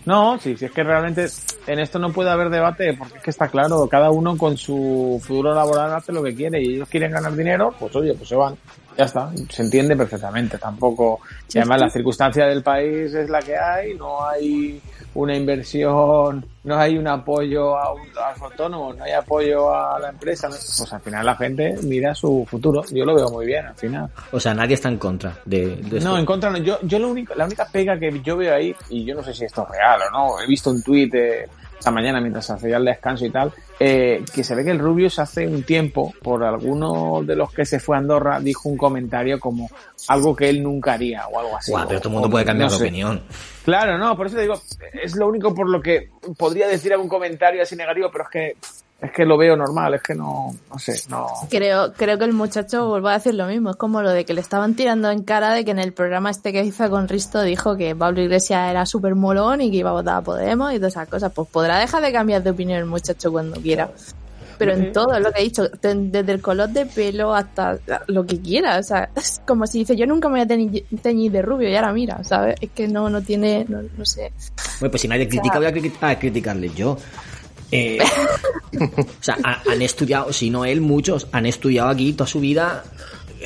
[0.06, 1.28] No, sí, sí, es que realmente
[1.68, 5.22] en esto no puede haber debate porque es que está claro, cada uno con su
[5.24, 8.36] futuro laboral hace lo que quiere y ellos quieren ganar dinero, pues oye, pues se
[8.36, 8.56] van.
[8.98, 11.20] Ya está, se entiende perfectamente, tampoco.
[11.54, 14.82] Y además la circunstancia del país es la que hay, no hay
[15.16, 20.00] una inversión, no hay un apoyo a, un, a los autónomos, no hay apoyo a
[20.00, 20.56] la empresa, ¿no?
[20.56, 22.84] pues al final la gente mira su futuro.
[22.92, 24.10] Yo lo veo muy bien al final.
[24.32, 26.00] o sea, nadie está en contra de, de.
[26.00, 26.58] No, en contra no.
[26.58, 29.34] Yo, yo lo único, la única pega que yo veo ahí, y yo no sé
[29.34, 31.48] si esto es real o no, he visto un tuit eh,
[31.84, 35.20] esta mañana mientras hacía el descanso y tal, eh, que se ve que el Rubius
[35.20, 39.38] hace un tiempo, por alguno de los que se fue a Andorra, dijo un comentario
[39.38, 39.70] como
[40.08, 41.72] algo que él nunca haría o algo así.
[41.72, 42.86] Guau, pero todo el mundo puede cambiar no de sé.
[42.86, 43.22] opinión.
[43.66, 44.62] Claro, no, por eso te digo,
[44.94, 48.56] es lo único por lo que podría decir algún comentario así negativo, pero es que
[48.62, 51.28] pff, Es que lo veo normal, es que no, no sé, no.
[51.50, 53.72] Creo, creo que el muchacho vuelve a decir lo mismo.
[53.72, 56.30] Es como lo de que le estaban tirando en cara de que en el programa
[56.32, 59.90] este que hizo con Risto dijo que Pablo Iglesias era súper molón y que iba
[59.90, 61.34] a votar a Podemos y todas esas cosas.
[61.34, 63.90] Pues podrá dejar de cambiar de opinión el muchacho cuando quiera.
[64.58, 68.40] Pero en todo, lo que he dicho, desde el color de pelo hasta lo que
[68.40, 68.78] quiera.
[68.78, 71.68] O sea, es como si dice, yo nunca me voy a teñir, teñir de rubio
[71.68, 72.56] y ahora mira, ¿sabes?
[72.62, 74.32] Es que no, no tiene, no, no sé.
[74.80, 76.98] Bueno, pues si nadie critica, voy a, cri- a criticarle yo.
[77.74, 78.00] Eh,
[78.98, 82.84] o sea, ha- han estudiado, si no él, muchos, han estudiado aquí toda su vida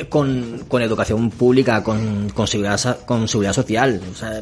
[0.10, 4.42] con, con educación pública, con, con, seguridad, con seguridad social, o sea,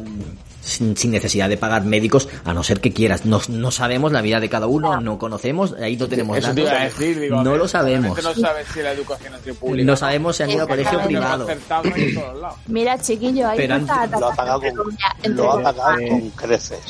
[0.60, 3.24] sin, sin necesidad de pagar médicos, a no ser que quieras.
[3.24, 6.62] No, no sabemos la vida de cada uno, no conocemos, ahí no tenemos Eso te
[6.62, 6.72] datos.
[6.72, 8.22] iba a decir, digo, no lo sabemos.
[8.22, 9.86] No sabes si la educación ha sido pública.
[9.86, 11.44] No sabemos si han ido a colegio privado.
[11.44, 12.58] Acertado en todos lados.
[12.66, 16.80] Mira, chiquillo, hay Pero han- tantas Lo ha pagado con, lo ha pagado con creces.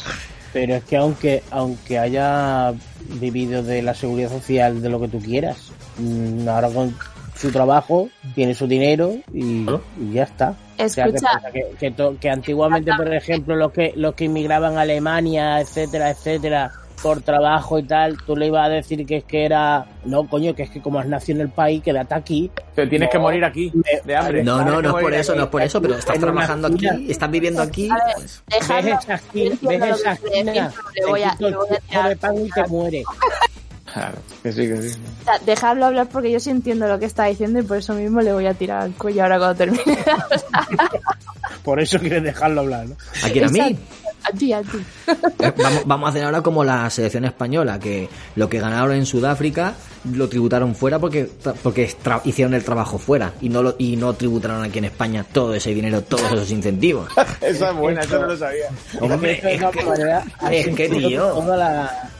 [0.59, 2.73] Pero es que aunque, aunque haya
[3.21, 6.95] vivido de la seguridad social de lo que tú quieras, mm, ahora con
[7.37, 9.67] su trabajo tiene su dinero y,
[10.01, 10.55] y ya está.
[10.79, 11.41] O sea, que, Escucha.
[11.53, 16.09] que, que to- que antiguamente, por ejemplo, los que los que inmigraban a Alemania, etcétera,
[16.11, 16.71] etcétera,
[17.03, 20.55] por trabajo y tal, tú le ibas a decir que es que era, no, coño,
[20.55, 22.51] que es que como has nacido en el país, quédate aquí.
[22.75, 23.73] Pero tienes que No, morir aquí,
[24.05, 24.43] de hambre.
[24.43, 25.39] No, no, que no es por eso, aquí.
[25.39, 27.89] no es por eso, pero estás trabajando aquí, estás viviendo aquí.
[28.17, 31.21] Pues, ves esa esquina, ves esa que quiere esquina, te voy
[32.09, 33.05] de pan y te muere.
[33.93, 35.01] Claro, que sí, que sí.
[35.23, 37.95] O sea, Dejadlo hablar porque yo sí entiendo lo que está diciendo y por eso
[37.95, 39.85] mismo le voy a tirar al cuello ahora cuando termine.
[41.63, 42.97] Por eso quieres dejarlo hablar, ¿no?
[43.25, 43.79] ¿A quién a mí?
[44.33, 44.35] Exacto.
[44.35, 44.79] A ti, a ti.
[45.39, 49.07] Eh, Vamos, vamos a hacer ahora como la selección española, que lo que ganaron en
[49.07, 49.75] Sudáfrica
[50.13, 51.29] lo tributaron fuera porque,
[51.63, 55.25] porque tra- hicieron el trabajo fuera y no, lo, y no tributaron aquí en España
[55.31, 57.09] todo ese dinero, todos esos incentivos.
[57.41, 58.67] Esa es buena, eso no lo sabía.
[59.01, 61.29] Hombre, Es que es que- tío.
[61.29, 62.11] toda la-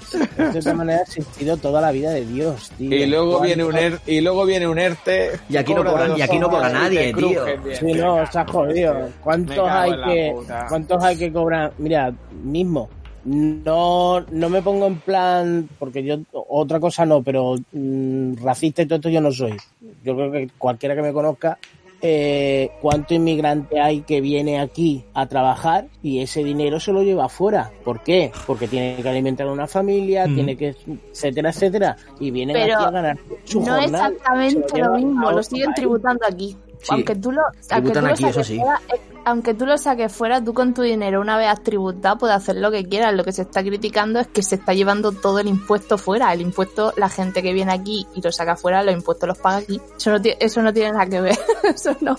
[0.53, 2.95] de todas maneras ha existido toda la vida de Dios, tío.
[2.95, 5.33] Y luego ¿Cuánto- viene un er- y luego viene un ERTE.
[5.49, 7.45] Y aquí no cobra y aquí no cobra nadie, tío.
[7.79, 9.09] Sí, no, está jodido.
[9.23, 10.67] ¿Cuántos hay que puta.
[10.69, 11.73] cuántos hay que cobrar?
[11.79, 12.13] Mira,
[12.43, 12.89] mismo.
[13.25, 18.87] No, no me pongo en plan, porque yo otra cosa no, pero mm, racista y
[18.87, 19.57] todo esto yo no soy.
[20.05, 21.59] Yo creo que cualquiera que me conozca,
[22.01, 27.27] eh, cuánto inmigrante hay que viene aquí a trabajar y ese dinero se lo lleva
[27.27, 27.71] afuera.
[27.85, 28.33] ¿Por qué?
[28.47, 30.75] Porque tiene que alimentar a una familia, tiene que,
[31.13, 33.85] etcétera, etcétera, y vienen Pero aquí a ganar su no jornal.
[33.85, 36.57] exactamente lo mismo, lo siguen tributando aquí.
[36.87, 38.59] Sí, aunque tú lo, aunque tú lo aquí, eso saques sí.
[38.59, 42.17] fuera, eh, aunque tú lo saques fuera, tú con tu dinero, una vez has tributado,
[42.17, 43.13] puedes hacer lo que quieras.
[43.13, 46.33] Lo que se está criticando es que se está llevando todo el impuesto fuera.
[46.33, 49.57] El impuesto, la gente que viene aquí y lo saca fuera, los impuestos los paga
[49.57, 49.81] aquí.
[49.97, 51.39] Eso no, eso no tiene nada que ver.
[51.65, 52.17] eso no,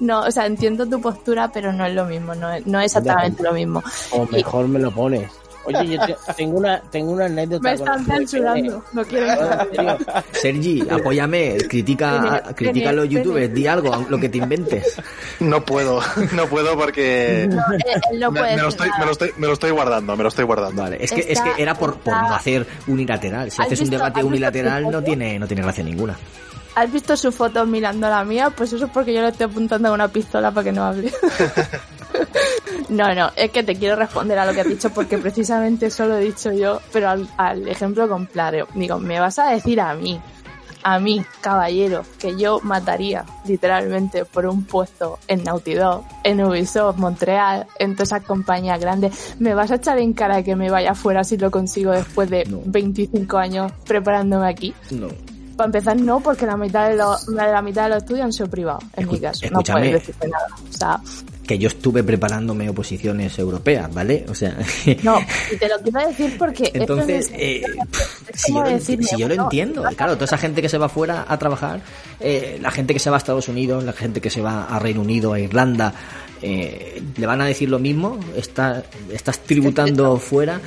[0.00, 2.94] no, o sea, entiendo tu postura, pero no es lo mismo, no es, no es
[2.94, 3.82] exactamente lo mismo.
[4.12, 5.30] O mejor me lo pones.
[5.64, 7.70] Oye, yo te- tengo una tengo una anécdota.
[7.70, 9.38] Me con están censurando, no quieren
[9.70, 9.98] Tío,
[10.32, 14.96] Sergi, apóyame, critica, critica a los youtubers, di algo, lo que te inventes.
[15.40, 16.00] No puedo,
[16.32, 17.50] no puedo porque Él,
[18.10, 20.22] él no me, puede me lo estoy, me, lo estoy, me lo estoy guardando, me
[20.22, 20.82] lo estoy guardando.
[20.82, 23.50] Vale, es que, es que era por, por no hacer unilateral.
[23.50, 26.16] Si ¿Has haces un debate unilateral no tiene, no tiene gracia ninguna.
[26.74, 28.50] ¿Has visto su foto mirando a la mía?
[28.56, 31.12] Pues eso es porque yo le estoy apuntando a una pistola para que no hable.
[32.88, 36.06] no, no, es que te quiero responder a lo que has dicho porque precisamente eso
[36.06, 38.66] lo he dicho yo, pero al, al ejemplo contrario.
[38.74, 40.20] Digo, me vas a decir a mí,
[40.82, 46.96] a mí, caballero, que yo mataría literalmente por un puesto en Naughty Dog, en Ubisoft,
[46.96, 49.34] Montreal, en todas esas compañías grandes.
[49.38, 52.44] ¿Me vas a echar en cara que me vaya fuera si lo consigo después de
[52.46, 52.60] No.
[52.64, 54.74] 25 años preparándome aquí?
[54.90, 55.08] No.
[55.56, 58.48] Para empezar, no, porque la mitad de los, la mitad de los estudios han sido
[58.48, 59.46] privados, en Escu- mi caso.
[59.50, 60.46] No puedes decirte nada.
[60.56, 61.00] O sea,
[61.50, 64.24] Que yo estuve preparándome oposiciones europeas, ¿vale?
[64.28, 64.56] O sea,
[65.02, 65.18] no,
[65.52, 66.70] y te lo quiero decir porque.
[66.72, 67.62] entonces, es- eh,
[68.32, 70.68] es si, yo lo, decirme, si yo lo bueno, entiendo, claro, toda esa gente que
[70.68, 71.80] se va fuera a trabajar,
[72.20, 74.78] eh, la gente que se va a Estados Unidos, la gente que se va a
[74.78, 75.92] Reino Unido, a Irlanda,
[76.40, 80.60] eh, le van a decir lo mismo, está, estás tributando fuera,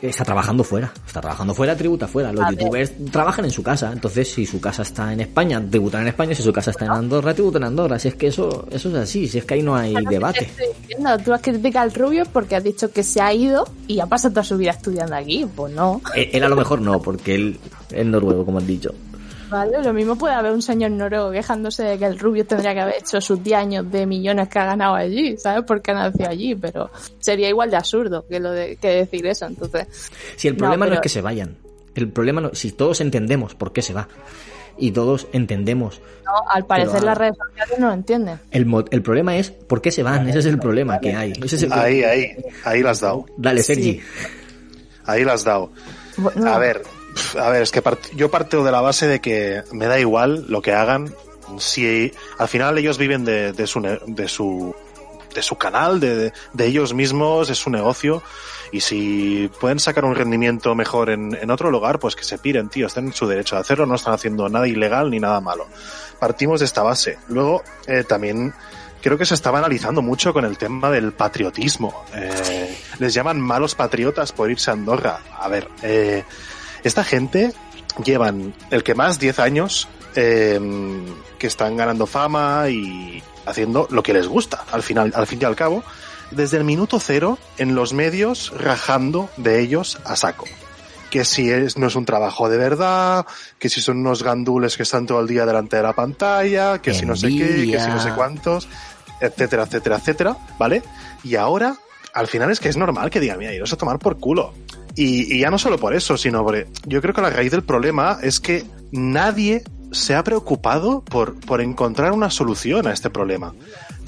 [0.00, 2.32] está trabajando fuera, está trabajando fuera, tributa fuera.
[2.32, 2.58] Los A ver.
[2.58, 6.34] youtubers trabajan en su casa, entonces si su casa está en España, tributan en España,
[6.34, 7.98] si su casa está en Andorra, tributan en Andorra.
[7.98, 10.44] Si es que eso, eso es así, si es que ahí no hay Te debate.
[10.44, 14.00] estoy diciendo, tú has criticado al rubio porque has dicho que se ha ido y
[14.00, 15.46] ha pasado toda su vida estudiando aquí.
[15.54, 16.00] Pues no.
[16.14, 17.58] Él, él a lo mejor no, porque él
[17.90, 18.90] es noruego, como has dicho.
[19.50, 22.80] Vale, lo mismo puede haber un señor noruego quejándose de que el rubio tendría que
[22.80, 25.64] haber hecho sus 10 años de millones que ha ganado allí, ¿sabes?
[25.66, 29.46] Porque ha nacido allí, pero sería igual de absurdo que lo de que decir eso,
[29.46, 29.86] entonces.
[30.36, 31.56] Si el problema no, pero- es que se vayan,
[31.96, 34.06] el problema no, si todos entendemos por qué se va
[34.78, 38.38] y todos entendemos, No, al parecer Pero, las redes sociales no lo entienden.
[38.52, 41.32] el, mo- el problema es por qué se van, ese es el problema que hay.
[41.42, 43.26] Ese es el Ahí, ahí, ahí las has dado.
[43.36, 44.00] Dale, Sergi.
[45.06, 45.72] Ahí las has dado.
[46.16, 46.82] Bueno, A ver,
[47.38, 50.44] A ver, es que part- yo parto de la base de que me da igual
[50.48, 51.14] lo que hagan.
[51.58, 54.74] Si al final ellos viven de, su, de su
[55.34, 58.22] de su canal, de, de- de ellos mismos, es su negocio.
[58.72, 62.68] Y si pueden sacar un rendimiento mejor en, en otro lugar, pues que se piren,
[62.68, 62.86] tío.
[62.86, 65.66] Están en su derecho de hacerlo, no están haciendo nada ilegal ni nada malo.
[66.18, 67.18] Partimos de esta base.
[67.28, 68.52] Luego, eh, también
[69.02, 72.04] creo que se estaba analizando mucho con el tema del patriotismo.
[72.14, 75.20] Eh, les llaman malos patriotas por irse a Andorra.
[75.38, 76.24] A ver, eh,
[76.84, 77.52] esta gente
[78.04, 80.60] llevan el que más 10 años eh,
[81.38, 85.44] que están ganando fama y haciendo lo que les gusta, al final, al fin y
[85.44, 85.82] al cabo,
[86.30, 90.46] desde el minuto cero en los medios rajando de ellos a saco.
[91.10, 93.26] Que si es, no es un trabajo de verdad,
[93.58, 96.94] que si son unos gandules que están todo el día delante de la pantalla, que
[96.94, 98.68] si no sé qué, que si no sé cuántos,
[99.20, 100.84] etcétera, etcétera, etcétera, ¿vale?
[101.24, 101.76] Y ahora,
[102.14, 104.54] al final es que es normal que digan, mira, iros a tomar por culo.
[105.02, 108.18] Y, ya no solo por eso, sino porque yo creo que la raíz del problema
[108.20, 113.54] es que nadie se ha preocupado por, por encontrar una solución a este problema.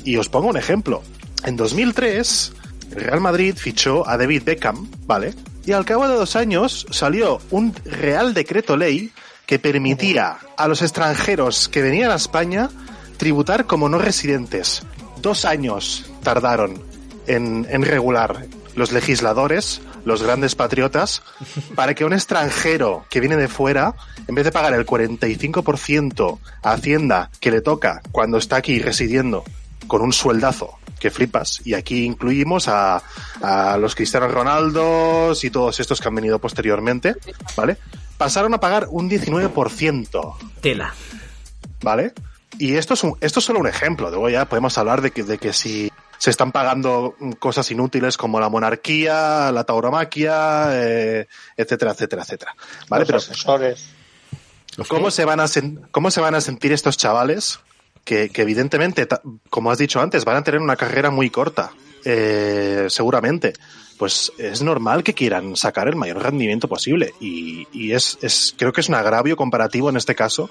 [0.04, 1.02] Y os pongo un ejemplo.
[1.44, 2.52] En 2003,
[2.94, 5.32] el Real Madrid fichó a David Beckham, ¿vale?
[5.64, 9.12] Y al cabo de dos años salió un Real Decreto Ley
[9.46, 12.68] que permitía a los extranjeros que venían a España
[13.16, 14.82] tributar como no residentes.
[15.22, 16.82] Dos años tardaron
[17.26, 21.22] en regular los legisladores, los grandes patriotas,
[21.74, 23.94] para que un extranjero que viene de fuera,
[24.26, 29.44] en vez de pagar el 45% a Hacienda que le toca cuando está aquí residiendo
[29.86, 33.02] con un sueldazo que flipas, y aquí incluimos a,
[33.42, 37.16] a los Cristianos Ronaldos y todos estos que han venido posteriormente,
[37.56, 37.76] ¿vale?
[38.16, 40.34] Pasaron a pagar un 19%.
[40.60, 40.94] Tela.
[41.82, 42.12] ¿vale?
[42.58, 44.08] Y esto es, un, esto es solo un ejemplo.
[44.10, 45.90] Luego ya podemos hablar de que, de que si
[46.22, 51.26] se están pagando cosas inútiles como la monarquía, la tauromaquia, eh,
[51.56, 52.54] etcétera, etcétera, etcétera.
[52.88, 53.00] ¿Vale?
[53.00, 53.88] Los Pero asesores.
[54.86, 55.46] ¿cómo se, van a
[55.90, 57.58] ¿cómo se van a sentir estos chavales
[58.04, 59.08] que, que evidentemente,
[59.50, 61.72] como has dicho antes, van a tener una carrera muy corta?
[62.04, 63.52] Eh, seguramente.
[63.98, 67.14] Pues es normal que quieran sacar el mayor rendimiento posible.
[67.20, 70.50] Y, y es, es, creo que es un agravio comparativo en este caso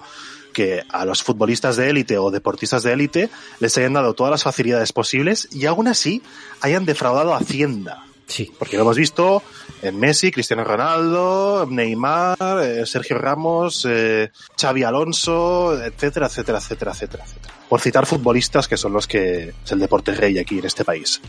[0.54, 3.30] que a los futbolistas de élite o deportistas de élite
[3.60, 6.22] les hayan dado todas las facilidades posibles y aún así
[6.62, 8.06] hayan defraudado Hacienda.
[8.32, 8.50] Sí.
[8.58, 9.44] Porque lo hemos visto
[9.82, 17.24] en Messi, Cristiano Ronaldo, Neymar, eh, Sergio Ramos, eh, Xavi Alonso, etcétera, etcétera, etcétera, etcétera,
[17.26, 17.54] etcétera.
[17.68, 21.20] Por citar futbolistas que son los que es el deporte rey aquí en este país.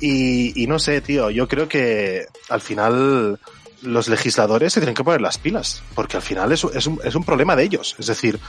[0.00, 3.38] Y, no sé, tío, yo creo que al final
[3.82, 7.14] los legisladores se tienen que poner las pilas, porque al final es, es, un, es
[7.14, 7.94] un problema de ellos.
[8.00, 8.40] Es decir,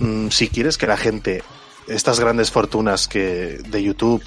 [0.00, 1.44] mm, si quieres que la gente,
[1.86, 4.24] estas grandes fortunas que de YouTube,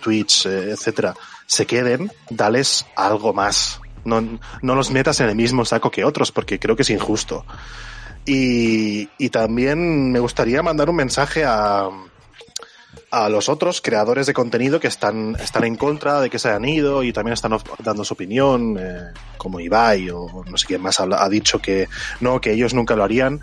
[0.00, 1.14] Twitch, eh, etcétera,
[1.48, 3.80] se queden, dales algo más.
[4.04, 7.44] No, no los metas en el mismo saco que otros, porque creo que es injusto.
[8.24, 11.88] Y, y también me gustaría mandar un mensaje a,
[13.10, 16.66] a los otros creadores de contenido que están, están en contra de que se hayan
[16.66, 21.00] ido y también están dando su opinión, eh, como Ibai o no sé quién más
[21.00, 21.88] ha dicho que
[22.20, 23.40] no, que ellos nunca lo harían.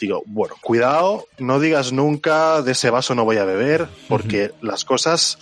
[0.00, 4.84] Digo, bueno, cuidado, no digas nunca de ese vaso no voy a beber, porque las
[4.84, 5.38] cosas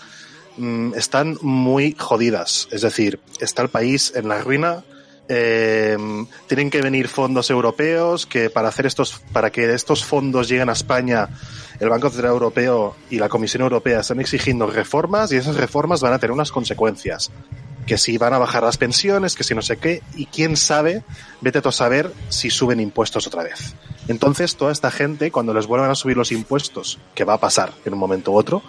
[0.95, 2.69] están muy jodidas.
[2.71, 4.85] Es decir, está el país en la ruina.
[5.33, 5.97] eh,
[6.49, 10.73] tienen que venir fondos europeos que para hacer estos, para que estos fondos lleguen a
[10.73, 11.29] España,
[11.79, 16.15] el Banco Central Europeo y la Comisión Europea están exigiendo reformas y esas reformas van
[16.15, 17.31] a tener unas consecuencias.
[17.87, 21.05] Que si van a bajar las pensiones, que si no sé qué, y quién sabe,
[21.41, 23.75] vete a saber si suben impuestos otra vez.
[24.09, 27.73] Entonces, toda esta gente, cuando les vuelvan a subir los impuestos, que va a pasar
[27.85, 28.63] en un momento u otro,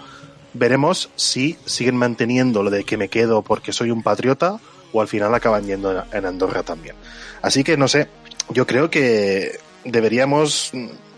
[0.53, 4.59] veremos si siguen manteniendo lo de que me quedo porque soy un patriota
[4.93, 6.95] o al final acaban yendo en- Andorra también.
[7.41, 8.07] Así que no sé,
[8.49, 10.71] yo creo que deberíamos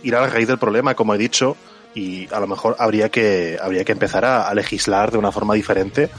[0.04, 1.58] ir a la raíz del problema, como he dicho,
[1.96, 5.54] y a lo mejor habría que, habría que empezar a, a legislar de una forma
[5.54, 6.10] diferente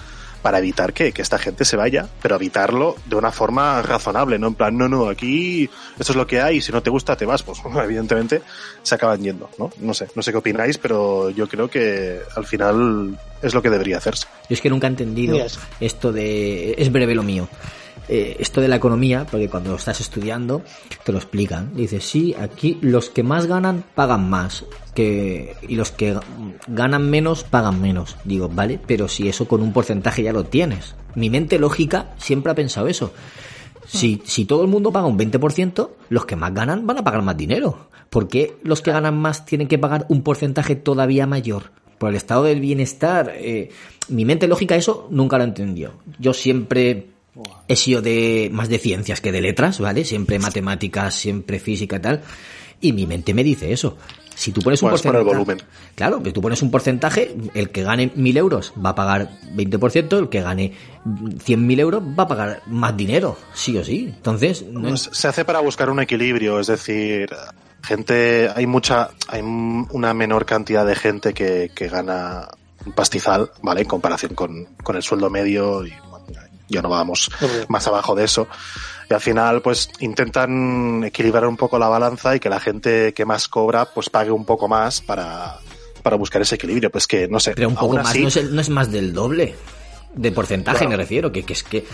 [0.44, 4.48] para evitar que, que esta gente se vaya, pero evitarlo de una forma razonable, no
[4.48, 7.16] en plan, no, no, aquí esto es lo que hay, y si no te gusta
[7.16, 8.42] te vas, pues evidentemente
[8.82, 9.70] se acaban yendo, ¿no?
[9.78, 13.70] No sé, no sé qué opináis, pero yo creo que al final es lo que
[13.70, 14.26] debería hacerse.
[14.50, 15.58] Yo es que nunca he entendido Yes.
[15.80, 16.74] esto de...
[16.76, 17.48] Es breve lo mío.
[18.08, 20.62] Eh, esto de la economía, porque cuando estás estudiando
[21.04, 21.74] te lo explican.
[21.74, 24.64] Dices, sí, aquí los que más ganan pagan más.
[24.94, 26.16] Que, y los que
[26.68, 28.16] ganan menos pagan menos.
[28.24, 30.94] Digo, vale, pero si eso con un porcentaje ya lo tienes.
[31.14, 33.12] Mi mente lógica siempre ha pensado eso.
[33.86, 37.22] Si, si todo el mundo paga un 20%, los que más ganan van a pagar
[37.22, 37.88] más dinero.
[38.10, 41.72] ¿Por qué los que ganan más tienen que pagar un porcentaje todavía mayor?
[41.98, 43.32] Por el estado del bienestar.
[43.34, 43.70] eh,
[44.08, 45.92] mi mente lógica eso nunca lo entendió.
[46.18, 47.13] Yo siempre
[47.68, 50.04] he sido de más de ciencias que de letras, ¿vale?
[50.04, 52.22] Siempre matemáticas, siempre física y tal.
[52.80, 53.96] Y mi mente me dice eso.
[54.36, 55.44] Si tú pones un Pues por el porcentaje.
[55.44, 55.66] volumen.
[55.94, 60.18] Claro, que tú pones un porcentaje, el que gane 1000 euros va a pagar 20%,
[60.18, 60.72] el que gane
[61.06, 64.12] 100.000 euros va a pagar más dinero, sí o sí.
[64.14, 67.28] Entonces, no es- se hace para buscar un equilibrio, es decir,
[67.82, 72.48] gente, hay mucha, hay una menor cantidad de gente que, que gana
[72.84, 73.82] un pastizal, ¿vale?
[73.82, 75.92] En comparación con, con el sueldo medio y
[76.68, 77.30] ya no vamos
[77.68, 78.48] más abajo de eso.
[79.10, 83.24] Y al final, pues intentan equilibrar un poco la balanza y que la gente que
[83.24, 85.58] más cobra, pues pague un poco más para,
[86.02, 86.90] para buscar ese equilibrio.
[86.90, 88.68] Pues que, no sé, pero un poco aún más, así- no, es, el- no es
[88.70, 89.54] más del doble.
[90.14, 90.90] De porcentaje Claro.
[90.90, 91.84] me refiero, que, que es que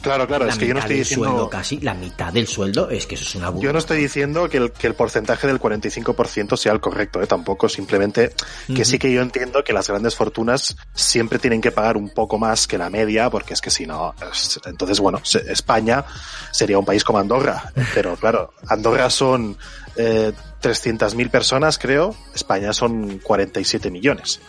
[0.00, 1.26] Claro, claro, la es que yo no estoy diciendo...
[1.26, 3.64] sueldo casi, la mitad del sueldo, es que eso es una burla.
[3.66, 7.26] Yo no estoy diciendo que el, que el porcentaje del 45% sea el correcto, ¿eh?
[7.26, 8.32] tampoco, simplemente
[8.72, 12.38] que sí que yo entiendo que las grandes fortunas siempre tienen que pagar un poco
[12.38, 16.04] más que la media, porque es que si no, es- entonces bueno, se- España
[16.52, 19.58] sería un país como Andorra, pero claro, Andorra son
[19.96, 20.32] eh,
[20.62, 24.40] 300.000 personas, creo, España son 47 millones.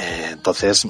[0.00, 0.86] Eh, entonces,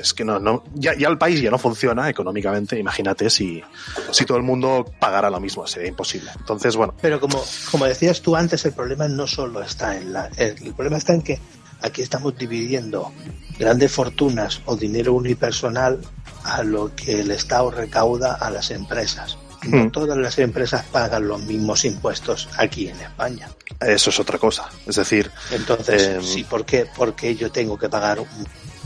[0.00, 3.62] es que no, no, ya, ya el país ya no funciona económicamente, imagínate si,
[4.10, 6.30] si todo el mundo pagara lo mismo, sería imposible.
[6.38, 10.26] Entonces, bueno, Pero como, como decías tú antes, el problema no solo está en la...
[10.36, 11.38] El problema está en que
[11.82, 13.12] aquí estamos dividiendo
[13.58, 16.00] grandes fortunas o dinero unipersonal
[16.44, 19.36] a lo que el Estado recauda a las empresas.
[19.64, 23.48] No todas las empresas pagan los mismos impuestos aquí en España.
[23.80, 24.68] eso es otra cosa.
[24.86, 28.28] Es decir, Entonces, Eh, sí, ¿por qué, por qué yo tengo que pagar un,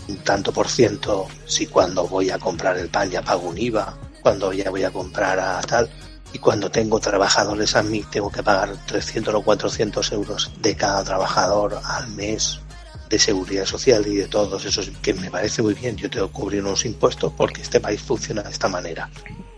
[0.08, 3.96] un tanto por ciento si cuando voy a comprar el pan ya pago un IVA,
[4.22, 5.88] cuando ya voy a comprar a tal,
[6.32, 11.02] y cuando tengo trabajadores a mí tengo que pagar 300 o 400 euros de cada
[11.04, 12.60] trabajador al mes
[13.08, 16.32] de seguridad social y de todos esos, que me parece muy bien, yo tengo que
[16.32, 19.08] cubrir unos impuestos porque este país funciona de esta manera,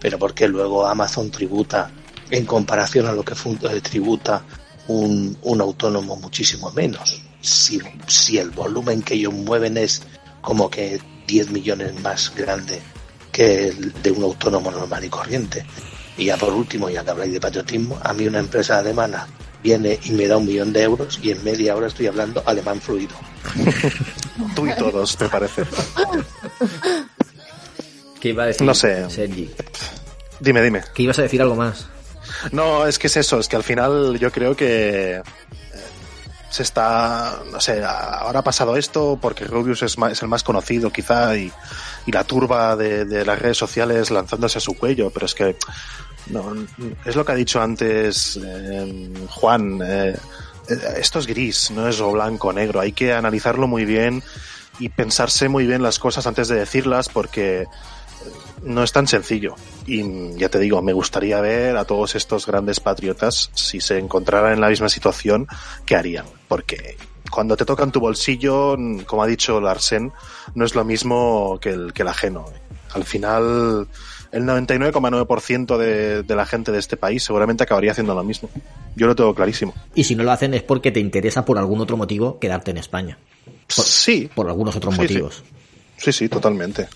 [0.01, 1.91] pero porque luego Amazon tributa
[2.31, 4.43] en comparación a lo que eh, tributa
[4.89, 7.23] un, un autónomo muchísimo menos.
[7.41, 10.03] Si, si el volumen que ellos mueven es
[10.41, 12.81] como que 10 millones más grande
[13.31, 15.65] que el de un autónomo normal y corriente.
[16.17, 19.29] Y ya por último, ya que habláis de patriotismo, a mí una empresa alemana
[19.63, 22.81] viene y me da un millón de euros y en media hora estoy hablando alemán
[22.81, 23.15] fluido.
[24.57, 25.63] tú y todos, me parece.
[28.21, 28.67] ¿Qué iba a decir?
[28.67, 29.09] No sé.
[29.11, 29.51] Sergi?
[30.41, 30.83] Dime, dime.
[30.95, 31.87] Que ibas a decir algo más.
[32.53, 35.23] No, es que es eso, es que al final yo creo que eh,
[36.51, 40.43] se está, no sé, ahora ha pasado esto porque Rubius es, ma- es el más
[40.43, 41.51] conocido quizá y,
[42.07, 45.57] y la turba de, de las redes sociales lanzándose a su cuello, pero es que
[46.27, 46.55] no,
[47.07, 50.15] es lo que ha dicho antes eh, Juan, eh,
[50.69, 54.23] eh, esto es gris, no es o blanco o negro, hay que analizarlo muy bien
[54.79, 57.67] y pensarse muy bien las cosas antes de decirlas porque
[58.69, 59.55] no es tan sencillo.
[59.87, 64.53] Y ya te digo, me gustaría ver a todos estos grandes patriotas, si se encontraran
[64.53, 65.49] en la misma situación,
[65.87, 66.27] ¿qué harían?
[66.47, 66.97] Porque
[67.31, 68.77] cuando te tocan tu bolsillo,
[69.07, 70.13] como ha dicho Larsen,
[70.55, 72.47] no es lo mismo que el, que el ajeno.
[72.95, 73.89] Al final,
[74.33, 78.51] el 99,9% de, de la gente de este país seguramente acabaría haciendo lo mismo.
[78.97, 79.75] Yo lo tengo clarísimo.
[79.95, 82.79] Y si no lo hacen es porque te interesa por algún otro motivo quedarte en
[82.79, 83.19] España.
[83.45, 84.31] Por, sí.
[84.35, 85.43] Por algunos otros Sí, motivos.
[85.99, 86.89] Sí, sí, totalmente.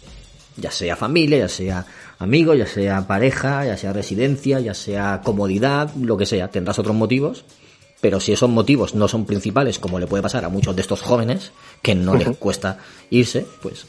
[0.56, 1.86] Ya sea familia, ya sea
[2.18, 6.48] amigo, ya sea pareja, ya sea residencia, ya sea comodidad, lo que sea.
[6.48, 7.44] Tendrás otros motivos.
[8.00, 11.02] Pero si esos motivos no son principales, como le puede pasar a muchos de estos
[11.02, 11.52] jóvenes,
[11.82, 12.78] que no les cuesta
[13.10, 13.86] irse, pues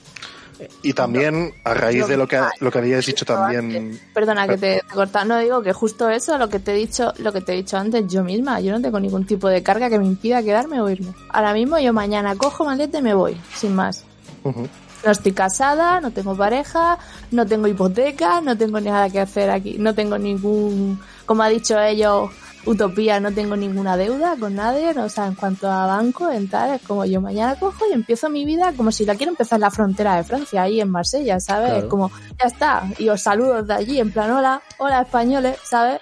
[0.84, 4.00] Y también, a raíz de lo que, lo que habías dicho también...
[4.14, 5.26] Perdona que te, te corta.
[5.26, 7.76] No digo que justo eso, lo que te he dicho, lo que te he dicho
[7.76, 10.88] antes, yo misma, yo no tengo ningún tipo de carga que me impida quedarme o
[10.90, 11.14] irme.
[11.30, 14.06] Ahora mismo yo mañana cojo maleta y me voy, sin más.
[14.44, 14.68] Ujú.
[15.04, 16.98] No estoy casada, no tengo pareja,
[17.32, 21.78] no tengo hipoteca, no tengo nada que hacer aquí, no tengo ningún, como ha dicho
[21.80, 22.30] ellos,
[22.66, 26.48] utopía, no tengo ninguna deuda con nadie, no, o sea, en cuanto a banco, en
[26.48, 29.58] tal, es como yo mañana cojo y empiezo mi vida como si la quiero empezar
[29.58, 31.72] en la frontera de Francia, ahí en Marsella, ¿sabes?
[31.72, 31.84] Claro.
[31.86, 36.00] Es como, ya está, y os saludo de allí, en plan, hola, hola españoles, ¿sabes?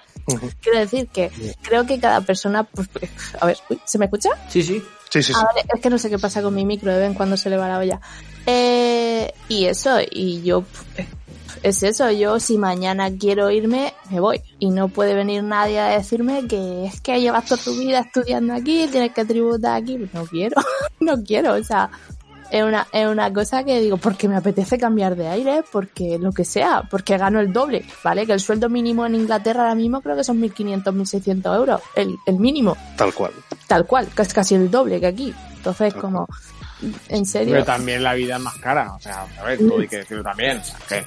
[0.61, 1.32] Quiero decir que
[1.64, 3.10] creo que cada persona, pues, pues,
[3.40, 4.30] a ver, uy, ¿se me escucha?
[4.49, 4.82] Sí, sí.
[5.10, 7.07] Sí, sí, Ah, vale, es que no sé qué pasa con mi micro, de vez
[7.10, 7.99] en cuando se le va la olla.
[8.45, 11.07] Eh, y eso, y yo, pf,
[11.63, 14.41] es eso, yo si mañana quiero irme, me voy.
[14.59, 18.53] Y no puede venir nadie a decirme que es que llevas toda tu vida estudiando
[18.53, 19.97] aquí, tienes que tributar aquí.
[20.13, 20.61] No quiero,
[20.99, 21.89] no quiero, o sea,
[22.49, 26.31] es una, es una cosa que digo, porque me apetece cambiar de aire, porque lo
[26.31, 28.26] que sea, porque gano el doble, ¿vale?
[28.26, 32.18] Que el sueldo mínimo en Inglaterra ahora mismo creo que son 1.500, 1.600 euros, el,
[32.26, 33.31] el mínimo Tal cual.
[33.68, 35.34] tal cual, que es casi el doble que aquí.
[35.55, 36.27] Entonces, como,
[37.09, 37.53] ¿en serio?
[37.53, 38.93] Pero también la vida es más cara.
[38.93, 40.57] O sea, a ver, todo hay que decirlo también.
[40.57, 41.05] O sea, que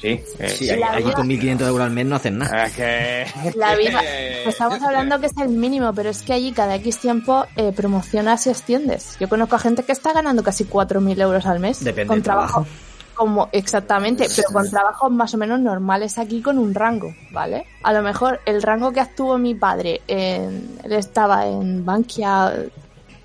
[0.00, 0.70] Sí, eh, Sí, sí.
[0.70, 2.66] allí, vida- con 1.500 euros al mes no hacen nada.
[2.66, 3.26] Es que...
[3.56, 4.00] La vida,
[4.46, 8.46] estamos hablando que es el mínimo, pero es que allí cada X tiempo eh, promocionas
[8.46, 9.16] y extiendes.
[9.18, 11.82] Yo conozco a gente que está ganando casi 4.000 euros al mes.
[11.82, 12.64] Depende con del trabajo.
[13.14, 17.66] Como, exactamente, pero con trabajos más o menos normales aquí con un rango, ¿vale?
[17.82, 22.52] A lo mejor el rango que actuó mi padre, en, él estaba en Bankia,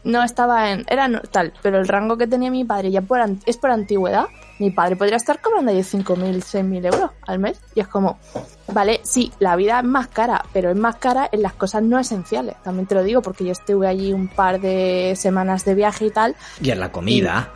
[0.04, 3.20] no estaba en, era no- tal, pero el rango que tenía mi padre ya por,
[3.22, 4.26] an- es por antigüedad,
[4.60, 7.60] mi padre podría estar cobrando ahí 5.000, 6.000 euros al mes.
[7.76, 8.20] Y es como,
[8.68, 11.98] vale, sí, la vida es más cara, pero es más cara en las cosas no
[12.00, 12.56] esenciales.
[12.64, 16.12] También te lo digo porque yo estuve allí un par de semanas de viaje y
[16.12, 16.36] tal.
[16.62, 17.50] Y en la comida,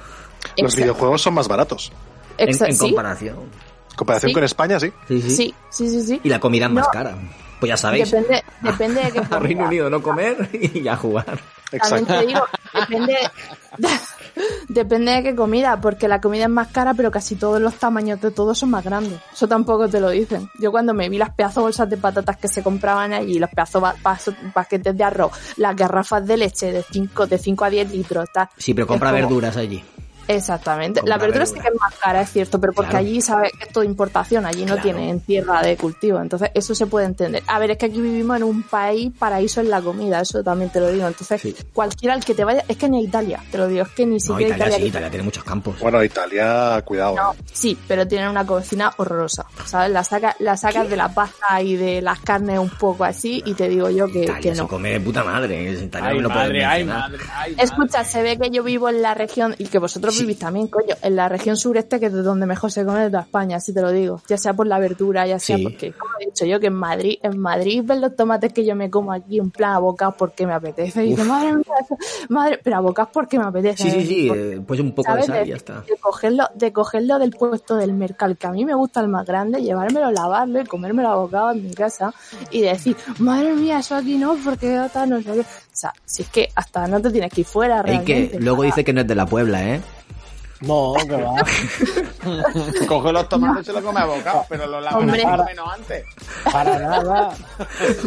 [0.57, 1.91] Los videojuegos son más baratos.
[2.38, 3.36] en, exa- en comparación.
[3.91, 4.34] En comparación Sí.
[4.34, 4.91] con España, sí.
[5.07, 5.30] Sí, sí.
[5.36, 6.22] sí, sí, sí, sí.
[6.24, 6.91] Y la comida es más No.
[6.91, 7.15] cara.
[7.60, 8.10] Pues ya sabéis.
[8.11, 9.65] Depende, depende de qué A Reino.
[9.65, 11.40] Unido no comer y ya jugar.
[11.72, 12.19] También Exacto.
[12.19, 12.41] te digo,
[12.73, 13.18] depende,
[14.69, 18.22] depende de qué comida, porque la comida es más cara, pero casi todos los tamaños
[18.22, 19.19] de todos son más grandes.
[19.34, 20.49] Eso tampoco te lo dicen.
[20.60, 23.84] Yo cuando me vi las pedazos bolsas de patatas que se compraban allí, los pedazos
[24.53, 28.49] paquetes de arroz, las garrafas de leche de 5 de 5 a 10 litros, tal.
[28.57, 29.84] Sí, pero compra como- verduras allí.
[30.28, 31.02] Exactamente.
[31.06, 31.70] La verdura sí verdura.
[31.72, 33.06] que es más cara, es cierto, pero porque Claro.
[33.06, 34.82] allí sabes que es todo importación, allí no Claro.
[34.84, 37.44] tienen tierra de cultivo, entonces eso se puede entender.
[37.48, 40.70] A ver, es que aquí vivimos en un país paraíso en la comida, eso también
[40.72, 41.08] te lo digo.
[41.08, 41.56] Entonces, Sí.
[41.74, 44.06] cualquiera al que te vaya, es que ni a Italia, te lo digo, es que
[44.06, 44.88] ni No, siquiera Italia sí, Italia.
[44.88, 45.80] Italia tiene muchos campos.
[45.80, 47.16] Bueno, Italia, cuidado.
[47.16, 47.38] No, ¿eh?
[47.52, 49.91] sí, pero tienen una cocina horrorosa, ¿sabes?
[49.91, 53.54] La, saca, la sacas de la pasta y de las carnes un poco así y
[53.54, 54.68] te digo yo que, Italia que se no.
[54.68, 55.72] come de puta madre.
[55.72, 57.64] Es Italia Ay, no madre, ay, madre, ay, madre.
[57.64, 60.23] Escucha, se ve que yo vivo en la región, y que vosotros Sí.
[60.23, 63.07] vivís también, coño, en la región sureste, que es de donde mejor se come de
[63.10, 64.22] toda España, así te lo digo.
[64.27, 65.64] Ya sea por la verdura, ya sea Sí.
[65.64, 68.76] porque, como he dicho yo, que en Madrid, en Madrid ven los tomates que yo
[68.76, 71.06] me como aquí en plan abocados porque me apetece.
[71.06, 71.65] Y dice, madre mía,
[72.30, 73.84] madre, pero abocados porque me apetece.
[73.84, 74.27] Sí, sí, sí.
[74.27, 75.26] Por- eh, Pues un poco de ¿sabes?
[75.27, 75.73] sal y De, ya está.
[75.81, 79.26] de cogerlo, de cogerlo del puesto del mercado, que a mí me gusta el más
[79.26, 82.14] grande, llevármelo, lavarlo y comérmelo abocado en mi casa
[82.52, 84.68] y decir, madre mía, eso aquí no, porque
[85.07, 85.39] no sé qué.
[85.41, 88.30] O sea, si es que hasta no te tienes que ir fuera Y realmente.
[88.31, 89.81] que luego dice que no es de la Puebla, ¿eh?
[90.62, 91.36] No, que va.
[92.88, 96.06] Coge los tomates y se los come a bocados, pero los lo menos antes.
[96.52, 97.34] Para nada.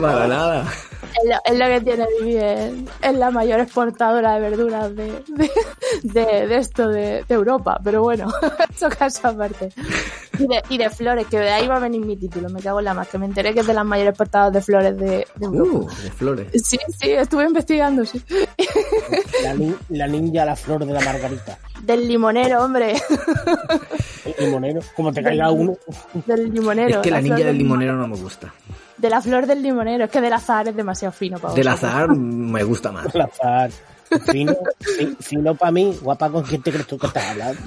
[0.00, 0.66] Para nada.
[1.12, 5.22] Es lo, es lo que tiene vivir en, en la mayor exportadora de verduras de,
[5.28, 5.50] de,
[6.02, 7.80] de- de esto de, de Europa.
[7.82, 8.28] Pero bueno,
[8.74, 9.70] eso caso aparte.
[10.38, 12.78] Y de, y de flores, que de ahí va a venir mi título, me cago
[12.78, 15.06] en la más, que me enteré que es de las mayores exportadoras de flores de,
[15.36, 15.70] de Europa.
[15.78, 16.46] Uh, de flores.
[16.64, 18.22] Sí, sí, estuve investigando, sí.
[19.42, 21.58] La, ni- la ninja, la flor de la margarita.
[21.82, 22.94] Del limonero, hombre.
[24.24, 24.80] El limonero.
[24.94, 25.76] Como te caiga uno.
[26.26, 26.96] Del limonero.
[26.96, 28.52] Es que la ninja del limonero no me gusta.
[29.00, 30.04] De la flor del limonero.
[30.04, 33.14] Es que del azar es demasiado fino para Del azar me gusta más.
[33.14, 33.70] El azar.
[34.30, 37.62] Fino, fi- fino para mí, guapa, ¿con quién te crees tú que estás hablando?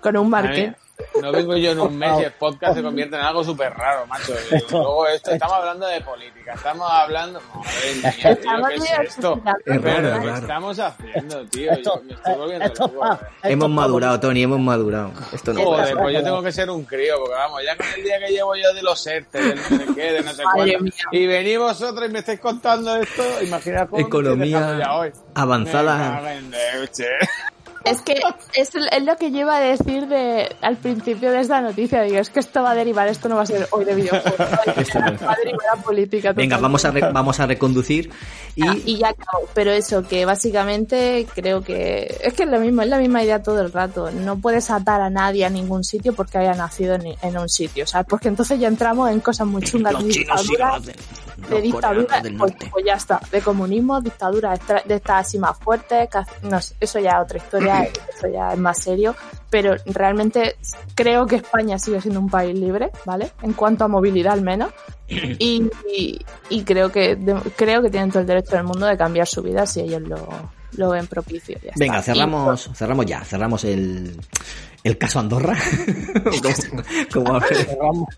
[0.00, 0.74] Con un marqués.
[1.22, 4.06] No vengo yo en un mes y el podcast se convierte en algo súper raro,
[4.06, 4.34] macho.
[4.50, 7.40] Esto- luego esto, estamos hablando de política, estamos hablando...
[7.54, 9.42] Madre mía, tío, Estamos ¿qué es esto?
[9.64, 10.34] Es raro, es ¿Qué raro.
[10.36, 11.72] estamos haciendo, tío?
[11.72, 13.04] Esto, Yo me estoy volviendo esto loco.
[13.06, 13.18] eh.
[13.36, 15.12] esto Hemos madurado, Tony, hemos madurado.
[15.32, 16.02] Esto no Joder, pasa.
[16.02, 18.56] pues yo tengo que ser un crío, porque vamos, ya con el día que llevo
[18.56, 22.08] yo de los ERTE, del no sé qué, de no sé cuánto, y venís vosotros
[22.08, 25.12] y me estáis contando esto, imaginaos cómo Economía ya hoy.
[25.34, 26.20] avanzada.
[26.50, 27.06] Leche.
[27.84, 28.20] Es que
[28.54, 32.02] es, es lo que lleva a decir de, al principio de esta noticia.
[32.02, 34.38] Digo, es que esto va a derivar, esto no va a ser hoy de videojuegos.
[34.40, 36.32] Va a derivar a política.
[36.32, 38.10] Venga, vamos a, re- vamos a reconducir
[38.54, 38.66] y...
[38.66, 39.48] Ah, y ya acabo.
[39.54, 43.42] Pero eso, que básicamente creo que es que es lo mismo, es la misma idea
[43.42, 44.10] todo el rato.
[44.10, 47.86] No puedes atar a nadie a ningún sitio porque haya nacido en, en un sitio,
[47.86, 48.06] ¿sabes?
[48.08, 49.92] Porque entonces ya entramos en cosas muy chungas.
[49.94, 50.94] Los de chinos sí lo dictadura, hacen.
[51.48, 52.68] De dictadura, del pues, norte.
[52.72, 53.20] pues ya está.
[53.30, 54.54] De comunismo, dictadura
[54.86, 56.08] de estas así más fuertes,
[56.42, 59.14] no sé, eso ya es otra historia, eso ya es más serio.
[59.50, 60.56] Pero realmente
[60.94, 63.32] creo que España sigue siendo un país libre, ¿vale?
[63.42, 64.70] En cuanto a movilidad al menos.
[65.38, 68.96] Y, y, y creo que de- creo que tienen todo el derecho del mundo de
[68.96, 70.26] cambiar su vida si ellos lo,
[70.78, 71.58] lo ven propicio.
[71.62, 72.14] ya Venga, está.
[72.14, 74.18] cerramos, cerramos ya, cerramos el,
[74.84, 75.56] el caso Andorra.
[77.12, 77.40] como.
[77.40, 78.08] Cerramos,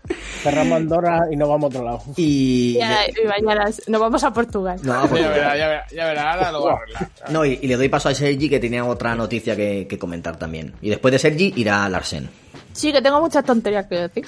[0.41, 2.01] cerramos Andorra y nos vamos a otro lado.
[2.15, 4.79] y, Y, ya- y mañana nos vamos a Portugal.
[4.83, 7.09] no, Ya verá, ya verá, ya verá, ahora lo voy a arreglar.
[7.29, 10.37] no, y, y le doy paso a Sergi que tenía otra noticia que, que comentar
[10.37, 10.73] también.
[10.81, 12.29] Y después de Sergi irá Larsen.
[12.73, 14.25] Sí, que tengo muchas tonterías que decir.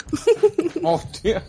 [0.83, 1.43] Hostia.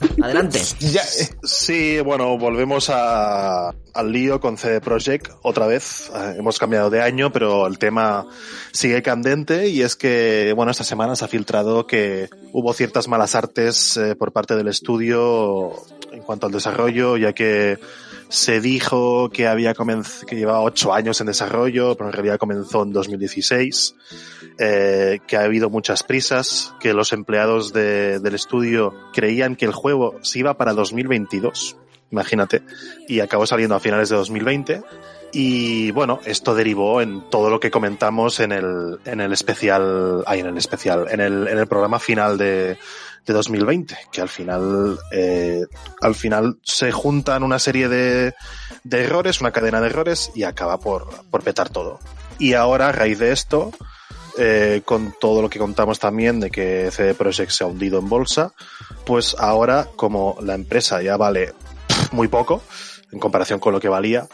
[0.22, 0.60] Adelante.
[0.80, 1.02] Ya,
[1.42, 6.10] Sí, bueno, volvemos al lío con CD Projekt otra vez.
[6.14, 8.26] Eh, hemos cambiado de año, pero el tema
[8.72, 13.34] sigue candente y es que, bueno, esta semana se ha filtrado que hubo ciertas malas
[13.34, 15.72] artes eh, por parte del estudio
[16.12, 17.78] en cuanto al desarrollo, ya que
[18.32, 22.92] se dijo que había que llevaba ocho años en desarrollo, pero en realidad comenzó en
[22.92, 23.94] 2016,
[24.58, 29.72] eh, que ha habido muchas prisas, que los empleados de- del estudio creían que el
[29.72, 31.76] juego se iba para 2022,
[32.10, 32.62] imagínate,
[33.06, 34.82] y acabó saliendo a finales de 2020.
[35.34, 40.40] Y bueno, esto derivó en todo lo que comentamos en el, en el especial, ay,
[40.40, 42.78] en el especial, en el, en el programa final de,
[43.26, 45.64] de 2020, que al final, eh,
[46.00, 48.34] al final se juntan una serie de,
[48.84, 52.00] de errores, una cadena de errores y acaba por, por petar todo.
[52.38, 53.72] Y ahora, a raíz de esto,
[54.38, 58.08] eh, con todo lo que contamos también de que CD Projekt se ha hundido en
[58.08, 58.52] bolsa,
[59.04, 61.52] pues ahora, como la empresa ya vale
[62.12, 62.62] muy poco
[63.12, 64.26] en comparación con lo que valía,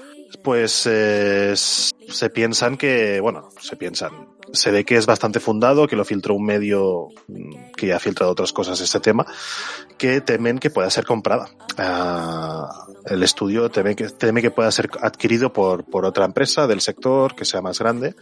[0.43, 5.97] pues eh, se piensan que, bueno, se piensan, se ve que es bastante fundado, que
[5.97, 7.09] lo filtró un medio
[7.77, 9.27] que ha filtrado otras cosas este tema,
[9.97, 11.49] que temen que pueda ser comprada.
[11.77, 16.81] Ah, el estudio teme que, teme que pueda ser adquirido por, por otra empresa del
[16.81, 18.15] sector que sea más grande.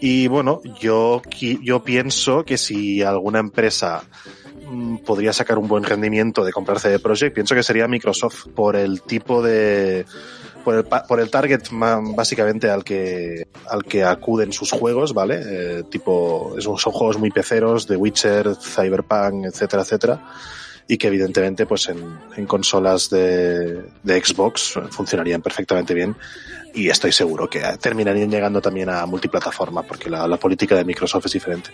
[0.00, 1.22] Y bueno, yo,
[1.62, 4.02] yo pienso que si alguna empresa
[4.68, 8.76] mm, podría sacar un buen rendimiento de comprar CD Projekt, pienso que sería Microsoft por
[8.76, 10.04] el tipo de
[10.66, 15.40] por el, por el target básicamente al que al que acuden sus juegos, ¿vale?
[15.46, 20.20] Eh, tipo son, juegos muy peceros, de Witcher, Cyberpunk, etcétera, etcétera,
[20.88, 26.16] y que evidentemente pues en, consolas de Xbox funcionarían perfectamente bien
[26.76, 31.26] y estoy seguro que terminarían llegando también a multiplataforma porque la, la política de Microsoft
[31.26, 31.70] es diferente.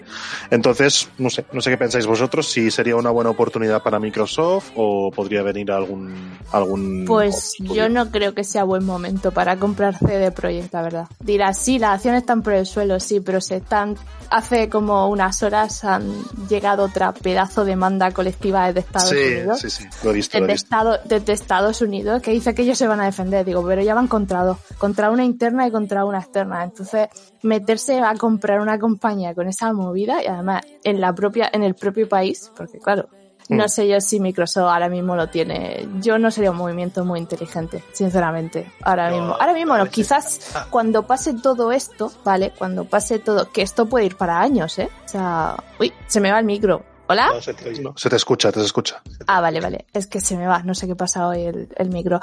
[0.50, 4.70] Entonces, no sé, no sé qué pensáis vosotros, si sería una buena oportunidad para Microsoft
[4.76, 9.98] o podría venir algún algún Pues yo no creo que sea buen momento para comprar
[9.98, 11.06] CD Projekt, la verdad.
[11.20, 13.96] Dirás, sí, las acciones están por el suelo, sí, pero se están,
[14.30, 16.04] hace como unas horas han
[16.48, 19.60] llegado otra pedazo de demanda colectiva desde Estados sí, Unidos.
[19.60, 20.66] sí, sí, lo he visto, lo he Desde, visto.
[20.66, 23.46] Estado- desde Estados Unidos que dice que ellos se van a defender.
[23.46, 26.62] Digo, pero ya van contra dos, contra una interna y contra una externa.
[26.64, 27.08] Entonces,
[27.42, 31.74] meterse a comprar una compañía con esa movida y además en la propia, en el
[31.74, 33.08] propio país, porque claro,
[33.48, 33.68] no Mm.
[33.68, 35.86] sé yo si Microsoft ahora mismo lo tiene.
[36.00, 38.70] Yo no sería un movimiento muy inteligente, sinceramente.
[38.82, 39.32] Ahora No, mismo.
[39.38, 39.86] Ahora mismo no.
[39.86, 40.66] Quizás Ah.
[40.70, 42.52] cuando pase todo esto, ¿vale?
[42.56, 44.88] Cuando pase todo, que esto puede ir para años, ¿eh?
[45.04, 46.84] O sea, uy, se me va el micro.
[47.08, 47.26] ¿Hola?
[47.34, 47.82] No se te oye.
[47.82, 49.02] No, se te escucha, te se escucha.
[49.26, 49.86] Ah, vale, vale.
[49.92, 52.20] Es que se me va, no sé qué pasa hoy el, el micro.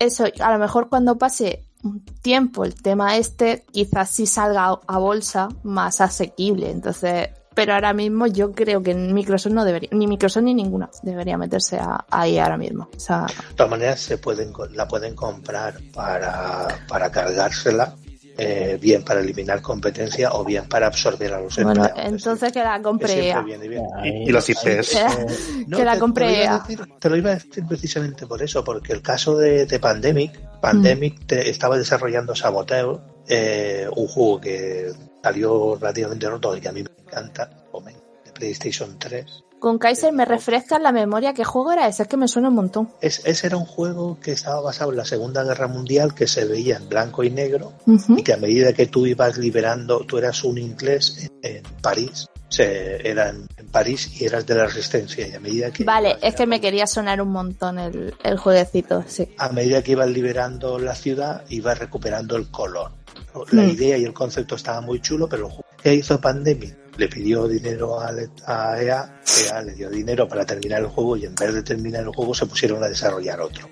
[0.00, 1.66] Eso, a lo mejor cuando pase
[2.22, 6.70] tiempo el tema este, quizás sí salga a- bolsa más asequible.
[6.70, 11.36] Entonces, pero ahora mismo yo creo que Microsoft no debería, ni Microsoft ni ninguna debería
[11.36, 11.78] meterse
[12.10, 12.88] ahí ahora mismo.
[12.96, 17.94] O sea, De todas maneras, se pueden, la pueden comprar para, para cargársela,
[18.38, 22.12] eh, bien para eliminar competencia o bien para absorber a los bueno, empleados.
[22.12, 22.78] entonces que la
[23.68, 23.84] bien.
[24.04, 24.62] Y, y los IPs.
[24.90, 25.26] que la-
[25.66, 27.34] No, que la te- te, compre lo iba a- a decir, te lo iba a
[27.34, 33.00] decir precisamente por eso, porque el caso de, de Pandemic, Pandemic te- estaba desarrollando Saboteur,
[33.28, 34.90] eh, un juego que
[35.22, 37.94] salió relativamente roto y que a mí me encanta, Omen,
[38.24, 39.41] de PlayStation 3.
[39.62, 42.56] Con Kaiser me refresca la memoria qué juego era ese, es que me suena un
[42.56, 42.88] montón.
[43.00, 46.44] Es, ese era un juego que estaba basado en la Segunda Guerra Mundial, que se
[46.46, 50.42] veía en blanco y negro, y que a medida que tú ibas liberando, tú eras
[50.42, 55.28] un inglés en, en París, se, era en, en París y eras de la resistencia,
[55.28, 58.38] y a medida que Vale, ibas es que me quería sonar un montón el, el
[58.38, 59.28] jueguecito, sí.
[59.38, 62.90] a medida que ibas liberando la ciudad, ibas recuperando el color.
[63.52, 63.70] La Mm.
[63.70, 68.00] idea y el concepto estaba muy chulo, pero juego que hizo Pandemic le pidió dinero
[68.00, 68.12] a,
[68.46, 72.02] a EA, EA le dio dinero para terminar el juego y en vez de terminar
[72.02, 73.68] el juego se pusieron a desarrollar otro.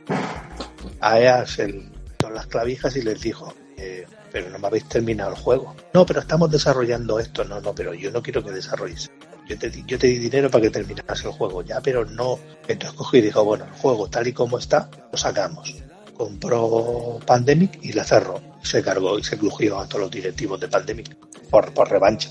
[1.01, 5.31] A EA se dio las clavijas y les dijo, eh, pero no me habéis terminado
[5.31, 5.75] el juego.
[5.93, 7.45] No, pero estamos desarrollando esto.
[7.45, 9.11] No, no, pero yo no quiero que desarrolles.
[9.49, 12.39] Yo te, yo te di dinero para que terminaras el juego, ya, pero no.
[12.69, 15.75] Entonces cogió y dijo, bueno, el juego tal y como está, lo sacamos.
[16.17, 18.41] Compró Pandemic y la cerró.
[18.63, 21.17] Se cargó y se crujió a todos los directivos de Pandemic
[21.51, 22.31] por, por revancha.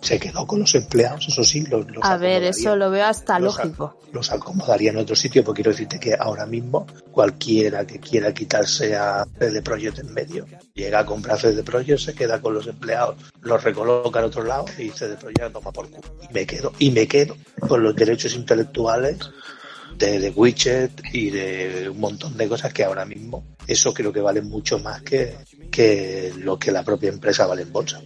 [0.00, 3.38] Se quedó con los empleados, eso sí, los, los A ver, eso lo veo hasta
[3.38, 3.98] los, lógico.
[4.12, 8.96] los acomodaría en otro sitio, porque quiero decirte que ahora mismo cualquiera que quiera quitarse
[8.96, 13.16] a CD Projekt en medio, llega a comprar CD Projekt, se queda con los empleados,
[13.42, 16.08] los recoloca al otro lado y CD Projekt toma por culo.
[16.22, 17.36] Y me quedo, y me quedo
[17.68, 19.18] con los derechos intelectuales
[19.98, 24.20] de, de Widget y de un montón de cosas que ahora mismo eso creo que
[24.20, 25.36] vale mucho más que,
[25.70, 28.00] que lo que la propia empresa vale en bolsa.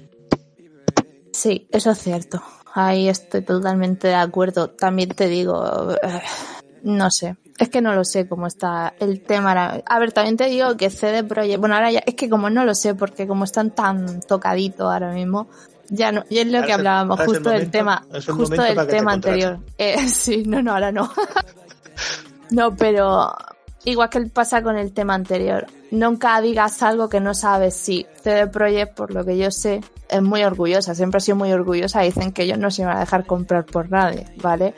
[1.34, 2.40] Sí, eso es cierto.
[2.74, 4.70] Ahí estoy totalmente de acuerdo.
[4.70, 6.22] También te digo, eh,
[6.84, 7.36] no sé.
[7.58, 9.82] Es que no lo sé cómo está el tema.
[9.84, 12.64] A ver, también te digo que CD Projekt, bueno, ahora ya, es que como no
[12.64, 15.48] lo sé, porque como están tan tocaditos ahora mismo,
[15.88, 19.12] ya no, y es lo Ahora que hablábamos, justo del tema, justo del te tema
[19.12, 19.58] anterior.
[19.76, 21.12] Eh, sí, no, no, ahora no.
[22.50, 23.34] no, pero
[23.84, 25.66] igual que pasa con el tema anterior.
[25.90, 30.22] Nunca digas algo que no sabes si CD Projekt, por lo que yo sé, es
[30.22, 32.00] muy orgullosa, siempre ha sido muy orgullosa.
[32.00, 34.74] Dicen que ellos no se van a dejar comprar por nadie, ¿vale?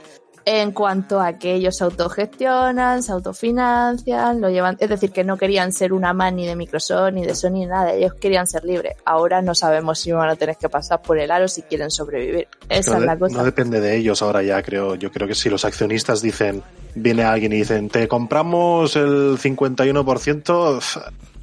[0.48, 5.36] En cuanto a que ellos se autogestionan, se autofinancian, lo llevan, es decir, que no
[5.36, 8.64] querían ser una man ni de Microsoft ni de Sony ni nada, ellos querían ser
[8.64, 8.94] libres.
[9.04, 12.46] Ahora no sabemos si van a tener que pasar por el aro si quieren sobrevivir.
[12.68, 13.38] Esa no, es la cosa.
[13.38, 14.94] no depende de ellos ahora ya, creo.
[14.94, 16.62] Yo creo que si los accionistas dicen,
[16.94, 20.80] viene alguien y dicen, te compramos el 51%,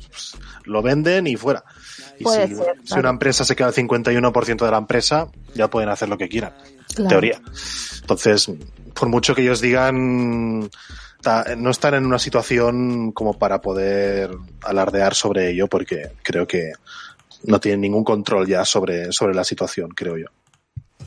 [0.10, 1.66] pues, lo venden y fuera.
[2.20, 3.02] Y Puede si, ser, si claro.
[3.02, 6.54] una empresa se queda el 51% de la empresa, ya pueden hacer lo que quieran,
[6.98, 7.42] en teoría.
[8.00, 8.50] Entonces,
[8.94, 15.52] por mucho que ellos digan, no están en una situación como para poder alardear sobre
[15.52, 16.74] ello, porque creo que
[17.45, 20.28] no tienen ningún control ya sobre, sobre la situación, creo yo.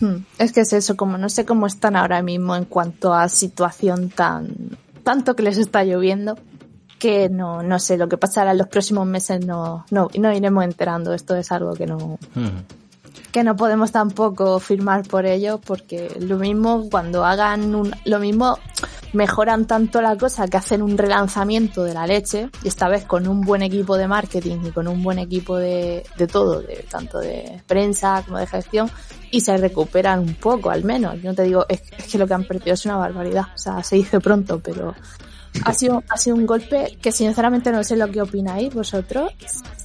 [0.01, 3.29] Hmm, Es que es eso, como no sé cómo están ahora mismo en cuanto a
[3.29, 4.77] situación tan
[5.07, 6.37] tanto que les está lloviendo,
[6.99, 10.65] que no, no sé, lo que pasará en los próximos meses no, no, no iremos
[10.65, 11.15] enterando.
[11.15, 12.19] Esto es algo que no,
[13.37, 18.59] que no podemos tampoco firmar por ello, porque lo mismo cuando hagan un, lo mismo
[19.13, 23.29] mejoran tanto la cosa que hacen un relanzamiento de la leche, y esta vez con
[23.29, 27.19] un buen equipo de marketing y con un buen equipo de, de todo, de, tanto
[27.19, 28.91] de prensa como de gestión,
[29.31, 31.17] y se recuperan un poco al menos.
[31.21, 33.59] Yo no te digo, es, es que lo que han perdido es una barbaridad, o
[33.59, 34.95] sea, se dice pronto, pero
[35.65, 39.33] ha sido, ha sido un golpe que sinceramente no sé lo que opináis vosotros.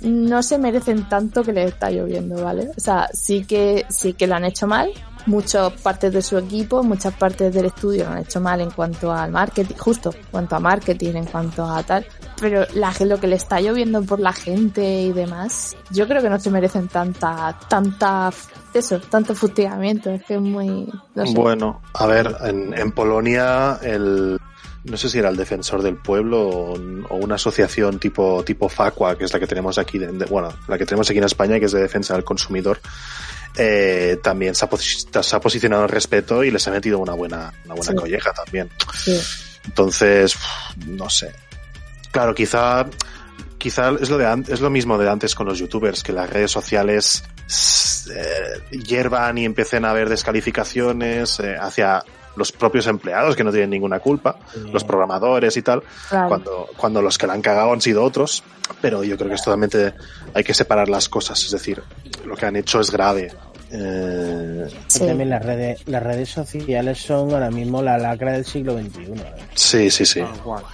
[0.01, 2.69] No se merecen tanto que les está lloviendo, ¿vale?
[2.75, 4.91] O sea, sí que, sí que lo han hecho mal.
[5.27, 9.11] Muchas partes de su equipo, muchas partes del estudio lo han hecho mal en cuanto
[9.13, 12.07] al marketing, justo, en cuanto a marketing, en cuanto a tal.
[12.39, 16.29] Pero la, lo que le está lloviendo por la gente y demás, yo creo que
[16.29, 18.31] no se merecen tanta, tanta,
[18.73, 20.09] eso, tanto fustigamiento.
[20.09, 20.91] Es que es muy.
[21.35, 24.39] Bueno, a ver, en, en Polonia el
[24.83, 29.17] no sé si era el defensor del pueblo o, o una asociación tipo tipo Facua,
[29.17, 31.59] que es la que tenemos aquí, de- de- bueno, la que tenemos aquí en España,
[31.59, 32.79] que es de defensa del consumidor,
[33.57, 37.13] eh, también se ha, posi- se ha posicionado al respeto y les ha metido una
[37.13, 37.95] buena una buena Sí.
[37.97, 38.69] colleja también.
[38.95, 39.19] Sí.
[39.65, 40.35] Entonces,
[40.87, 41.31] no sé.
[42.11, 42.85] Claro, quizá
[43.57, 46.49] quizá es lo de es lo mismo de antes con los youtubers que las redes
[46.49, 47.23] sociales
[48.15, 52.03] eh, hiervan y empiecen a haber descalificaciones eh, hacia
[52.35, 54.37] los propios empleados que no tienen ninguna culpa,
[54.71, 56.27] los programadores y tal, Claro.
[56.29, 58.43] cuando, cuando los que la han cagado han sido otros,
[58.81, 59.93] pero yo creo que es totalmente,
[60.33, 61.81] hay que separar las cosas, es decir,
[62.25, 63.31] lo que han hecho es grave.
[63.73, 68.77] Eh, Y También las redes, las redes sociales son ahora mismo la lacra del siglo
[68.77, 69.01] XXI.
[69.13, 69.15] ¿eh?
[69.53, 70.21] sí, sí, sí.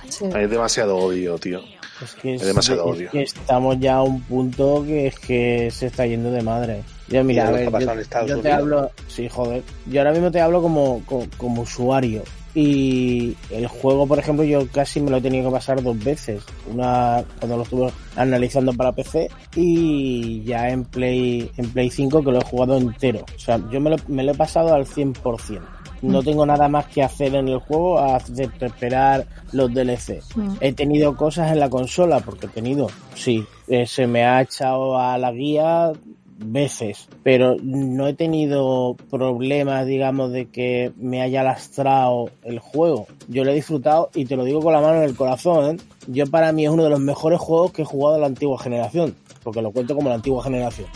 [0.10, 0.26] Sí.
[0.34, 1.62] Hay demasiado odio, tío.
[2.04, 3.12] Es que, es- Hay demasiado es odio.
[3.12, 6.84] que estamos ya a un punto que es que se está yendo de madre.
[7.10, 8.46] Yo, mira, a ver, yo, te Unidos.
[8.46, 9.64] hablo, sí, joder.
[9.86, 12.24] Yo ahora mismo te hablo como, como, como usuario.
[12.54, 16.42] Y el juego, por ejemplo, yo casi me lo he tenido que pasar dos veces.
[16.74, 22.32] Una cuando lo estuve analizando para PC y ya en Play, en Play 5 que
[22.32, 23.24] lo he jugado entero.
[23.36, 25.62] O sea, yo me lo, me lo he pasado al 100%.
[26.02, 30.22] No tengo nada más que hacer en el juego, excepto esperar los DLC.
[30.36, 30.54] Mm.
[30.60, 34.98] He tenido cosas en la consola, porque he tenido, sí, eh, se me ha echado
[34.98, 35.92] a la guía
[36.38, 43.08] veces, pero no he tenido problemas, digamos, de que me haya lastrado el juego.
[43.28, 45.76] Yo lo he disfrutado y te lo digo con la mano en el corazón.
[45.76, 45.82] ¿eh?
[46.08, 48.60] Yo para mí es uno de los mejores juegos que he jugado de la antigua
[48.60, 50.88] generación, porque lo cuento como la antigua generación.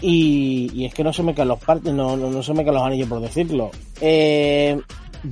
[0.00, 2.64] Y, y es que no se me caen los partes, no, no, no se me
[2.64, 3.70] caen los anillos por decirlo.
[4.00, 4.80] Eh,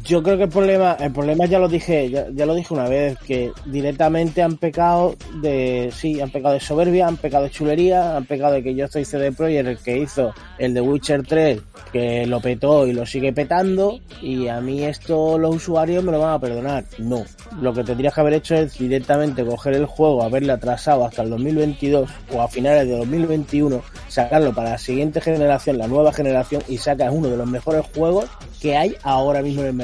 [0.05, 2.89] yo creo que el problema, el problema ya lo dije, ya, ya lo dije una
[2.89, 8.17] vez, que directamente han pecado de, sí, han pecado de soberbia, han pecado de chulería,
[8.17, 11.61] han pecado de que yo soy CD Projekt el que hizo el de Witcher 3,
[11.93, 16.21] que lo petó y lo sigue petando, y a mí esto los usuarios me lo
[16.21, 16.85] van a perdonar.
[16.99, 17.25] No.
[17.61, 21.31] Lo que tendrías que haber hecho es directamente coger el juego, haberle atrasado hasta el
[21.31, 26.79] 2022 o a finales de 2021, sacarlo para la siguiente generación, la nueva generación, y
[26.79, 29.82] sacas uno de los mejores juegos que hay ahora mismo en el mercado.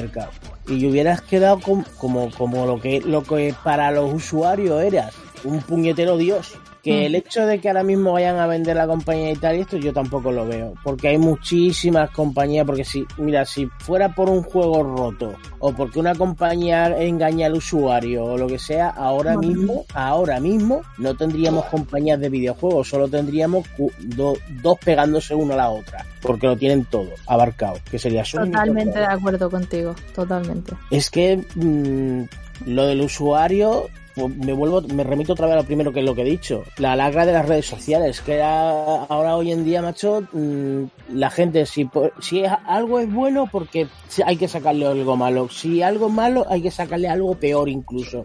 [0.68, 5.14] Y hubieras quedado com- como, como lo que lo que para los usuarios eras,
[5.44, 6.54] un puñetero dios.
[6.82, 7.04] Que Mm.
[7.06, 9.76] el hecho de que ahora mismo vayan a vender la compañía y tal y esto
[9.78, 10.74] yo tampoco lo veo.
[10.84, 15.98] Porque hay muchísimas compañías, porque si, mira, si fuera por un juego roto o porque
[15.98, 21.64] una compañía engaña al usuario o lo que sea, ahora mismo, ahora mismo no tendríamos
[21.66, 23.66] compañías de videojuegos, solo tendríamos
[23.98, 26.06] do- dos pegándose una a la otra.
[26.22, 30.72] Porque lo tienen todo abarcado, que sería Sony, Totalmente de acuerdo contigo, totalmente.
[30.90, 32.22] Es que mm,
[32.70, 33.88] lo del usuario
[34.26, 36.64] me vuelvo, me remito otra vez a lo primero que es lo que he dicho.
[36.78, 40.82] La lacra de las redes sociales, que ahora hoy en día, macho, mm,
[41.14, 41.88] la gente, si,
[42.20, 43.86] si es- algo es bueno, porque
[44.24, 45.48] hay que sacarle algo malo.
[45.48, 48.24] Si algo es malo, hay que sacarle algo peor incluso.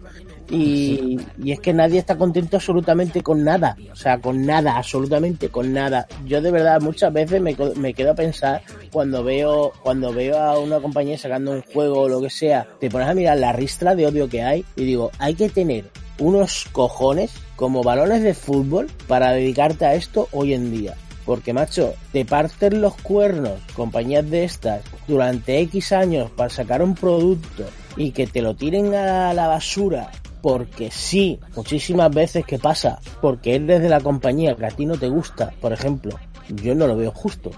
[0.50, 3.76] Y, y es que nadie está contento absolutamente con nada.
[3.92, 6.06] O sea, con nada, absolutamente con nada.
[6.26, 8.62] Yo de verdad muchas veces me, me quedo a pensar
[8.92, 12.90] cuando veo, cuando veo a una compañía sacando un juego o lo que sea, te
[12.90, 15.83] pones a mirar la ristra de odio que hay y digo, hay que tener
[16.18, 20.94] unos cojones como balones de fútbol para dedicarte a esto hoy en día.
[21.24, 26.94] Porque, macho, te parten los cuernos compañías de estas durante X años para sacar un
[26.94, 27.64] producto
[27.96, 30.10] y que te lo tiren a la basura
[30.44, 34.98] porque sí, muchísimas veces que pasa, porque eres de la compañía que a ti no
[34.98, 36.18] te gusta, por ejemplo,
[36.50, 37.50] yo no lo veo justo.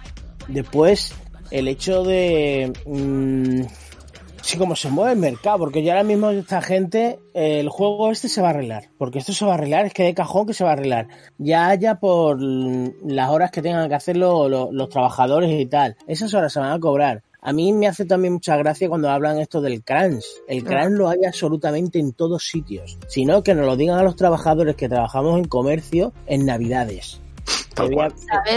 [0.46, 1.12] Después,
[1.50, 2.72] el hecho de...
[2.86, 3.62] mm,
[4.47, 8.10] sí, como se mueve el mercado, porque ya ahora mismo esta gente, eh, el juego
[8.10, 10.47] este se va a arreglar, porque esto se va a arreglar, es que de cajón
[10.47, 11.09] que se va a arreglar.
[11.39, 15.97] Ya haya por las horas que tengan que hacer lo- lo- los trabajadores y tal,
[16.06, 17.23] esas horas se van a cobrar.
[17.43, 20.24] A mí me hace también mucha gracia cuando hablan esto del crunch.
[20.48, 22.98] El crunch lo hay absolutamente en todos sitios.
[23.06, 27.20] Sino que nos lo digan a los trabajadores que trabajamos en comercio en Navidades.
[27.77, 27.90] Te Tal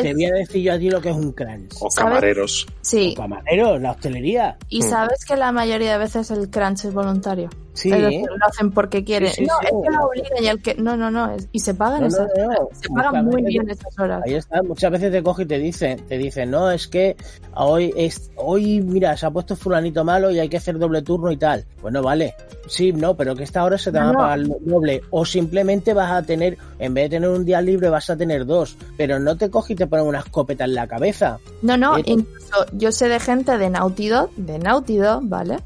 [0.01, 1.73] te voy a decir yo a ti lo que es un crunch.
[1.81, 1.95] O ¿Sabes?
[1.95, 2.67] camareros.
[2.81, 3.13] Sí.
[3.17, 4.57] Camareros, la hostelería.
[4.69, 7.49] Y sabes que la mayoría de veces el crunch es voluntario.
[7.73, 7.91] Sí.
[7.91, 9.29] Es decir, lo hacen porque quieren.
[9.29, 9.65] Sí, sí, no, sí.
[9.67, 10.75] es que lo obligan y el que.
[10.75, 11.33] No, no, no.
[11.33, 12.47] es- Y se pagan No, esas no, no.
[12.49, 12.59] horas.
[12.81, 14.21] Se pagan muy bien esas horas.
[14.25, 17.15] Ahí está, muchas veces te coge y te dice, te dice, no, es que
[17.55, 21.31] hoy es, hoy, mira, se ha puesto fulanito malo y hay que hacer doble turno
[21.31, 21.65] y tal.
[21.81, 22.33] Bueno, vale,
[22.67, 25.01] sí, no, pero que esta hora se te No, van a pagar doble.
[25.11, 28.45] O simplemente vas a tener, en vez de tener un día libre, vas a tener
[28.45, 28.75] dos.
[28.97, 31.39] Pero no te coge y te ponen una escopeta en la cabeza.
[31.61, 35.57] No, no, Eh, incluso yo sé de gente de Naughty Dog, de Naughty Dog, ¿vale?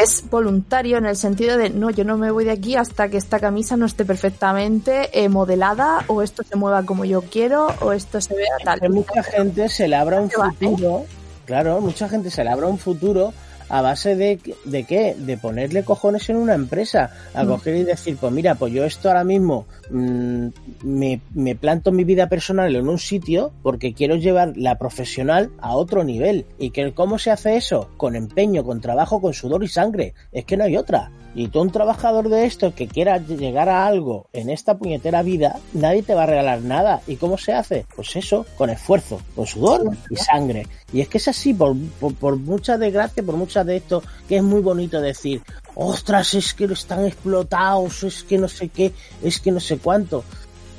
[0.00, 3.16] Es voluntario en el sentido de, no, yo no me voy de aquí hasta que
[3.16, 7.92] esta camisa no esté perfectamente eh, modelada o esto se mueva como yo quiero o
[7.92, 8.78] esto se vea tal.
[8.78, 11.04] Que mucha gente se labra un futuro,
[11.46, 13.32] claro, mucha gente se labra un futuro
[13.68, 15.14] a base de, de qué?
[15.18, 17.48] De ponerle cojones en una empresa, a Mm.
[17.48, 20.46] coger y decir, pues mira, pues yo esto ahora mismo mm,
[20.82, 25.74] me, me planto mi vida personal en un sitio porque quiero llevar la profesional a
[25.76, 26.44] otro nivel.
[26.58, 27.90] ¿Y que cómo se hace eso?
[27.96, 30.14] Con empeño, con trabajo, con sudor y sangre.
[30.32, 31.10] Es que no hay otra.
[31.34, 35.58] Y tú un trabajador de esto que quiera llegar a algo en esta puñetera vida,
[35.72, 37.00] nadie te va a regalar nada.
[37.06, 37.86] ¿Y cómo se hace?
[37.96, 40.66] Pues eso, con esfuerzo, con sudor y sangre.
[40.92, 44.36] Y es que es así, por, por, por mucha desgracia, por mucha de esto, que
[44.36, 45.42] es muy bonito decir,
[45.74, 48.92] ostras, es que están explotados, es que no sé qué,
[49.22, 50.24] es que no sé cuánto.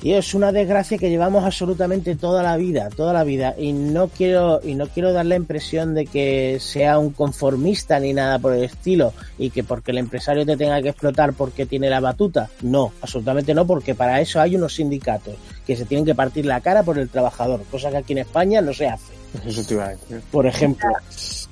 [0.06, 3.56] Y es una desgracia que llevamos absolutamente toda la vida, toda la vida.
[3.58, 8.14] Y no quiero, y no quiero dar la impresión de que sea un conformista ni
[8.14, 9.14] nada por el estilo.
[9.40, 12.52] Y que porque el empresario te tenga que explotar porque tiene la batuta.
[12.62, 15.34] No, absolutamente no, porque para eso hay unos sindicatos
[15.66, 18.62] que se tienen que partir la cara por el trabajador, cosa que aquí en España
[18.62, 19.25] no se hace.
[19.46, 20.22] Eso te iba a decir.
[20.32, 20.90] Por ejemplo,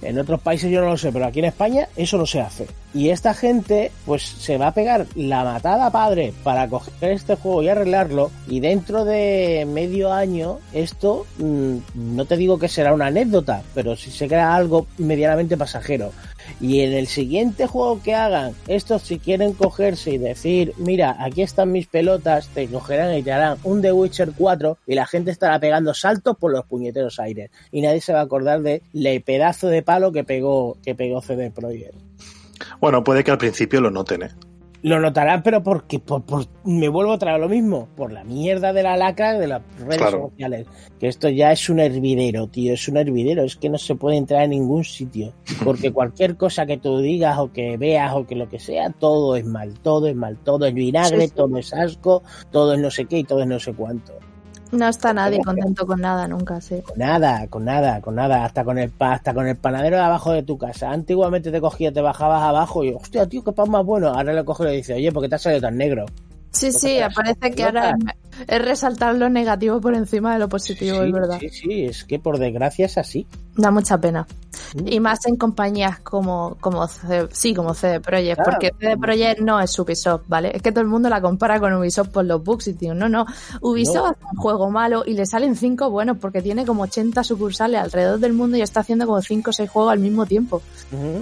[0.02, 2.68] en otros países yo no lo sé, pero aquí en España eso no se hace.
[2.94, 7.64] Y esta gente, pues se va a pegar la matada padre para coger este juego
[7.64, 8.32] y arreglarlo.
[8.48, 13.96] Y dentro de medio año, esto, mm, no te digo que será una anécdota, pero
[13.96, 16.12] si se crea algo medianamente pasajero.
[16.60, 21.42] Y en el siguiente juego que hagan, estos si quieren cogerse y decir, mira, aquí
[21.42, 25.32] están mis pelotas, te cogerán y te harán un The Witcher 4 y la gente
[25.32, 27.52] estará pegando saltos por los puñeteros aires.
[27.72, 31.22] Y nadie se va a acordar de le pedazo de palo que pegó, que pegó
[31.22, 31.96] CD Projekt.
[32.80, 34.30] Bueno, puede que al principio lo noten, ¿eh?
[34.84, 38.74] Lo notarán, pero porque por, por- me vuelvo a traer lo mismo, por la mierda
[38.74, 40.30] de la lacra de las redes Claro.
[40.30, 40.68] sociales.
[41.00, 44.18] Que esto ya es un hervidero, tío, es un hervidero, es que no se puede
[44.18, 45.32] entrar en ningún sitio.
[45.64, 49.38] Porque cualquier cosa que tú digas o que veas o que lo que sea, todo
[49.38, 51.34] es mal, todo es mal, todo es vinagre, Sí, sí.
[51.34, 54.12] todo es asco, todo es no sé qué y todo es no sé cuánto.
[54.74, 56.82] No está nadie contento con nada nunca, sí.
[56.82, 60.32] Con nada, con nada, con nada, hasta con el hasta con el panadero de abajo
[60.32, 60.90] de tu casa.
[60.90, 64.08] Antiguamente te cogías, te bajabas abajo y, hostia, tío, qué pan más bueno.
[64.08, 66.06] Ahora le coges y le dices, oye, ¿por qué te has salido tan negro?
[66.54, 71.00] Sí, sí, parece que ahora es, es resaltar lo negativo por encima de lo positivo,
[71.02, 71.38] sí, es verdad.
[71.40, 73.26] Sí, sí, es que por desgracia es así.
[73.56, 74.26] Da mucha pena.
[74.76, 74.88] Mm.
[74.88, 78.52] Y más en compañías como, como C- sí, como CD Projekt, Claro.
[78.52, 80.52] porque CD Projekt no es Ubisoft, ¿vale?
[80.56, 83.10] Es que todo el mundo la compara con Ubisoft por los bugs y tío, no,
[83.10, 83.26] no.
[83.62, 84.06] Ubisoft No.
[84.12, 88.20] hace un juego malo y le salen cinco buenos porque tiene como 80 sucursales alrededor
[88.20, 90.62] del mundo y está haciendo como 5 o 6 juegos al mismo tiempo.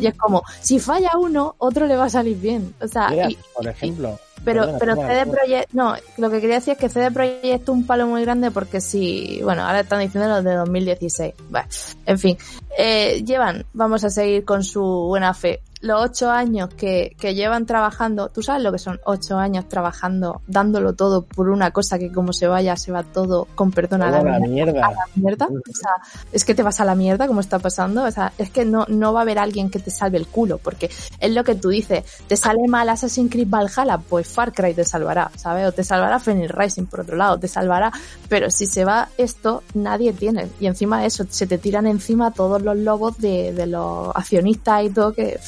[0.01, 2.73] Y es como, si falla uno, otro le va a salir bien.
[2.81, 4.19] O sea, Mira, y- por ejemplo.
[4.43, 5.31] Pero, perdona, pero CD.
[5.31, 8.51] Projekt, no, lo que quería decir es que CD Projekt es un palo muy grande
[8.51, 11.33] porque si, bueno, ahora están diciendo los de 2016.
[11.49, 11.67] Bueno,
[12.05, 12.37] en fin,
[12.77, 17.65] eh, llevan, vamos a seguir con su buena fe, los ocho años que, que llevan
[17.65, 22.11] trabajando, tú sabes lo que son ocho años trabajando, dándolo todo por una cosa que
[22.11, 24.71] como se vaya, se va todo con perdón a la, la mierda.
[24.71, 24.87] mierda.
[24.87, 25.47] A la mierda.
[25.47, 25.91] O sea,
[26.31, 28.03] es que te vas a la mierda como está pasando.
[28.03, 30.59] O sea, es que no, no va a haber alguien que te salve el culo,
[30.59, 30.89] porque
[31.19, 32.03] es lo que tú dices.
[32.27, 35.67] Te sale mal Assassin's Creed Valhalla, pues Far Cry te salvará, ¿sabes?
[35.67, 37.91] O te salvará Phoenix Rising por otro lado, te salvará.
[38.29, 40.47] Pero si se va esto, nadie tiene.
[40.59, 44.83] Y encima de eso, se te tiran encima todos los lobos de, de los accionistas
[44.83, 45.39] y todo que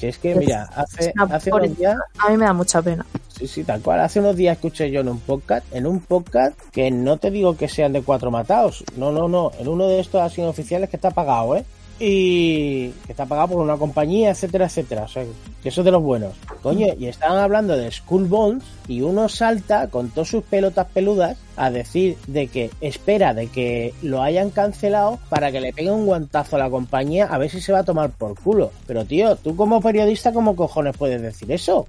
[0.00, 3.04] es que, mira, hace, hace unos días, a mí me da mucha pena.
[3.28, 6.58] sí, sí, tal cual, hace unos días escuché yo en un podcast, en un podcast
[6.72, 10.00] que no te digo que sean de cuatro matados, no, no, no, en uno de
[10.00, 11.64] estos así oficiales que está pagado, ¿eh?
[12.00, 15.02] Y que está pagado por una compañía, etcétera, etcétera.
[15.02, 15.24] O sea,
[15.62, 16.34] que eso es de los buenos.
[16.62, 21.36] Coño, y estaban hablando de Skull Bones y uno salta con todas sus pelotas peludas
[21.56, 26.06] a decir de que espera de que lo hayan cancelado para que le pegue un
[26.06, 28.70] guantazo a la compañía a ver si se va a tomar por culo.
[28.86, 31.86] Pero tío, tú como periodista, ¿cómo cojones puedes decir eso?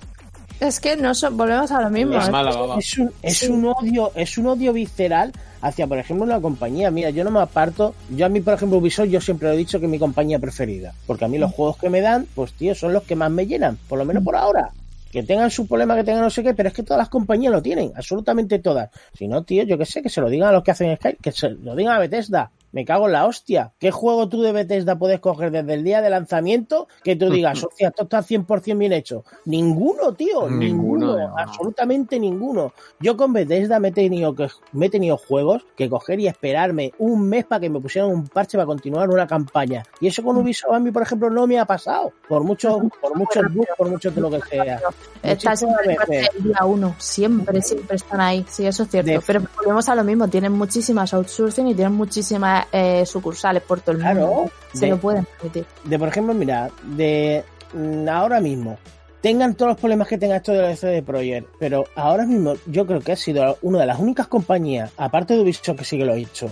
[0.61, 2.13] Es que no so- volvemos a lo mismo.
[2.17, 2.51] Es mala.
[2.77, 6.91] Es un, es un odio, es un odio visceral hacia, por ejemplo, una compañía.
[6.91, 7.95] Mira, yo no me aparto.
[8.15, 10.37] Yo a mí, por ejemplo, Ubisoft, yo siempre lo he dicho que es mi compañía
[10.37, 10.93] preferida.
[11.07, 13.47] Porque a mí los juegos que me dan, pues tío, son los que más me
[13.47, 13.77] llenan.
[13.89, 14.69] Por lo menos por ahora.
[15.11, 17.51] Que tengan su problema, que tengan no sé qué, pero es que todas las compañías
[17.51, 18.91] lo tienen, absolutamente todas.
[19.17, 21.17] Si no, tío, yo que sé, que se lo digan a los que hacen Skype,
[21.21, 22.49] que se lo digan a Bethesda.
[22.71, 23.71] Me cago en la hostia.
[23.79, 27.61] ¿Qué juego tú de Bethesda puedes coger desde el día de lanzamiento que tú digas,
[27.63, 29.23] hostia, esto está 100% bien hecho?
[29.45, 31.37] Ninguno, tío, Ninguno, ninguno, no.
[31.37, 32.73] absolutamente ninguno.
[32.99, 36.93] Yo con Bethesda me he tenido que me he tenido juegos que coger y esperarme
[36.97, 39.83] un mes para que me pusieran un parche para continuar una campaña.
[39.99, 42.13] Y eso con Ubisoft a mí, por ejemplo, no me ha pasado.
[42.29, 44.79] Por muchos, por muchos bugs, por mucho de lo que sea.
[45.21, 45.97] Está siempre
[46.37, 49.11] el día uno, siempre, siempre están ahí, sí, eso es cierto.
[49.11, 53.81] De- Pero volvemos a lo mismo, tienen muchísimas outsourcing y tienen muchísimas eh, sucursales por
[53.81, 54.27] todo el mundo.
[54.27, 54.51] Claro.
[54.73, 55.65] Se De- lo pueden permitir.
[55.83, 57.43] de por ejemplo, mira, de
[57.73, 58.77] mm, ahora mismo,
[59.21, 62.85] tengan todos los problemas que tenga esto de la CD Projekt, pero ahora mismo yo
[62.87, 66.05] creo que ha sido una de las únicas compañías, aparte de Ubisoft que sí que
[66.05, 66.49] lo ha hecho,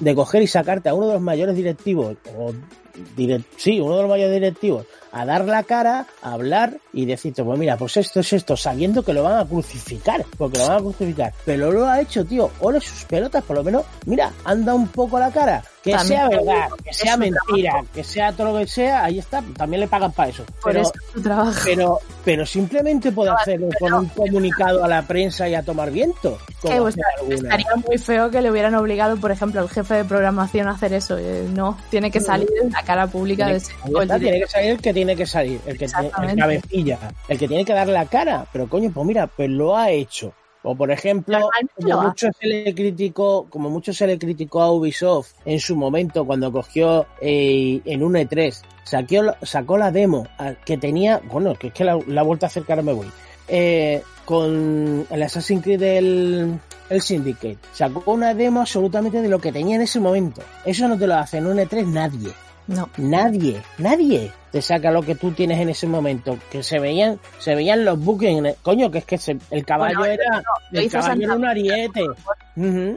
[0.00, 2.52] de coger y sacarte a uno de los mayores directivos, o
[3.16, 7.44] direct- sí, uno de los mayores directivos, a dar la cara, a hablar y decirte,
[7.44, 10.78] pues mira, pues esto es esto, sabiendo que lo van a crucificar, porque lo van
[10.78, 14.74] a crucificar, pero lo ha hecho, tío, ole sus pelotas, por lo menos, mira, anda
[14.74, 17.88] un poco la cara, que También sea verdad, que sea mentira, trabajo.
[17.92, 20.44] que sea todo lo que sea, ahí está, también le pagan para eso.
[20.44, 20.92] Por Pero, eso
[21.22, 21.60] trabajo.
[21.64, 26.38] pero, pero simplemente puede hacerlo con un comunicado a la prensa y a tomar viento.
[26.60, 26.78] Que,
[27.34, 30.92] estaría muy feo que le hubieran obligado, por ejemplo, al jefe de programación a hacer
[30.92, 31.18] eso.
[31.18, 33.72] Eh, No, tiene que salir la cara pública de ese
[34.02, 36.98] está, tiene que salir el que tiene que salir, el que tiene, el cabecilla,
[37.28, 38.46] el que tiene que dar la cara.
[38.52, 40.32] Pero coño, pues mira, pues lo ha hecho.
[40.64, 41.38] O por ejemplo,
[41.80, 46.24] como mucho se le criticó, como mucho se le criticó a Ubisoft en su momento
[46.24, 51.68] cuando cogió eh, en un E3, sacó, sacó la demo a- que tenía, bueno, que
[51.68, 53.08] es que la, la vuelta a acercar me voy,
[53.48, 56.58] eh, con el Assassin's Creed del
[56.90, 57.58] el Syndicate.
[57.72, 60.42] Sacó una demo absolutamente de lo que tenía en ese momento.
[60.64, 62.30] Eso no te lo hace en un E3 nadie.
[62.68, 62.88] No.
[62.98, 66.38] Nadie, nadie te saca lo que tú tienes en ese momento.
[66.50, 69.64] Que se veían, se veían los buques en el- coño, que es que se- el
[69.64, 70.42] caballo Bueno, era,
[70.72, 72.04] el caballo Santa era un ariete.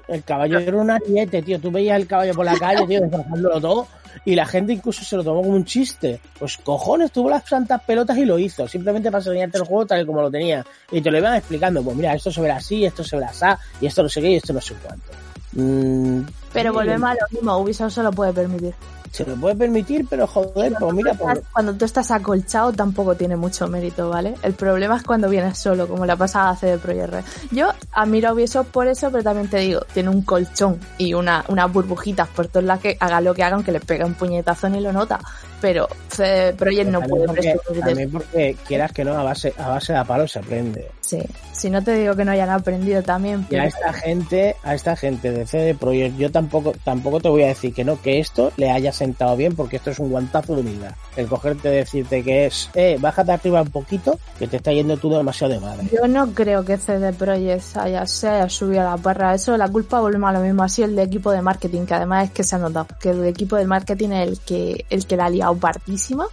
[0.08, 1.60] El caballo era un ariete, tío.
[1.60, 3.88] Tú veías el caballo por la calle, tío, destrozándolo todo.
[4.24, 6.20] Y la gente incluso se lo tomó como un chiste.
[6.40, 8.68] Pues cojones, tuvo las santas pelotas y lo hizo.
[8.68, 10.66] Simplemente para enseñarte el juego tal y como lo tenía.
[10.92, 11.82] Y te lo iban explicando.
[11.84, 13.46] Pues mira, esto se verá así, esto se verá así,
[13.82, 15.06] y esto no sé qué, y esto no sé cuánto.
[15.54, 16.22] Mm,
[16.54, 18.74] Pero volvemos a lo mismo, Ubisoft se lo puede permitir.
[19.16, 23.38] Se lo puede permitir, pero joder, pues mira, por, Cuando tú estás acolchado tampoco tiene
[23.38, 24.36] mucho mérito, ¿vale?
[24.44, 27.24] El problema es cuando vienes solo, como la pasada hace de Projekt Red.
[27.52, 31.46] Yo admiro a Ubisoft por eso, pero también te digo, tiene un colchón y una,
[31.48, 34.68] unas burbujitas por todas las que haga lo que hagan, que le pega un puñetazo
[34.68, 35.22] ni lo nota.
[35.62, 39.94] Pero CD Projekt no puede porque, también porque quieras que no, a base, a base
[39.94, 40.92] de palo se aprende.
[41.00, 41.20] Sí,
[41.54, 43.46] si no te digo que no hayan aprendido también.
[43.50, 47.44] Y a esta gente, a esta gente de CD Projekt, yo tampoco, tampoco te voy
[47.44, 50.56] a decir que no, que esto le haya sentado bien, porque esto es un guantazo
[50.56, 50.96] de humildad.
[51.16, 55.10] El cogerte decirte que es, eh, bájate arriba un poquito, que te está yendo tú
[55.10, 55.88] demasiado de madre.
[55.92, 59.34] Yo no creo que CD Projekt haya, se haya subido a la barra.
[59.34, 60.68] Eso, la culpa volvemos a lo mismo.
[60.68, 63.24] Sido el de equipo de marketing, que además es que se ha notado que el
[63.26, 66.28] equipo de marketing es el que, el que la ha liado partísima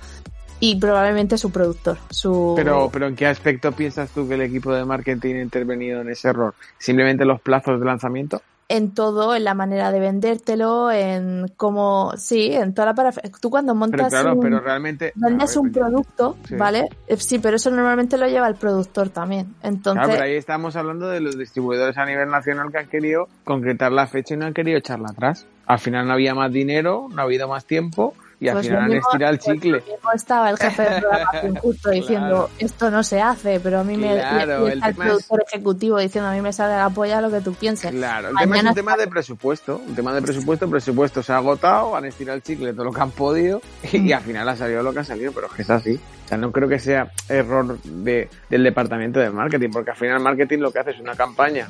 [0.59, 1.99] y probablemente su productor.
[2.11, 2.55] Su...
[2.57, 6.09] Pero, pero ¿en qué aspecto piensas tú que el equipo de marketing ha intervenido en
[6.09, 6.55] ese error?
[6.79, 8.41] ¿Simplemente los plazos de lanzamiento?
[8.75, 12.13] En todo, en la manera de vendértelo, en cómo.
[12.17, 13.39] Sí, en toda la parafernalia.
[13.41, 14.09] Tú cuando Pero montas.
[14.09, 15.13] claro, un- pero realmente...
[15.15, 16.55] Vendes ver, un producto, Sí.
[16.57, 16.89] ¿vale?
[17.07, 19.55] Eh, Sí, pero eso normalmente lo lleva el productor también.
[19.63, 23.29] Entonces, Claro, pero ahí estamos hablando de los distribuidores a nivel nacional que han querido
[23.45, 25.47] concretar la fecha y no han querido echarla atrás.
[25.67, 28.89] Al final no había más dinero, no ha habido más tiempo Y al Pues final
[28.89, 29.73] mismo- estirado el pues chicle.
[29.81, 33.97] mismo estaba el jefe de programación justo diciendo esto no se hace, pero a mí
[33.97, 37.41] me y el es- productor ejecutivo diciendo a mí me sale la polla lo que
[37.41, 37.93] tú pienses.
[37.93, 41.37] Claro, el tema es un tema de presupuesto, un tema de presupuesto, presupuesto se ha
[41.37, 43.63] agotado, han estirado el chicle todo lo que han podido
[43.93, 44.13] y, Mm.
[44.15, 46.01] al final ha salido lo que ha salido, pero es que es así.
[46.25, 50.17] O sea, no creo que sea error de, del departamento de marketing, porque al final
[50.17, 51.69] el marketing lo que hace es una campaña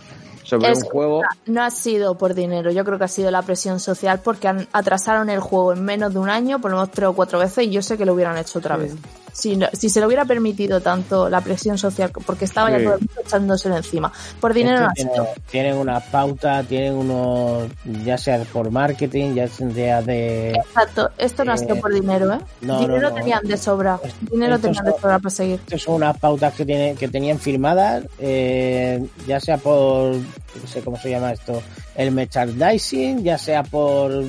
[0.59, 1.23] sobre Es- un juego.
[1.47, 4.67] No ha sido por dinero, yo creo que ha sido la presión social porque han,
[4.73, 7.65] atrasaron el juego en menos de un año, por lo menos tres o cuatro veces,
[7.67, 8.95] y yo sé que lo hubieran hecho otra vez.
[9.33, 12.75] Si, no- si se lo hubiera permitido tanto la presión social, porque estaba Sí.
[12.75, 14.13] ya todo el mundo echándoselo encima.
[14.41, 15.27] Por dinero no Esto ha tiene- sido.
[15.51, 17.69] tienen unas pautas, tienen unos,
[18.05, 20.51] ya sea por marketing, ya sea de...
[20.51, 22.39] Exacto, esto no ha sido Eh, por dinero, ¿eh?
[22.61, 23.15] no, dinero no, no.
[23.15, 23.99] tenían de sobra.
[24.31, 25.61] Dinero estos tenían de sobra para seguir.
[25.65, 30.83] Estas son unas pautas que, tiene, que tenían firmadas, eh, ya sea por, no sé
[30.83, 31.63] cómo se llama esto,
[31.97, 34.25] el merchandising, ya sea por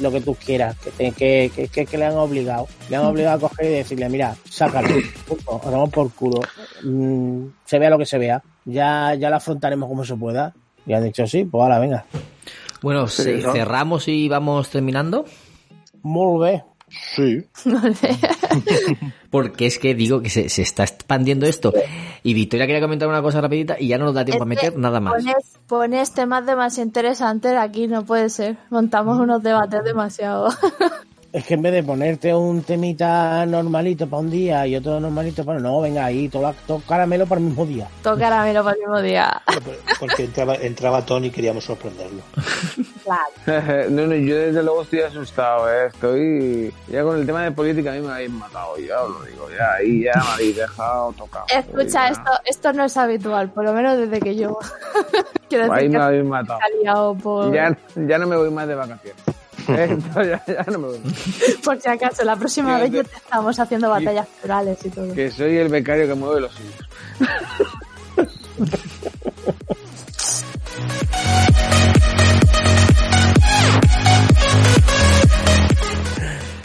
[0.00, 2.66] lo que tú quieras, que, te- que, que, que- que le han obligado.
[2.88, 4.88] Le han obligado a coger y decirle, mira, sácalo,
[5.28, 6.40] nos vamos por culo.
[6.82, 8.42] Mm, se vea lo que se vea.
[8.64, 10.54] Ya, ya la afrontaremos como se pueda.
[10.86, 12.04] Y han dicho, sí, pues ahora venga.
[12.82, 13.52] Bueno, Sí, se- ¿no?
[13.52, 15.24] cerramos y vamos terminando.
[16.02, 16.62] Muy bien.
[16.90, 17.44] Sí.
[19.30, 21.72] Porque es que digo que se, se está expandiendo esto.
[22.22, 24.76] Y Victoria quería comentar una cosa rapidita y ya no nos da tiempo a meter
[24.76, 25.14] nada más.
[25.14, 28.56] Pones, pones temas demasiado interesantes aquí, no puede ser.
[28.70, 30.48] Montamos unos debates demasiado.
[31.32, 35.44] Es que en vez de ponerte un temita normalito para un día y otro normalito
[35.44, 35.60] para...
[35.60, 37.86] No, venga ahí, todo, todo caramelo para el mismo día.
[38.02, 39.40] Todo caramelo para el mismo día.
[40.00, 42.22] Porque entraba, entraba Tony y queríamos sorprenderlo.
[43.90, 45.86] no, no, yo desde luego estoy asustado, ¿eh?
[45.86, 46.74] Estoy.
[46.88, 49.48] Ya con el tema de política a mí me habéis matado, ya os lo digo,
[49.56, 51.46] ya ahí ya me habéis dejado tocado.
[51.48, 54.58] Escucha, esto, esto no es habitual, por lo menos desde que yo.
[55.48, 57.14] Quiero Ahí decir me que habéis matado.
[57.14, 59.39] por, Ya, ya no me voy más de vacaciones.
[59.78, 61.00] Esto ya, ya no me voy.
[61.64, 62.24] por si acaso.
[62.24, 65.14] La próxima vez ya te estamos haciendo batallas florales y todo.
[65.14, 66.76] Que soy el becario que mueve los hilos.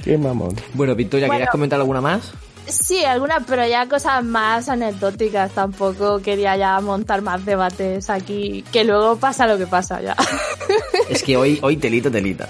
[0.04, 0.56] Qué mamón.
[0.74, 1.52] Bueno, Victoria, ¿querías Bueno.
[1.52, 2.32] comentar alguna más?
[2.68, 5.52] Sí, algunas, pero ya cosas más anecdóticas.
[5.52, 10.16] Tampoco quería ya montar más debates aquí, que luego pasa lo que pasa ya.
[11.10, 12.48] Es que hoy, hoy telita, telita.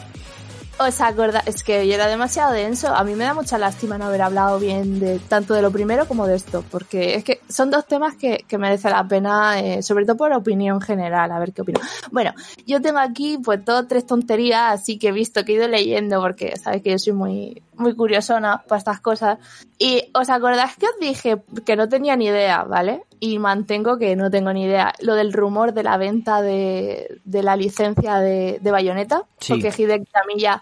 [0.78, 1.48] ¿Os acordáis?
[1.48, 2.94] Es que era demasiado denso.
[2.94, 6.06] A mí me da mucha lástima no haber hablado bien de tanto de lo primero
[6.06, 9.82] como de esto, porque es que son dos temas que, que merece la pena, eh,
[9.82, 11.80] sobre todo por opinión general, a ver qué opino.
[12.12, 12.34] Bueno,
[12.68, 16.20] yo tengo aquí pues todo tres tonterías, así que he visto que he ido leyendo,
[16.20, 19.40] porque sabes que yo soy muy, muy curiosona para estas cosas.
[19.78, 23.04] Y os acordáis que os dije que no tenía ni idea, ¿vale?
[23.20, 24.94] Y mantengo que no tengo ni idea.
[25.02, 29.54] Lo del rumor de la venta de, de la licencia de, de Bayonetta, Sí.
[29.54, 30.62] porque Hideki Kamiya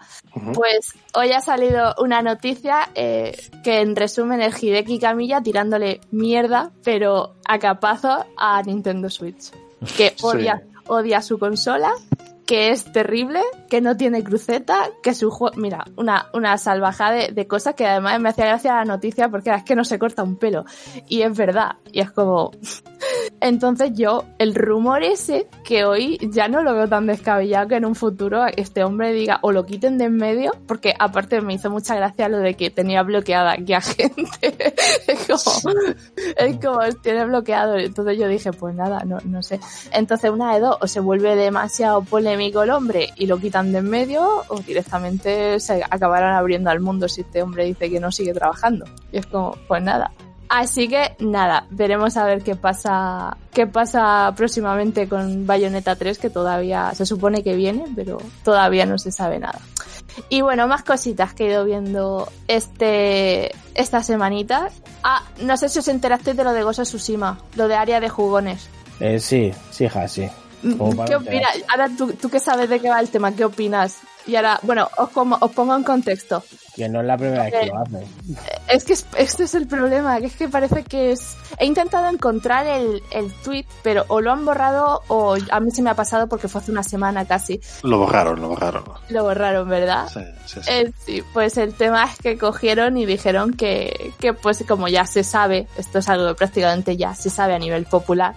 [0.52, 6.70] pues hoy ha salido una noticia eh, que en resumen es Hideki Kamiya tirándole mierda,
[6.82, 9.50] pero a capazo a Nintendo Switch.
[9.96, 11.92] Que odia, odia su consola,
[12.46, 15.34] que es terrible, que no tiene cruceta, que su.
[15.56, 19.50] Mira, una, una salvajada de, de cosas que además me hacía gracia la noticia porque
[19.50, 20.64] es que no se corta un pelo.
[21.08, 21.76] Y es verdad.
[21.92, 22.50] Y es como...
[23.40, 27.84] Entonces yo, el rumor ese, que hoy ya no lo veo tan descabellado que en
[27.84, 31.70] un futuro este hombre diga o lo quiten de en medio, porque aparte me hizo
[31.70, 34.74] mucha gracia lo de que tenía bloqueada aquí a gente.
[35.06, 35.74] es como,
[36.36, 37.76] es como, tiene bloqueado.
[37.76, 39.60] Entonces yo dije, pues nada, no, no sé.
[39.92, 43.78] Entonces una de dos, o se vuelve demasiado polémico el hombre y lo quitan de
[43.78, 48.12] en medio, o directamente se acabarán abriendo al mundo si este hombre dice que no
[48.12, 48.84] sigue trabajando.
[49.12, 50.12] Y es como, pues nada,
[50.48, 56.30] Así que nada, veremos a ver qué pasa, qué pasa próximamente con Bayonetta 3, que
[56.30, 59.58] todavía se supone que viene, pero todavía no se sabe nada.
[60.28, 64.68] Y bueno, más cositas que he ido viendo este, esta semanita.
[65.02, 68.08] Ah, no sé si os enterasteis de lo de of Tsushima, lo de área de
[68.08, 68.68] jugones.
[69.00, 70.28] Eh, sí, sí, hija, sí.
[71.06, 71.50] ¿Qué opinas?
[71.68, 73.98] Ahora tú, tú que sabes de qué va el tema, ¿qué opinas?
[74.26, 76.42] Y ahora, bueno, os, como- os pongo en contexto.
[76.74, 78.06] Que no es la primera vez que lo hace.
[78.68, 81.36] Es que es- este es el problema, que es que parece que es...
[81.58, 85.82] He intentado encontrar el, el tweet, pero o lo han borrado o a mí se
[85.82, 87.60] me ha pasado porque fue hace una semana casi.
[87.82, 88.84] Lo borraron, lo borraron.
[89.10, 90.08] Lo borraron, ¿verdad?
[90.12, 90.70] Sí, sí, sí.
[90.72, 95.04] Eh, sí, pues el tema es que cogieron y dijeron que, que pues como ya
[95.04, 98.34] se sabe, esto es algo que prácticamente ya se sabe a nivel popular,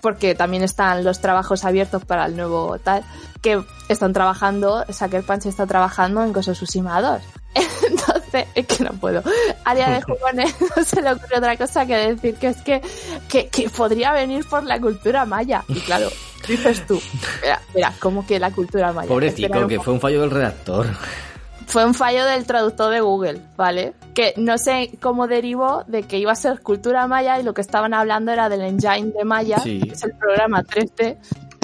[0.00, 3.04] porque también están los trabajos abiertos para el nuevo tal,
[3.40, 7.22] que están trabajando, Sucker Punch está trabajando en Ghost of Tsushima 2.
[7.88, 9.22] Entonces, es que no puedo.
[9.64, 12.80] Área de jugones no se le ocurre otra cosa que decir que es que,
[13.28, 15.64] que, que podría venir por la cultura maya.
[15.68, 16.08] Y claro,
[16.46, 17.00] dices tú,
[17.42, 19.08] mira, mira, ¿cómo que la cultura maya?
[19.08, 20.86] Pobrecito, un que fue un fallo del redactor.
[21.70, 23.94] Fue un fallo del traductor de Google, ¿vale?
[24.14, 27.60] Que no sé cómo derivó de que iba a ser cultura maya y lo que
[27.60, 29.80] estaban hablando era del engine de Maya, Sí.
[29.80, 31.16] que es el programa 3D,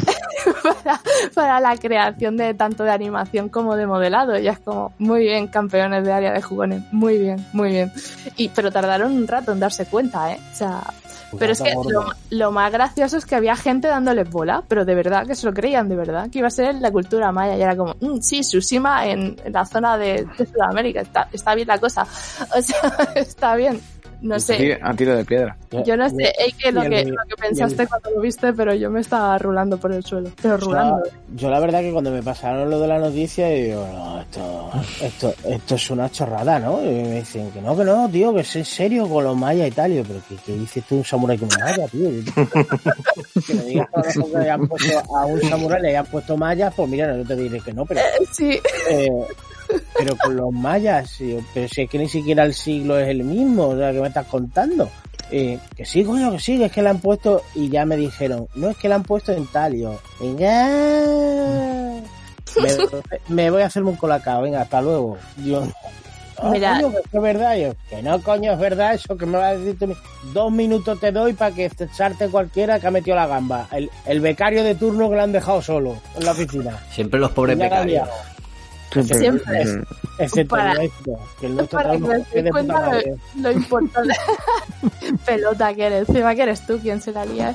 [0.62, 1.00] para,
[1.34, 4.38] para la creación de tanto de animación como de modelado.
[4.38, 7.92] Y es como, muy bien, campeones de área de jugones, muy bien, muy bien.
[8.36, 10.38] Y, pero tardaron un rato en darse cuenta, ¿eh?
[10.52, 10.82] O sea,
[11.38, 14.94] pero es que lo, lo más gracioso es que había gente dándoles bola, pero de
[14.94, 17.56] verdad que se lo creían, de verdad, que iba a ser la cultura maya.
[17.56, 21.54] Y era como, "Mm, sí, Tsushima en, en la zona de, de Sudamérica, está, está
[21.54, 22.06] bien la cosa.
[22.56, 22.80] O sea,
[23.16, 23.80] está bien.
[24.22, 24.56] No sé.
[24.56, 25.56] Sí, a tiro de piedra.
[25.84, 28.74] Yo no sé eh, que lo, que, lo que el- pensaste cuando lo viste, pero
[28.74, 30.30] yo me estaba rulando por el suelo.
[30.40, 31.02] Pero O sea, rulando.
[31.34, 34.70] yo la verdad que cuando me pasaron lo de la noticia, digo, no, esto,
[35.02, 36.80] esto, esto es una chorrada, ¿no?
[36.82, 39.68] Y me dicen que no, que no, tío, que es en serio con los mayas
[39.68, 39.92] y tal.
[39.92, 42.08] Y yo, pero ¿qué, qué dices tú un samurái con maya, tío?
[43.46, 45.88] que me digas que a lo mejor que le hayan puesto a un samurái le
[45.90, 48.00] hayan puesto mayas, pues mira, no te diré que no, pero...
[48.32, 48.58] Sí.
[48.90, 49.08] eh,
[49.96, 51.18] pero con los mayas,
[51.54, 54.08] pero si es que ni siquiera el siglo es el mismo, o sea, que me
[54.08, 54.88] estás contando.
[55.30, 58.46] Eh, que sí, coño, que sí, es que la han puesto y ya me dijeron,
[58.54, 60.68] no es que la han puesto en tal, y yo, venga,
[62.62, 62.70] me,
[63.28, 65.18] me voy a hacerme un colacao, venga, hasta luego.
[65.44, 65.66] Yo,
[66.42, 66.80] no, Mira.
[66.80, 69.56] coño, que es verdad, yo, que no, coño, es verdad eso, que me va a
[69.56, 69.96] decir tú,
[70.34, 73.66] dos minutos te doy para que te echarte cualquiera que ha metido la gamba.
[73.72, 76.78] El, el becario de turno que le han dejado solo en la oficina.
[76.90, 78.08] Siempre los pobres becarios.
[79.02, 79.18] Liado.
[79.20, 79.62] Siempre.
[79.62, 79.76] Es-
[80.18, 84.14] excepto Para- el nuestro, que el nuestro Para que puta cuenta lo, lo importante.
[85.26, 87.54] Pelota que eres, encima que eres tú quien se la lía.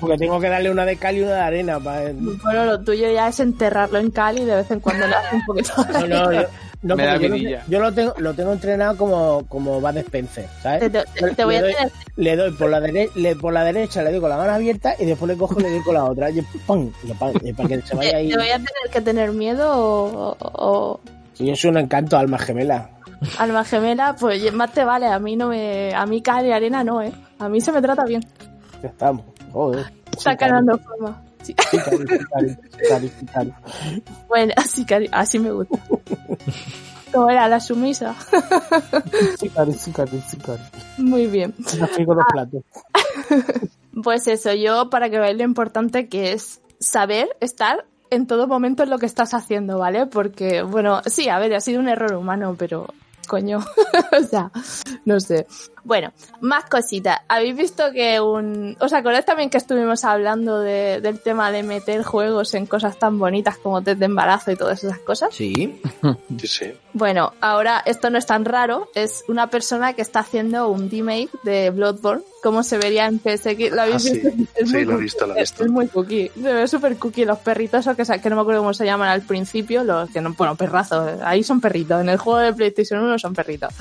[0.00, 1.80] Porque tengo que darle una de cal y una de arena.
[1.80, 2.10] Para...
[2.12, 5.32] Bueno, lo tuyo ya es enterrarlo en cal y de vez en cuando le haces
[5.34, 6.42] un poquito No, no, yo,
[6.82, 7.64] no, Me da yo, lo, vidilla.
[7.68, 10.80] yo lo tengo, lo tengo entrenado como, como va de Spencer, ¿sabes?
[10.80, 13.52] Te, te- te voy le, a doy, tener, le doy por la, dere- le, por
[13.52, 15.82] la derecha, le doy con la mano abierta y después le cojo y le doy
[15.82, 16.30] con la otra.
[16.30, 16.90] Y ¡pum!
[17.02, 18.28] Y pa- y para que se te, vaya ahí.
[18.28, 21.00] te voy a tener que tener miedo o, o-
[21.34, 22.90] Sí, yo soy un encanto, alma gemela.
[23.38, 25.06] alma gemela, pues más te vale.
[25.06, 27.12] A mí no me, a mí cal y arena no, eh.
[27.38, 28.24] A mí se me trata bien.
[28.82, 29.24] Ya estamos.
[29.52, 29.86] Joder.
[30.16, 31.22] Está ganando forma.
[31.42, 31.54] Sí.
[32.88, 33.52] Cari, cari.
[34.28, 35.78] Bueno, así, cari- así me gusta.
[37.12, 38.14] ¿Cómo era la sumisa?
[39.38, 40.62] Sí, cari, sí, cari, sí, cari.
[40.98, 41.54] Muy bien.
[41.58, 42.62] Los platos.
[44.02, 48.84] Pues eso, yo para que veáis lo importante que es saber estar en todo momento
[48.84, 50.06] en lo que estás haciendo, ¿vale?
[50.06, 52.86] Porque, bueno, sí, a ver, ha sido un error humano, pero
[53.26, 53.58] coño,
[54.16, 54.52] o sea,
[55.04, 55.48] no sé.
[55.88, 56.12] Bueno,
[56.42, 57.18] más cositas.
[57.28, 58.76] ¿Habéis visto que un...
[58.78, 63.18] ¿Os acordáis también que estuvimos hablando de- del tema de meter juegos en cosas tan
[63.18, 65.30] bonitas como test de embarazo y todas esas cosas?
[65.34, 65.80] Sí.
[66.38, 66.72] Sí, sí.
[66.92, 71.30] Bueno, ahora esto no es tan raro, es una persona que está haciendo un remake
[71.42, 73.70] de Bloodborne, como se vería en PSX.
[73.72, 74.12] ¿Lo habéis Ah, sí.
[74.20, 74.28] visto?
[74.56, 75.64] Es Sí, muy lo he cookie, visto, lo he es- visto.
[75.64, 77.24] Es muy cookie, se ve súper cookie.
[77.24, 80.20] Los perritos, o que, que no me acuerdo cómo se llaman al principio, los que
[80.20, 83.72] no, bueno, perrazos, ahí son perritos, en el juego de PlayStation 1 son perritos.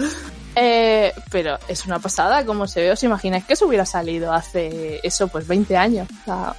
[0.60, 5.00] Eh, pero es una pasada como se ve, os imagináis que eso hubiera salido hace
[5.04, 6.56] eso, pues 20 años, o sea,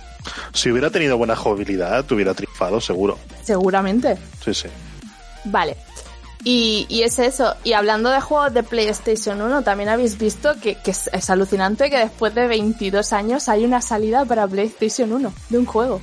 [0.52, 3.18] Si hubiera tenido buena jugabilidad, te hubiera triunfado, seguro.
[3.42, 4.16] seguramente.
[4.44, 4.68] Sí, sí.
[5.44, 5.76] Vale.
[6.44, 7.56] Y, y es eso.
[7.64, 11.90] Y hablando de juegos de PlayStation 1, también habéis visto que, que es, es alucinante
[11.90, 16.00] que después de 22 años hay una salida para PlayStation 1 de un juego.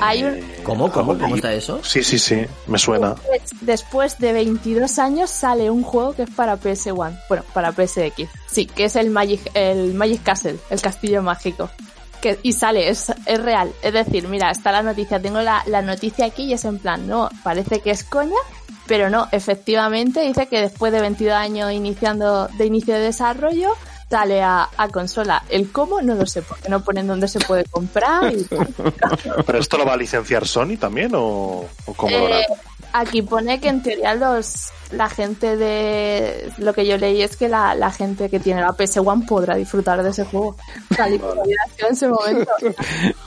[0.00, 0.90] Hay un, Eh, ¿Cómo?
[0.90, 1.14] ¿Cómo?
[1.14, 1.80] leí- ¿Cómo está eso?
[1.82, 2.44] Sí, sí, sí.
[2.66, 3.10] Me suena.
[3.10, 8.28] Después, después de 22 años sale un juego que es para PS1, bueno, para PSX.
[8.46, 11.70] Sí, que es el Magic, el Magic Castle, el castillo mágico.
[12.20, 13.72] Que, y sale, es, es real.
[13.82, 17.06] Es decir, mira, está la noticia, tengo la, la noticia aquí y es en plan,
[17.06, 18.36] no, parece que es coña,
[18.86, 23.70] pero no, efectivamente dice que después de 22 años iniciando, de inicio de desarrollo,
[24.10, 25.42] sale a, a consola.
[25.48, 28.44] El cómo no lo sé, porque no ponen dónde se puede comprar y
[29.46, 32.40] ¿Pero esto lo va a licenciar Sony también o, o cómo lo hará?
[32.40, 32.46] Eh,
[32.92, 37.48] aquí pone que en teoría los la gente de lo que yo leí es que
[37.48, 40.56] la, la gente que tiene la PS1 podrá disfrutar de ese juego.
[40.96, 42.50] Tal y en ese momento.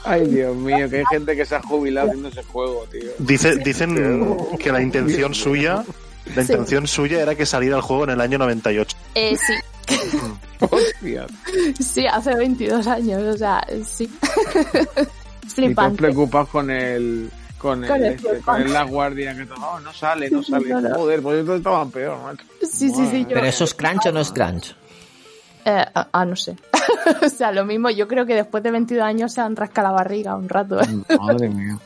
[0.04, 3.10] Ay, Dios mío, que hay gente que se ha jubilado haciendo ese juego, tío.
[3.18, 5.82] Dice, dicen que la intención suya,
[6.34, 6.52] la Sí.
[6.52, 8.94] intención suya era que saliera el juego en el año 98.
[9.14, 9.54] Eh, sí,
[10.60, 11.26] Hostia.
[11.80, 14.10] sí, hace 22 años, o sea, sí.
[15.48, 15.98] Flipante.
[15.98, 17.30] preocupados con el.
[17.58, 20.68] Con el, Con el este, con el Last Guardian, que "Oh, no sale, no sale.
[20.68, 20.94] No, no.
[20.96, 22.44] Joder, pues estaban peor, macho.
[22.60, 23.22] Sí, sí, sí.
[23.22, 24.76] Yo, ¿Pero eso es crunch o no es crunch?
[25.64, 26.56] eh, ah, ah, no sé.
[27.24, 29.94] o sea, lo mismo, yo creo que después de 22 años se han rascado la
[29.94, 30.78] barriga un rato.
[30.82, 30.86] ¿eh?
[31.18, 31.78] Madre mía.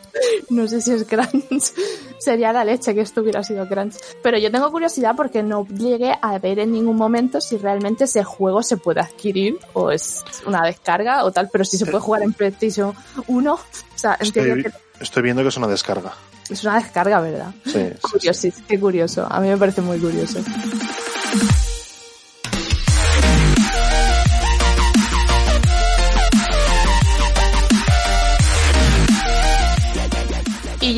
[0.51, 1.73] No sé si es crunch.
[2.19, 3.95] Sería la leche que esto hubiera sido crunch.
[4.23, 8.25] Pero yo tengo curiosidad porque no llegué a ver en ningún momento si realmente ese
[8.25, 11.49] juego se puede adquirir o es una descarga o tal.
[11.53, 12.95] Pero si se puede jugar en PlayStation
[13.27, 13.61] 1, o
[13.95, 16.13] sea, en teoría Estoy, que- estoy viendo que es una descarga.
[16.51, 17.53] Es una descarga, ¿verdad?
[17.67, 19.27] Sí, sí, Curioso, qué curioso.
[19.31, 20.39] A mí me parece muy curioso.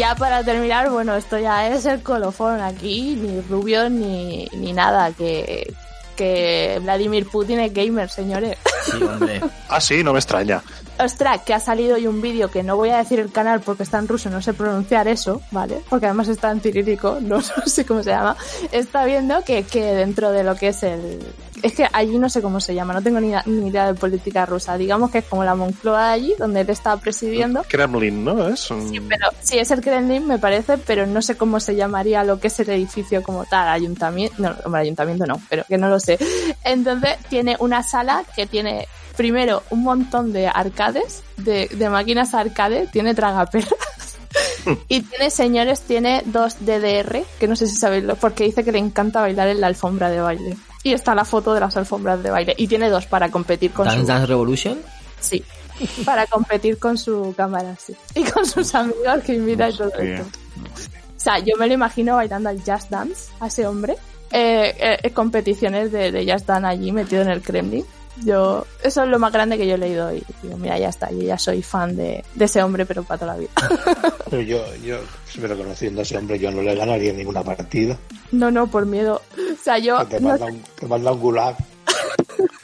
[0.01, 5.13] Ya para terminar, bueno, esto ya es el colofón aquí, ni rubio ni, ni nada,
[5.13, 5.75] que,
[6.17, 8.57] que Vladimir Putin es gamer, señores.
[8.83, 9.43] Sí, hombre.
[9.69, 10.63] Ah, sí, no me extraña.
[11.03, 13.85] Ostras, que ha salido hoy un vídeo que no voy a decir el canal porque
[13.85, 15.81] está en ruso, no sé pronunciar eso, ¿vale?
[15.89, 18.37] Porque además está en cirílico, no sé cómo se llama.
[18.73, 21.21] Está viendo que, que dentro de lo que es el...
[21.63, 24.47] Es que allí no sé cómo se llama, no tengo ni, ni idea de política
[24.47, 24.79] rusa.
[24.79, 27.63] Digamos que es como la Moncloa de allí, donde él está presidiendo.
[27.69, 28.49] Kremlin, ¿no?
[28.49, 31.77] Es un- Sí, pero sí, es el Kremlin, me parece, pero no sé cómo se
[31.77, 35.77] llamaría lo que es el edificio como tal, ayuntamiento, no, hombre, ayuntamiento no, pero que
[35.77, 36.19] no lo sé.
[36.65, 38.89] Entonces, tiene una sala que tiene,
[39.21, 43.69] primero, un montón de arcades, de, de máquinas arcade, tiene tragaperras.
[44.89, 48.71] Y tiene, señores, tiene dos DDR, que no sé si sabéis, lo- porque dice que
[48.73, 50.57] le encanta bailar en la alfombra de baile.
[50.85, 52.55] Y está la foto de las alfombras de baile.
[52.57, 54.07] Y tiene dos para competir con Dance su...
[54.07, 54.79] Dance Revolution.
[55.21, 55.43] Sí,
[56.05, 57.95] para competir con su cámara, sí.
[58.15, 60.25] Y con sus amigos que invita y todo esto.
[60.65, 63.97] O sea, yo me lo imagino bailando al Just Dance, a ese hombre.
[64.31, 67.85] Eh, eh, competiciones de, de Just Dance allí metido en el Kremlin.
[68.25, 71.11] Yo, eso es lo más grande que yo he leído y digo, mira, ya está,
[71.11, 73.51] yo ya soy fan de, de ese hombre, pero para toda la vida.
[74.31, 74.99] Pero yo, yo,
[75.41, 77.97] pero conociendo a ese hombre, yo no le ganaría ninguna partida.
[78.31, 79.21] No, no, por miedo.
[79.37, 81.57] O sea, yo, Que te no- manda, un, te manda un gulag.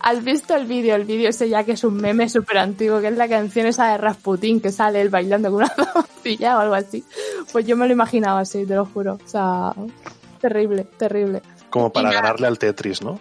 [0.00, 0.94] ¿has visto el vídeo?
[0.96, 3.92] El vídeo ese ya que es un meme súper antiguo, que es la canción esa
[3.92, 7.04] de Rasputin, que sale él bailando con una zapatillas o algo así.
[7.52, 9.18] Pues yo me lo imaginaba así, te lo juro.
[9.24, 9.72] O sea,
[10.40, 11.40] terrible, terrible.
[11.70, 13.20] como para ganarle al Tetris, ¿no?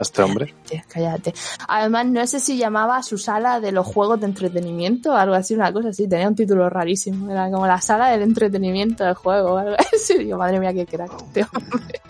[0.00, 0.54] Este hombre.
[0.88, 1.32] Cállate.
[1.68, 5.54] Además, no sé si llamaba su sala de los juegos de entretenimiento o algo así,
[5.54, 6.08] una cosa así.
[6.08, 7.30] Tenía un título rarísimo.
[7.30, 10.18] Era como la sala del entretenimiento del juego o algo así.
[10.18, 11.12] Digo, madre mía, qué crack.
[11.22, 12.00] este hombre.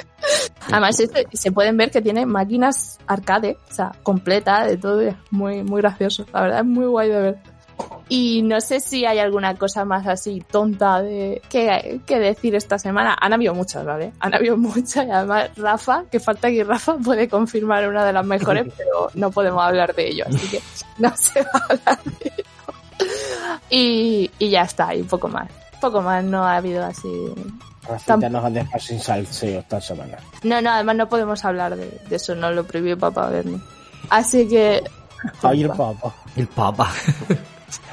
[0.71, 5.03] Además, este- se pueden ver que tiene máquinas arcade, o sea, completa de todo.
[5.31, 6.25] muy, muy gracioso.
[6.33, 7.39] La verdad, es muy guay de ver.
[8.09, 12.79] Y no sé si hay alguna cosa más así tonta de que, que decir esta
[12.79, 13.17] semana.
[13.19, 14.13] Han habido muchas, ¿vale?
[14.21, 18.27] Han habido muchas y además Rafa, que falta aquí Rafa, puede confirmar una de las
[18.27, 20.61] mejores, pero no podemos hablar de ello, así que
[20.99, 22.45] no se va a hablar de ello.
[23.71, 25.49] Y, y ya está, y un poco más.
[25.81, 27.09] Poco más, no ha habido así.
[27.89, 30.19] Racita Tam- nos han dejado sin salseo esta semana.
[30.43, 33.59] No, no, además no podemos hablar de, de eso, no lo prohibió papá verme.
[34.11, 34.83] Así que.
[35.43, 36.15] Ay, el papa.
[36.37, 36.91] El Papa.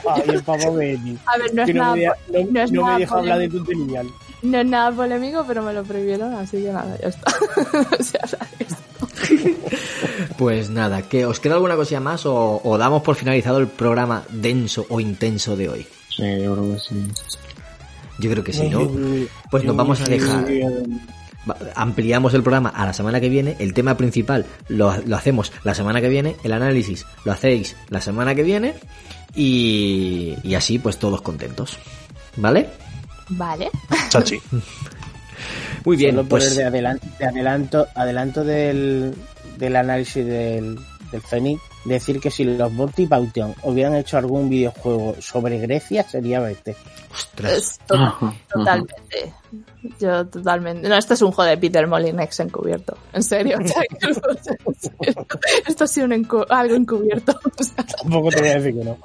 [0.09, 1.17] Ay, el papa Benny.
[1.25, 3.71] A ver, no es Que nada, no- no es no me deja hablar de polémico.
[3.73, 4.07] tu genial.
[4.41, 7.31] No es nada polémico, pero me lo prohibieron, así que nada, ya está.
[7.99, 8.21] O sea.
[10.37, 14.23] Pues nada, ¿que ¿os queda alguna cosilla más o, o damos por finalizado el programa
[14.29, 15.87] denso o intenso de hoy?
[16.15, 17.07] Sí, yo creo que sí.
[18.19, 18.89] Yo creo que sí, ¿no?
[19.51, 20.45] Pues nos vamos a dejar.
[21.75, 23.55] Ampliamos el programa a la semana que viene.
[23.59, 26.35] El tema principal lo, lo hacemos la semana que viene.
[26.43, 28.75] El análisis lo hacéis la semana que viene.
[29.35, 31.77] Y, y así, pues todos contentos.
[32.35, 32.69] ¿Vale?
[33.29, 33.69] Vale.
[34.09, 34.39] Chachi.
[35.85, 36.55] Muy bien, Solo pues.
[36.55, 39.15] de, adelan- de adelanto, adelanto del,
[39.57, 40.77] del análisis del,
[41.11, 46.47] del Fénix, decir que si los Monty Python hubieran hecho algún videojuego sobre Grecia, sería
[46.49, 46.75] este.
[47.13, 47.53] Ostras.
[47.53, 49.33] Es to- Ajá, totalmente.
[49.99, 50.87] Yo totalmente.
[50.87, 52.97] No, esto es un juego de Peter Molyneux encubierto.
[53.13, 53.57] En serio.
[55.67, 57.39] Esto ha sido un encu- algo encubierto.
[58.01, 58.97] Tampoco te voy a decir que no.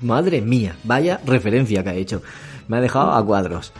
[0.00, 2.22] Madre mía, vaya referencia que ha hecho.
[2.68, 3.72] Me ha dejado a cuadros.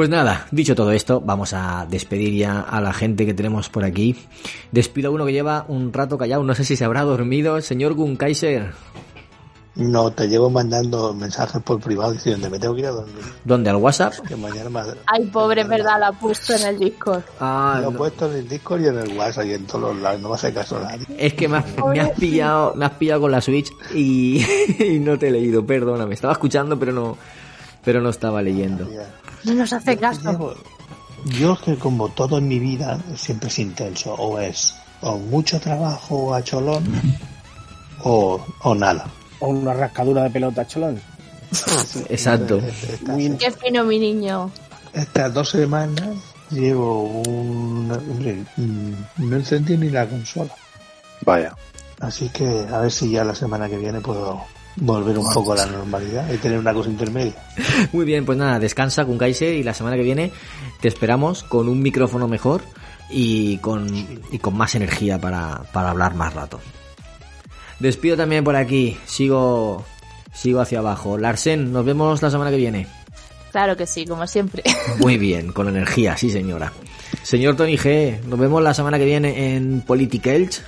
[0.00, 3.84] Pues nada, dicho todo esto, vamos a despedir ya a la gente que tenemos por
[3.84, 4.16] aquí.
[4.72, 7.62] Despido a uno que lleva un rato callado, no sé si se habrá dormido, el
[7.62, 8.72] señor Gun Kaiser.
[9.74, 13.22] No, te llevo mandando mensajes por privado diciendo me tengo que ir a dormir.
[13.44, 13.68] ¿Dónde?
[13.68, 14.14] ¿Al WhatsApp?
[14.26, 14.80] Que mañana me...
[15.04, 17.20] Ay, pobre, verdad, la ha puesto en el Discord.
[17.38, 17.98] Ah, Lo he no.
[17.98, 20.22] puesto en el Discord y en el WhatsApp y en todos los lados.
[20.22, 21.04] No me hace caso a nadie.
[21.18, 24.42] Es que me has, me has pillado, me has pillado con la Switch y,
[24.82, 26.14] y no te he leído, perdóname.
[26.14, 27.18] Estaba escuchando, pero no,
[27.84, 28.88] pero no estaba leyendo.
[29.44, 30.54] No nos hace caso.
[31.24, 34.14] Yo es que como todo en mi vida siempre es intenso.
[34.14, 36.84] O es o mucho trabajo a cholón
[38.04, 39.06] o, o nada.
[39.40, 41.00] O una rascadura de pelota, cholón.
[42.08, 42.58] Exacto.
[42.58, 44.50] Estas, Qué fino, mi niño.
[44.92, 46.10] estas dos semanas
[46.50, 47.90] llevo un...
[47.90, 50.54] Hombre, mm, no encendí ni la consola.
[51.24, 51.54] Vaya.
[52.00, 54.40] Así que a ver si ya la semana que viene puedo
[54.76, 57.34] volver un poco a la normalidad y tener una cosa intermedia.
[57.92, 60.32] Muy bien, pues nada, descansa con Kaiser y la semana que viene
[60.80, 62.62] te esperamos con un micrófono mejor
[63.10, 63.88] y con,
[64.30, 66.60] y con más energía para, para hablar más rato.
[67.80, 68.96] Despido también por aquí.
[69.06, 69.84] Sigo,
[70.32, 71.18] sigo hacia abajo.
[71.18, 72.86] Larsen, nos vemos la semana que viene.
[73.50, 74.62] Claro que sí, como siempre.
[74.98, 76.72] Muy bien, con energía, sí señora.
[77.22, 80.62] Señor Tony G, nos vemos la semana que viene en Politica Elch.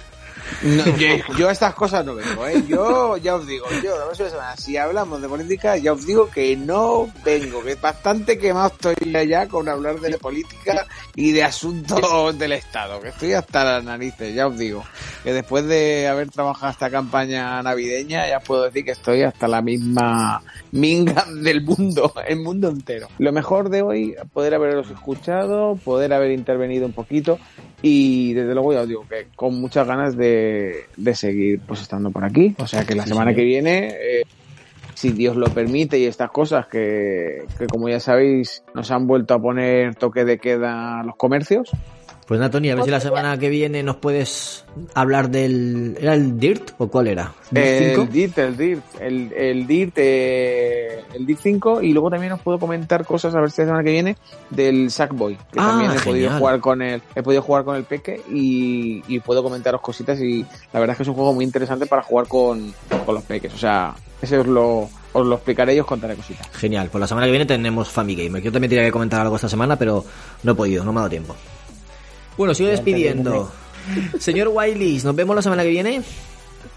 [0.63, 1.09] No, yo,
[1.39, 2.63] yo a estas cosas no vengo, ¿eh?
[2.67, 6.29] Yo ya os digo, yo la próxima semana, si hablamos de política, ya os digo
[6.31, 8.95] que no vengo, que bastante quemado estoy
[9.29, 14.35] ya con hablar de política y de asuntos del Estado, que estoy hasta las narices,
[14.35, 14.85] ya os digo.
[15.25, 19.63] Que después de haber trabajado esta campaña navideña, ya puedo decir que estoy hasta la
[19.63, 20.43] misma
[20.73, 23.09] minga del mundo, el mundo entero.
[23.19, 27.39] Lo mejor de hoy, poder haberos escuchado, poder haber intervenido un poquito
[27.83, 32.11] y desde luego ya os digo que con muchas ganas de, de seguir pues estando
[32.11, 32.55] por aquí.
[32.59, 34.23] O sea que la semana que viene, eh,
[34.95, 39.35] si Dios lo permite y estas cosas que, que como ya sabéis nos han vuelto
[39.35, 41.73] a poner toque de queda a los comercios,
[42.33, 44.65] Pues nada, Tony, a ver si la semana que viene nos puedes
[44.95, 45.99] hablar del...
[46.01, 47.35] ¿Era el DIRT o cuál era?
[47.51, 48.03] ¿Dirt cinco?
[48.05, 52.41] El DIRT, el DIRT, el, el DIRT, eh, el DIRT 5 y luego también os
[52.41, 54.17] puedo comentar cosas a ver si la semana que viene
[54.49, 57.85] del Sackboy, que Ah, también he podido jugar con el, he podido jugar con el
[57.85, 61.45] Peque y, y puedo comentaros cositas y la verdad es que es un juego muy
[61.45, 62.73] interesante para jugar con,
[63.05, 66.49] con los Peques, o sea, eso os lo, os lo explicaré y os contaré cositas.
[66.55, 68.41] Genial, pues la semana que viene tenemos Famigamer.
[68.41, 70.03] Yo también tenía que comentar algo esta semana, pero
[70.45, 71.37] no he podido, no me ha dado tiempo.
[72.37, 73.51] Bueno, sigo despidiendo.
[74.19, 76.03] Señor Wileys, ¿nos vemos la semana que viene?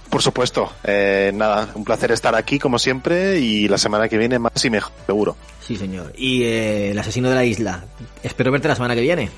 [0.10, 0.70] Por supuesto.
[0.84, 4.70] Eh, nada, un placer estar aquí como siempre y la semana que viene más y
[4.70, 5.36] mejor, seguro.
[5.62, 6.14] Sí, señor.
[6.18, 7.84] Y eh, el asesino de la isla.
[8.24, 9.30] Espero verte la semana que viene.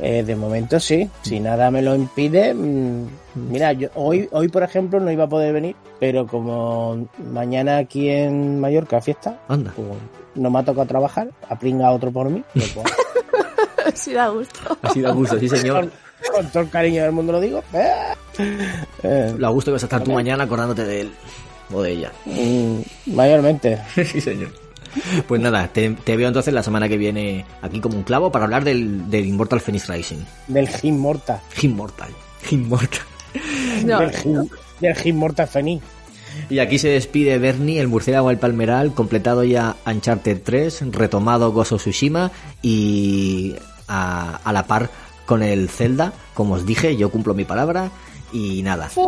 [0.00, 2.54] Eh, de momento sí, si nada me lo impide.
[2.54, 3.06] mm,
[3.50, 8.08] Mira, yo hoy, hoy por ejemplo no iba a poder venir, pero como mañana aquí
[8.08, 9.72] en Mallorca fiesta, Anda.
[9.74, 9.88] pues
[10.36, 12.42] no me ha tocado trabajar, apringa otro por mí.
[13.94, 14.78] sí da gusto.
[14.82, 15.90] Ha sido a gusto, sí, señor.
[16.26, 17.62] con, con todo el cariño del mundo lo digo.
[17.72, 17.92] Eh,
[19.02, 21.10] eh, Lo a gusto que vas a estar tú mañana acordándote de él
[21.72, 22.12] o de ella.
[22.24, 22.80] mm,
[23.14, 23.78] mayormente.
[23.94, 24.52] sí, señor.
[25.26, 28.46] Pues nada, te, te veo entonces la semana que viene aquí como un clavo para
[28.46, 30.18] hablar del, del Immortal Phoenix Rising.
[30.48, 31.40] Del Gin Morta.
[31.60, 32.10] Immortal.
[32.50, 33.00] Immortal.
[33.84, 34.50] No, del Gin,
[34.80, 35.84] del Gin Morta Fenix.
[36.50, 41.76] Y aquí se despide Bernie, el murciélago del palmeral, completado ya Uncharted 3, retomado Gozo
[41.76, 42.30] Tsushima
[42.62, 43.56] y
[43.88, 44.90] a, a la par
[45.26, 46.12] con el Zelda.
[46.34, 47.90] Como os dije, yo cumplo mi palabra
[48.32, 48.88] y nada.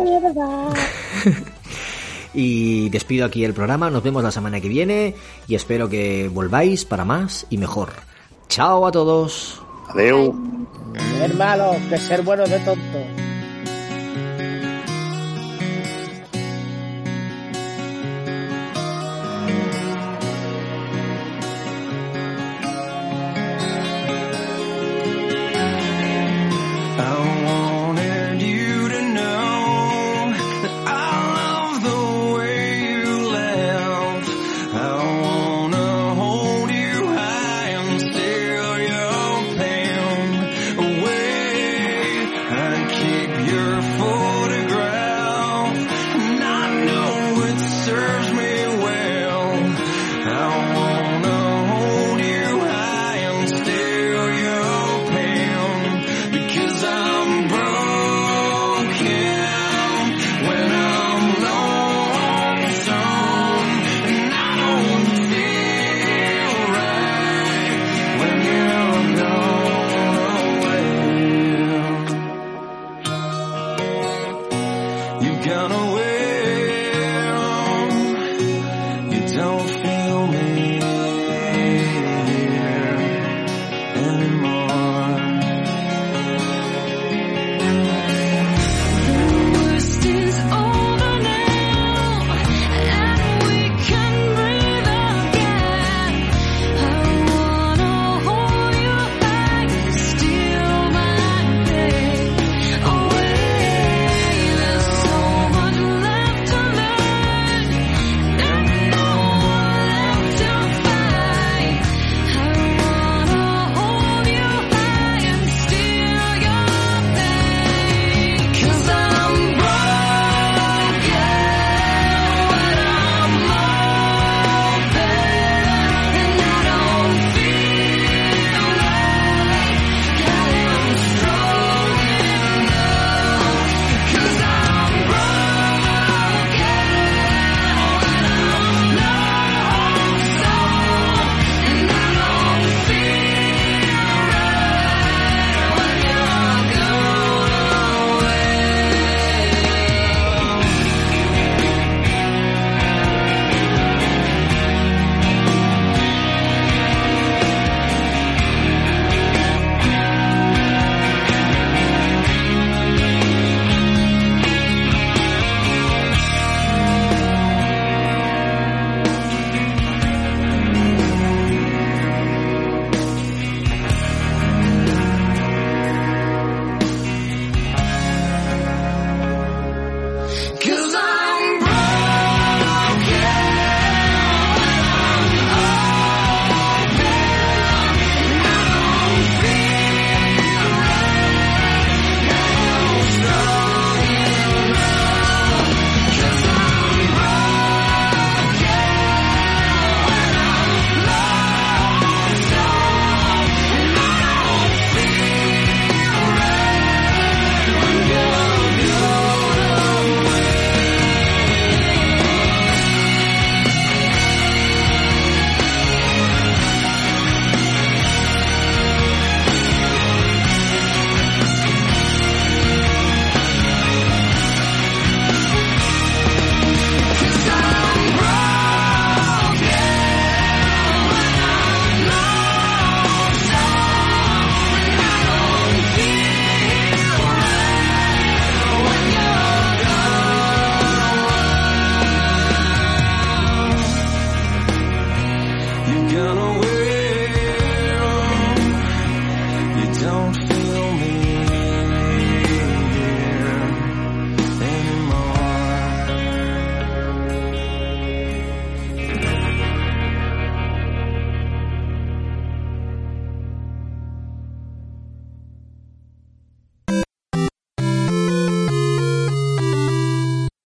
[2.33, 5.15] y despido aquí el programa, nos vemos la semana que viene
[5.47, 7.89] y espero que volváis para más y mejor.
[8.47, 9.61] Chao a todos.
[9.89, 10.35] Adeu.
[11.17, 13.30] Ser malo, que ser bueno de tonto.